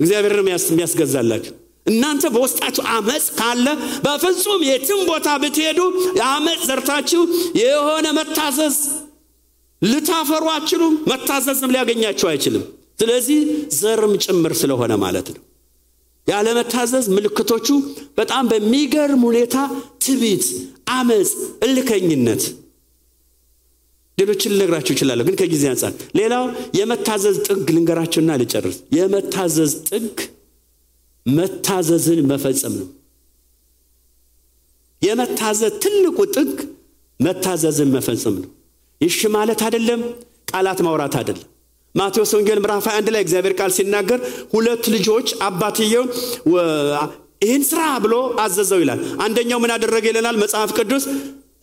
እግዚአብሔር 0.00 0.34
የሚያስገዛላችሁ። 0.42 1.54
እናንተ 1.86 2.24
በውስጣችሁ 2.34 2.84
አመፅ 2.92 3.26
ካለ 3.38 3.66
በፍጹም 4.04 4.62
የትም 4.68 5.00
ቦታ 5.10 5.28
ብትሄዱ 5.42 5.80
የአመፅ 6.18 6.60
ዘርታችሁ 6.68 7.22
የሆነ 7.60 8.06
መታዘዝ 8.18 8.76
ልታፈሩ 9.82 10.44
አትችሉም፣ 10.52 10.94
መታዘዝም 11.10 11.72
ሊያገኛችሁ 11.74 12.26
አይችልም። 12.30 12.64
ስለዚህ 13.00 13.40
ዘርም 13.78 14.12
ጭምር 14.24 14.52
ስለሆነ 14.60 14.92
ማለት 15.02 15.26
ነው። 15.34 15.42
ያለመታዘዝ 16.26 17.06
ምልክቶቹ 17.16 17.66
በጣም 18.16 18.44
በሚገርም 18.52 19.22
ሁኔታ 19.28 19.56
ትዕቢት፣ 20.04 20.44
አመፅ፣ 20.94 21.30
እልከኝነት 21.66 22.44
ሌሎችን 24.18 24.52
ልነግራችሁ 24.52 24.92
እችላለሁ፣ 24.94 25.24
ግን 25.28 25.36
ከጊዜ 25.40 25.64
አንጻር 25.70 25.92
ሌላው 26.18 26.44
የመታዘዝ 26.78 27.36
ጥግ 27.46 27.66
ልንገራችሁና 27.74 28.38
ልጨርስ። 28.42 28.78
የመታዘዝ 28.96 29.72
ጥግ 29.90 30.16
መታዘዝን 31.26 32.20
መፈጸም 32.30 32.74
ነው። 32.80 32.88
የመታዘዝ 35.02 35.72
ትልቁ 35.82 36.18
ጥግ 36.34 36.52
መታዘዝን 37.20 37.90
መፈጸም 37.94 38.34
ነው። 38.40 38.48
ይሽ 39.00 39.18
ማለት 39.36 39.60
አይደለም፣ 39.66 40.00
ቃላት 40.50 40.80
ማውራት 40.86 41.14
አይደለም። 41.20 41.46
ማቴዎስ 41.94 42.30
ወንጌል 42.36 42.58
ምዕራፍ 42.62 42.86
21 42.88 43.10
ላይ 43.14 43.22
እግዚአብሔር 43.24 43.54
ቃል 43.58 43.70
ሲናገር 43.76 44.20
ሁለት 44.54 44.84
ልጆች 44.94 45.28
አባትየው 45.46 46.04
ይህን 47.42 47.62
ስራ 47.70 47.80
ብሎ 48.04 48.14
አዘዘው 48.42 48.80
ይላል። 48.82 49.00
አንደኛው 49.24 49.58
ምን 49.62 49.72
አደረገ 49.74 50.04
ይለናል 50.10 50.36
መጽሐፍ 50.42 50.70
ቅዱስ 50.78 51.04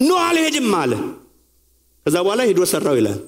ኖ 0.02 0.18
አልሄድም 0.26 0.74
አለ። 0.82 0.94
ከዛ 2.06 2.16
በኋላ 2.26 2.42
ሄዶ 2.50 2.62
ሰራው 2.72 2.96
ይላል። 3.00 3.20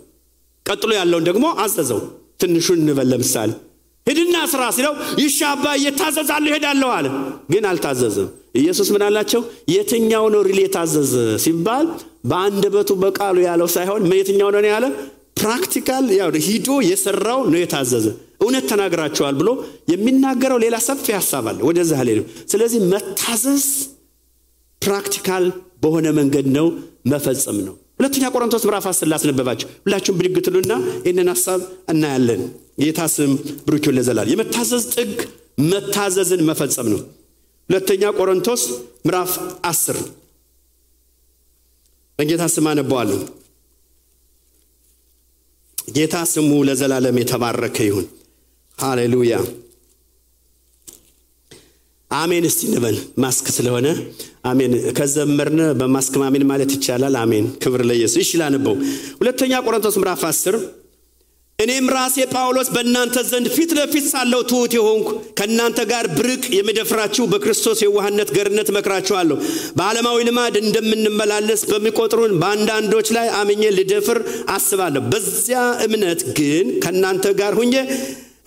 ቀጥሎ 0.65 0.91
ያለውን 0.99 1.25
ደግሞ 1.29 1.45
አዘዘው። 1.63 1.99
ትንሹን 2.41 2.79
እንበል 2.83 3.07
ለምሳሌ 3.11 3.51
ሂድና 4.07 4.37
ስራ 4.49 4.63
ሲለው 4.75 4.93
ይሻ 5.21 5.37
አባዬ 5.51 5.83
እታዘዛለሁ 5.91 6.49
እሄዳለሁ 6.51 6.89
አለ። 6.95 7.05
ግን 7.51 7.63
አልታዘዘም። 7.69 8.27
ኢየሱስ 8.59 8.89
ምን 8.93 9.03
አላቸው? 9.05 9.41
የትኛው 9.73 10.25
ነው 10.33 10.41
real 10.47 10.59
የታዘዘ 10.63 11.13
ሲባል 11.45 11.87
በአንደበቱ 12.29 12.89
በቃሉ 13.03 13.37
ያለው 13.47 13.67
ሳይሆን 13.75 14.03
የትኛው 14.13 14.49
ነው 14.55 14.69
ያለ 14.73 14.85
practical 15.39 16.05
ሂዶ 16.47 16.69
የሰራው 16.89 17.39
ነው 17.47 17.59
የታዘዘ። 17.61 18.05
እውነት 18.41 18.65
ተናግራቸዋል 18.71 19.35
ብሎ 19.39 19.49
የሚናገረው 19.91 20.59
ሌላ 20.63 20.75
ሰፊ 20.87 21.05
ሀሳብ 21.17 21.45
አለ። 21.51 21.59
ወደዛ 21.67 21.91
አልሄድም። 22.01 22.27
ስለዚህ 22.51 22.79
መታዘዝ 22.91 23.65
practical 24.81 25.45
በሆነ 25.83 26.07
መንገድ 26.19 26.47
ነው 26.57 26.67
መፈጸም 27.11 27.57
ነው። 27.67 27.75
ሁለተኛ 27.99 28.25
ቆሮንቶስ 28.33 28.63
ምዕራፍ 28.67 28.85
አስር 28.89 29.07
ላስነብባችሁ 29.11 29.67
ሁላችሁም 29.83 30.17
ብድግ 30.19 30.37
ትሉና 30.45 30.73
ይህንን 31.05 31.29
ሀሳብ 31.33 31.59
እናያለን። 31.91 32.41
ጌታ 32.77 33.01
ስም 33.13 33.31
ብሩክ 33.67 33.85
ለዘላለም። 33.97 34.31
የመታዘዝ 34.33 34.83
ጥግ 34.95 35.11
መታዘዝን 35.65 36.41
መፈጸም 36.49 36.87
ነው። 36.93 37.01
ሁለተኛ 37.69 38.03
ቆሮንቶስ 38.17 38.63
ምዕራፍ 39.05 39.31
አስር 39.69 39.97
በጌታ 42.19 42.43
ስም 42.53 42.65
አነበዋለሁ። 42.71 43.19
ጌታ 45.95 46.15
ስሙ 46.31 46.51
ለዘላለም 46.67 47.17
የተባረከ 47.21 47.77
ይሁን። 47.87 48.05
ሃሌሉያ 48.77 49.33
አሜን። 52.11 52.45
እስቲ 52.49 52.61
እንበል 52.69 52.95
ማስክ 53.17 53.45
ስለሆነ 53.55 53.87
አሜን። 54.43 54.73
ከዘመርነ 54.97 55.61
በማስክ 55.79 56.15
አሜን 56.27 56.43
ማለት 56.51 56.71
ይቻላል። 56.75 57.15
አሜን። 57.21 57.45
ክብር 57.63 57.81
ለኢየሱስ። 57.89 58.17
እሺ 58.23 58.31
ላነበው። 58.41 58.75
ሁለተኛ 59.19 59.53
ቆሮንቶስ 59.65 59.95
ምዕራፍ 60.01 60.23
10 60.29 60.57
እኔም 61.59 61.85
ራሴ 61.93 62.15
ጳውሎስ 62.31 62.69
በእናንተ 62.73 63.17
ዘንድ 63.27 63.47
ፊት 63.53 63.71
ለፊት 63.77 64.05
ሳለው 64.09 64.41
ትሑት 64.49 64.73
የሆንኩ 64.75 65.09
ከእናንተ 65.39 65.79
ጋር 65.91 66.05
ብርቅ 66.17 66.43
የምደፍራችሁ 66.55 67.23
በክርስቶስ 67.31 67.79
የዋህነት 67.83 68.29
ገርነት 68.37 68.69
እመክራችኋለሁ። 68.71 69.37
በዓለማዊ 69.77 70.17
ልማድ 70.27 70.55
እንደምንመላለስ 70.61 71.61
በሚቆጥሩን 71.69 72.33
በአንዳንዶች 72.41 73.09
ላይ 73.17 73.29
አምኜ 73.39 73.71
ልደፍር 73.77 74.19
አስባለሁ። 74.55 75.03
በዚያ 75.13 75.61
እምነት 75.85 76.23
ግን 76.39 76.67
ከእናንተ 76.83 77.33
ጋር 77.39 77.55
ሁኜ 77.61 77.73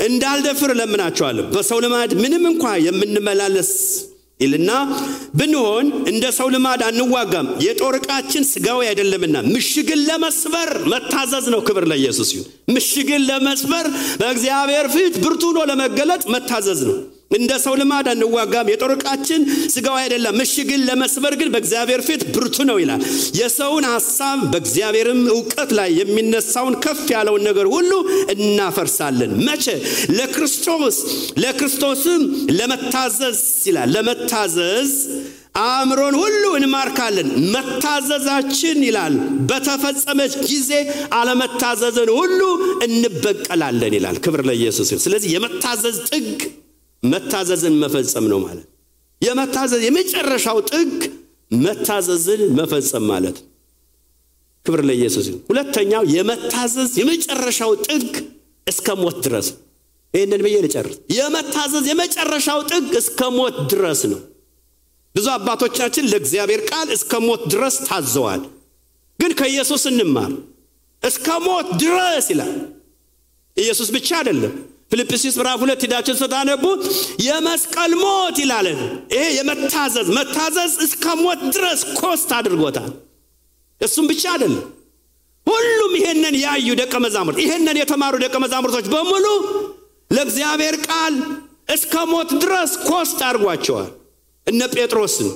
እንዳልደፍር 0.07 0.71
እለምናችኋለሁ። 0.75 1.47
በሰው 1.55 1.81
ልማድ 1.85 2.13
ምንም 2.23 2.45
እንኳ 2.53 2.77
የምንመላለስ 2.85 3.73
ይልና 4.41 4.71
ብንሆን 5.39 5.87
እንደ 6.11 6.25
ሰው 6.37 6.49
ልማድ 6.55 6.83
አንዋጋም። 6.89 7.49
የጦር 7.65 7.95
ዕቃችን 7.99 8.45
ስጋዊ 8.51 8.81
አይደለምና 8.91 9.37
ምሽግን 9.49 10.01
ለመስበር 10.09 10.71
መታዘዝ 10.93 11.47
ነው። 11.55 11.61
ክብር 11.69 11.87
ለኢየሱስ 11.91 12.31
ይሁን። 12.35 12.47
ምሽግን 12.75 13.23
ለመስበር 13.29 13.87
በእግዚአብሔር 14.21 14.89
ፊት 14.95 15.17
ብርቱ 15.25 15.43
ሆኖ 15.51 15.61
ለመገለጥ 15.71 16.23
መታዘዝ 16.35 16.83
ነው። 16.89 16.97
እንደ 17.31 17.53
ሰው 17.63 17.75
ልማድ 17.79 18.07
አንዋጋም። 18.11 18.69
የጦር 18.71 18.93
ዕቃችን 18.95 19.43
ስጋዊ 19.73 19.97
አይደለም፣ 20.03 20.37
ምሽግን 20.41 20.81
ለመስበር 20.89 21.35
ግን 21.41 21.49
በእግዚአብሔር 21.55 22.01
ፊት 22.07 22.23
ብርቱ 22.35 22.57
ነው 22.69 22.77
ይላል። 22.83 23.03
የሰውን 23.39 23.85
ሐሳብ 23.91 24.39
በእግዚአብሔርም 24.53 25.21
እውቀት 25.35 25.71
ላይ 25.79 25.91
የሚነሳውን 25.99 26.77
ከፍ 26.85 27.03
ያለውን 27.15 27.43
ነገር 27.49 27.67
ሁሉ 27.75 27.93
እናፈርሳለን። 28.35 29.33
መቼ? 29.47 29.67
ለክርስቶስ 30.19 30.97
ለክርስቶስም 31.43 32.23
ለመታዘዝ 32.59 33.41
ይላል። 33.69 33.91
ለመታዘዝ 33.97 34.93
አእምሮን 35.63 36.15
ሁሉ 36.21 36.43
እንማርካለን። 36.59 37.29
መታዘዛችን 37.55 38.79
ይላል 38.89 39.15
በተፈጸመች 39.49 40.35
ጊዜ 40.47 40.71
አለመታዘዝን 41.19 42.11
ሁሉ 42.19 42.41
እንበቀላለን 42.87 43.95
ይላል። 43.99 44.19
ክብር 44.25 44.43
ለኢየሱስ። 44.49 44.91
ስለዚህ 45.05 45.31
የመታዘዝ 45.35 45.99
ጥግ 46.11 46.41
መታዘዝን 47.03 47.75
መፈጸም 47.83 48.27
ነው 48.33 48.39
ማለት። 48.45 48.67
የመታዘዝ 49.23 49.83
የመጨረሻው 49.87 50.59
ጥግ 50.71 50.93
መታዘዝን 51.51 52.43
መፈጸም 52.59 53.05
ማለት 53.11 53.37
ክብር 54.67 54.81
ለኢየሱስ 54.89 55.27
ይሁን። 55.29 55.43
ሁለተኛው 55.51 56.03
የመታዘዝ 56.15 56.91
የመጨረሻው 57.01 57.73
ጥግ 57.87 58.13
እስከ 58.67 58.97
ሞት 59.01 59.19
ድረስ 59.27 59.47
ይህንን 60.15 60.41
ብዬ 60.45 60.57
ልጨርስ። 60.65 60.97
የመታዘዝ 61.17 61.85
የመጨረሻው 61.91 62.61
ጥግ 62.71 62.91
እስከ 63.01 63.21
ሞት 63.37 63.57
ድረስ 63.73 64.01
ነው። 64.13 64.21
ብዙ 65.15 65.27
አባቶቻችን 65.35 66.09
ለእግዚአብሔር 66.11 66.61
ቃል 66.71 66.89
እስከ 66.97 67.13
ሞት 67.25 67.43
ድረስ 67.53 67.77
ታዘዋል። 67.87 68.43
ግን 69.19 69.33
ከኢየሱስ 69.39 69.85
እንማር። 69.91 70.33
እስከ 71.03 71.29
ሞት 71.47 71.69
ድረስ 71.83 72.27
ይላል። 72.33 72.53
ኢየሱስ 73.57 73.89
ብቻ 73.97 74.09
አይደለም 74.21 74.55
ፊልጵስዩስ 74.91 75.35
ምዕራፍ 75.39 75.59
ሁለት 75.63 75.83
ሂዳችሁ 75.85 76.15
ስታነቡ 76.21 76.65
የመስቀል 77.25 77.93
ሞት 78.03 78.37
ይላለን። 78.43 78.79
ይሄ 79.15 79.25
የመታዘዝ 79.39 80.09
መታዘዝ 80.19 80.73
እስከ 80.87 81.15
ሞት 81.21 81.41
ድረስ 81.55 81.81
cost 81.99 82.31
አድርጎታል። 82.37 82.93
እሱም 83.81 84.07
ብቻ 84.11 84.23
አይደለም፣ 84.35 84.63
ሁሉም 85.47 85.93
ይሄንን 85.99 86.35
ያዩ 86.43 86.69
ደቀ 86.81 86.95
መዛሙርት 87.05 87.39
ይሄንን 87.43 87.77
የተማሩ 87.81 88.15
ደቀ 88.25 88.37
መዛሙርቶች 88.45 88.87
በሙሉ 88.95 89.27
ለእግዚአብሔር 90.11 90.77
ቃል 90.89 91.15
እስከ 91.75 92.05
ሞት 92.13 92.31
ድረስ 92.43 92.73
cost 92.89 93.21
አድርጓቸዋል። 93.29 93.89
እነ 94.47 94.61
ጴጥሮስን 94.75 95.29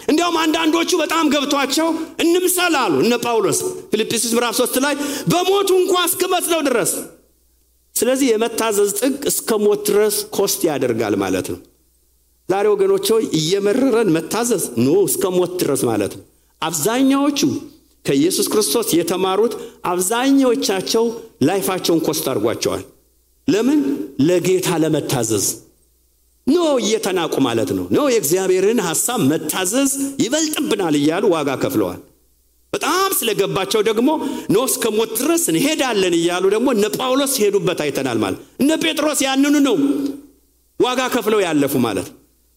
እንዲያውም 0.00 0.36
አንዳንዶቹ 0.42 0.90
በጣም 1.02 1.24
ገብቷቸው 1.32 1.88
እንምሰል 2.22 2.74
አሉ። 2.82 2.94
እነ 3.04 3.14
ጳውሎስ 3.24 3.58
ፊልጵስዩስ 3.90 4.32
ምዕራፍ 4.36 4.54
ሶስት 4.60 4.76
ላይ 4.84 4.94
በሞቱ 5.32 5.70
እንኳ 5.80 5.94
እስክመስለው 6.08 6.62
ድረስ 6.68 6.92
ስለዚህ 8.00 8.26
የመታዘዝ 8.30 8.90
ጥግ 9.00 9.16
እስከ 9.30 9.58
ሞት 9.64 9.82
ድረስ 9.88 10.16
cost 10.36 10.60
ያደርጋል 10.68 11.14
ማለት 11.22 11.46
ነው። 11.52 11.58
ዛሬ 12.48 12.66
ወገኖች 12.72 13.06
ሆይ 13.14 13.24
እየመረረን 13.38 14.08
መታዘዝ 14.16 14.64
no 14.84 14.94
እስከ 15.08 15.24
ሞት 15.36 15.52
ድረስ 15.60 15.82
ማለት 15.90 16.12
ነው። 16.18 16.24
አብዛኛዎቹ 16.62 17.40
ከኢየሱስ 18.04 18.46
ክርስቶስ 18.52 18.88
የተማሩት 18.98 19.54
አብዛኛዎቻቸው 19.92 21.04
life 21.48 21.64
ኣቸውን 21.64 22.00
cost 22.06 22.26
አድርጓቸዋል። 22.32 22.82
ለምን? 23.48 23.80
ለጌታ 24.20 24.68
ለመታዘዝ 24.82 25.46
no 26.46 26.56
እየተናቁ 26.82 27.34
ማለት 27.46 27.70
ነው። 27.76 27.84
no 27.90 28.06
የእግዚአብሔርን 28.10 28.80
ሐሳብ 28.86 29.20
መታዘዝ 29.32 29.90
ይበልጥብናል 30.24 30.94
እያሉ 31.00 31.24
ዋጋ 31.34 31.50
ከፍለዋል። 31.62 32.00
በጣም 32.72 33.10
ስለገባቸው 33.18 33.80
ደግሞ 33.88 34.10
no 34.54 34.64
እስከ 34.68 34.92
ሞት 34.96 35.12
ድረስ 35.20 35.44
እንሄዳለን 35.52 36.14
እያሉ 36.18 36.44
ደግሞ 36.54 36.68
እነ 36.76 36.86
ጳውሎስ 36.96 37.32
ሲሄዱበት 37.36 37.80
አይተናል 37.84 38.18
ማለት 38.24 38.40
እነ 38.62 38.70
ጴጥሮስ 38.82 39.20
ያንኑ 39.26 39.54
ነው 39.66 39.76
ዋጋ 40.80 41.00
ከፍለው 41.14 41.40
ያለፉ 41.44 41.74
ማለት 41.86 42.08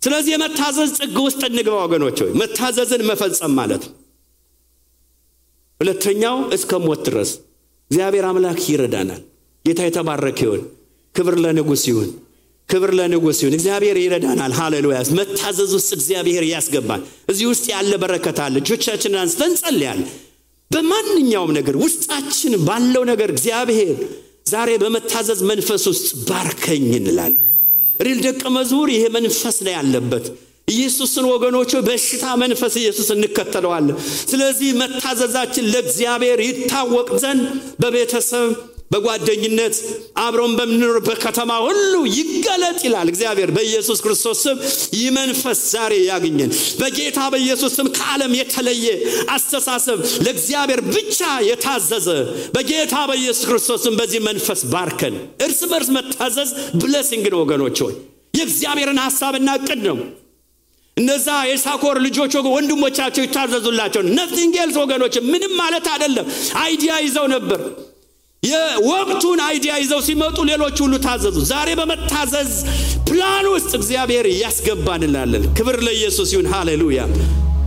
ስለዚህ 0.02 0.32
የመታዘዝ 0.34 0.92
ጥግ 1.00 1.18
ውስጥ 1.26 1.42
እንግባ 1.50 1.76
ወገኖች 1.84 2.18
ሆይ 2.24 2.32
መታዘዝን 2.40 3.04
መፈጸም 3.10 3.54
ማለት 3.60 3.84
ሁለተኛው 5.80 6.36
እስከ 6.56 6.80
ሞት 6.84 7.02
ድረስ 7.08 7.32
እግዚአብሔር 7.92 8.26
አምላክ 8.28 8.60
ይረዳናል። 8.68 9.22
ጌታ 9.66 9.82
የተባረከ 9.88 10.40
ይሁን። 10.46 10.62
ክብር 11.16 11.36
ለንጉሥ 11.44 11.84
ይሁን 11.90 12.10
ክብር 12.74 12.92
ለንጉሥ 12.98 13.40
ይሁን። 13.44 13.56
እግዚአብሔር 13.58 13.98
ይረዳናል። 14.02 14.54
ሃሌሉያ። 14.58 15.00
መታዘዝ 15.18 15.72
ውስጥ 15.78 15.92
እግዚአብሔር 15.98 16.44
ያስገባል። 16.50 17.02
እዚህ 17.32 17.46
ውስጥ 17.52 17.66
ያለ 17.74 17.94
በረከት 18.04 18.40
አለ። 18.46 18.56
እጆቻችንን 18.64 19.20
አንስተን 19.24 19.52
እንጸልያለን። 19.52 20.10
በማንኛውም 20.72 21.52
ነገር 21.58 21.76
ውስጣችን 21.84 22.54
ባለው 22.68 23.04
ነገር 23.12 23.30
እግዚአብሔር 23.36 23.92
ዛሬ 24.52 24.70
በመታዘዝ 24.82 25.42
መንፈስ 25.50 25.84
ውስጥ 25.92 26.08
ባርከኝ 26.30 26.88
እንላለን። 27.00 27.42
ሪል 28.00 28.20
ደቀ 28.26 28.44
መዝሙር 28.56 28.90
ይሄ 28.94 29.04
መንፈስ 29.16 29.58
ነው 29.66 29.74
ያለበት። 29.78 30.26
ኢየሱስን 30.68 31.26
ወገኖቹ 31.32 31.72
በሽታ 31.88 32.26
መንፈስ 32.42 32.74
ኢየሱስ 32.82 33.08
እንከተለዋለን። 33.16 33.98
ስለዚህ 34.32 34.70
መታዘዛችን 34.82 35.66
ለእግዚአብሔር 35.74 36.40
ይታወቅ 36.48 37.10
ዘንድ 37.24 37.44
በቤተሰብ 37.82 38.50
በጓደኝነት 38.94 39.76
አብረን 40.24 40.54
በምንኖርበት 40.60 41.20
ከተማ 41.26 41.52
ሁሉ 41.66 41.94
ይገለጥ 42.16 42.80
ይላል 42.88 43.08
እግዚአብሔር። 43.14 43.52
በኢየሱስ 43.56 44.00
ክርስቶስ 44.06 44.42
ስም 44.44 44.58
ይህ 44.96 45.08
መንፈስ 45.18 45.60
ዛሬ 45.74 45.94
ያግኘን። 46.08 46.52
በጌታ 46.82 47.20
በኢየሱስ 47.34 47.74
ስም 47.78 47.90
ከዓለም 47.98 48.34
የተለየ 48.40 48.88
አስተሳሰብ 49.36 49.98
ለእግዚአብሔር 50.26 50.82
ብቻ 50.92 51.20
የታዘዘ 51.50 52.08
በጌታ 52.56 52.96
በኢየሱስ 53.10 53.46
ክርስቶስ 53.50 53.82
ስም 53.86 53.96
በዚህ 54.00 54.22
መንፈስ 54.28 54.64
ባርከን። 54.74 55.16
እርስ 55.46 55.62
በርስ 55.72 55.90
መታዘዝ 55.98 56.52
ብለሲንግ 56.82 57.28
ነው 57.34 57.42
ወገኖች 57.44 57.80
ሆይ 57.86 57.96
የእግዚአብሔርን 58.34 59.00
ሐሳብና 59.04 59.50
እቅድ 59.60 59.82
ነው። 59.88 59.98
እነዛ 60.98 61.28
የይሳኮር 61.48 61.98
ልጆች 62.06 62.34
ወንድሞቻቸው 62.50 63.24
ይታዘዙላቸው። 63.26 64.02
nothing 64.18 64.56
else 64.64 64.78
ወገኖች፣ 64.82 65.16
ምንም 65.30 65.54
ማለት 65.62 65.88
አይደለም። 65.94 66.28
idea 66.64 66.94
ይዘው 67.06 67.26
ነበር። 67.34 67.62
የወቅቱን 68.44 69.40
idea 69.46 69.74
ይዘው 69.82 70.02
ሲመጡ 70.08 70.38
ሌሎች 70.50 70.78
ሁሉ 70.84 70.94
ታዘዙ። 71.06 71.38
ዛሬ 71.52 71.70
በመታዘዝ 71.80 72.52
ፕላን 73.10 73.46
ውስጥ 73.54 73.72
እግዚአብሔር 73.80 74.28
ያስገባን 74.38 75.04
እንላለን። 75.08 75.46
ክብር 75.58 75.78
ለኢየሱስ 75.88 76.32
ይሁን። 76.36 76.50
ሃሌሉያ 76.54 77.02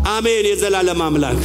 አሜን። 0.08 0.46
የዘላለም 0.50 1.00
አምላክ 1.06 1.40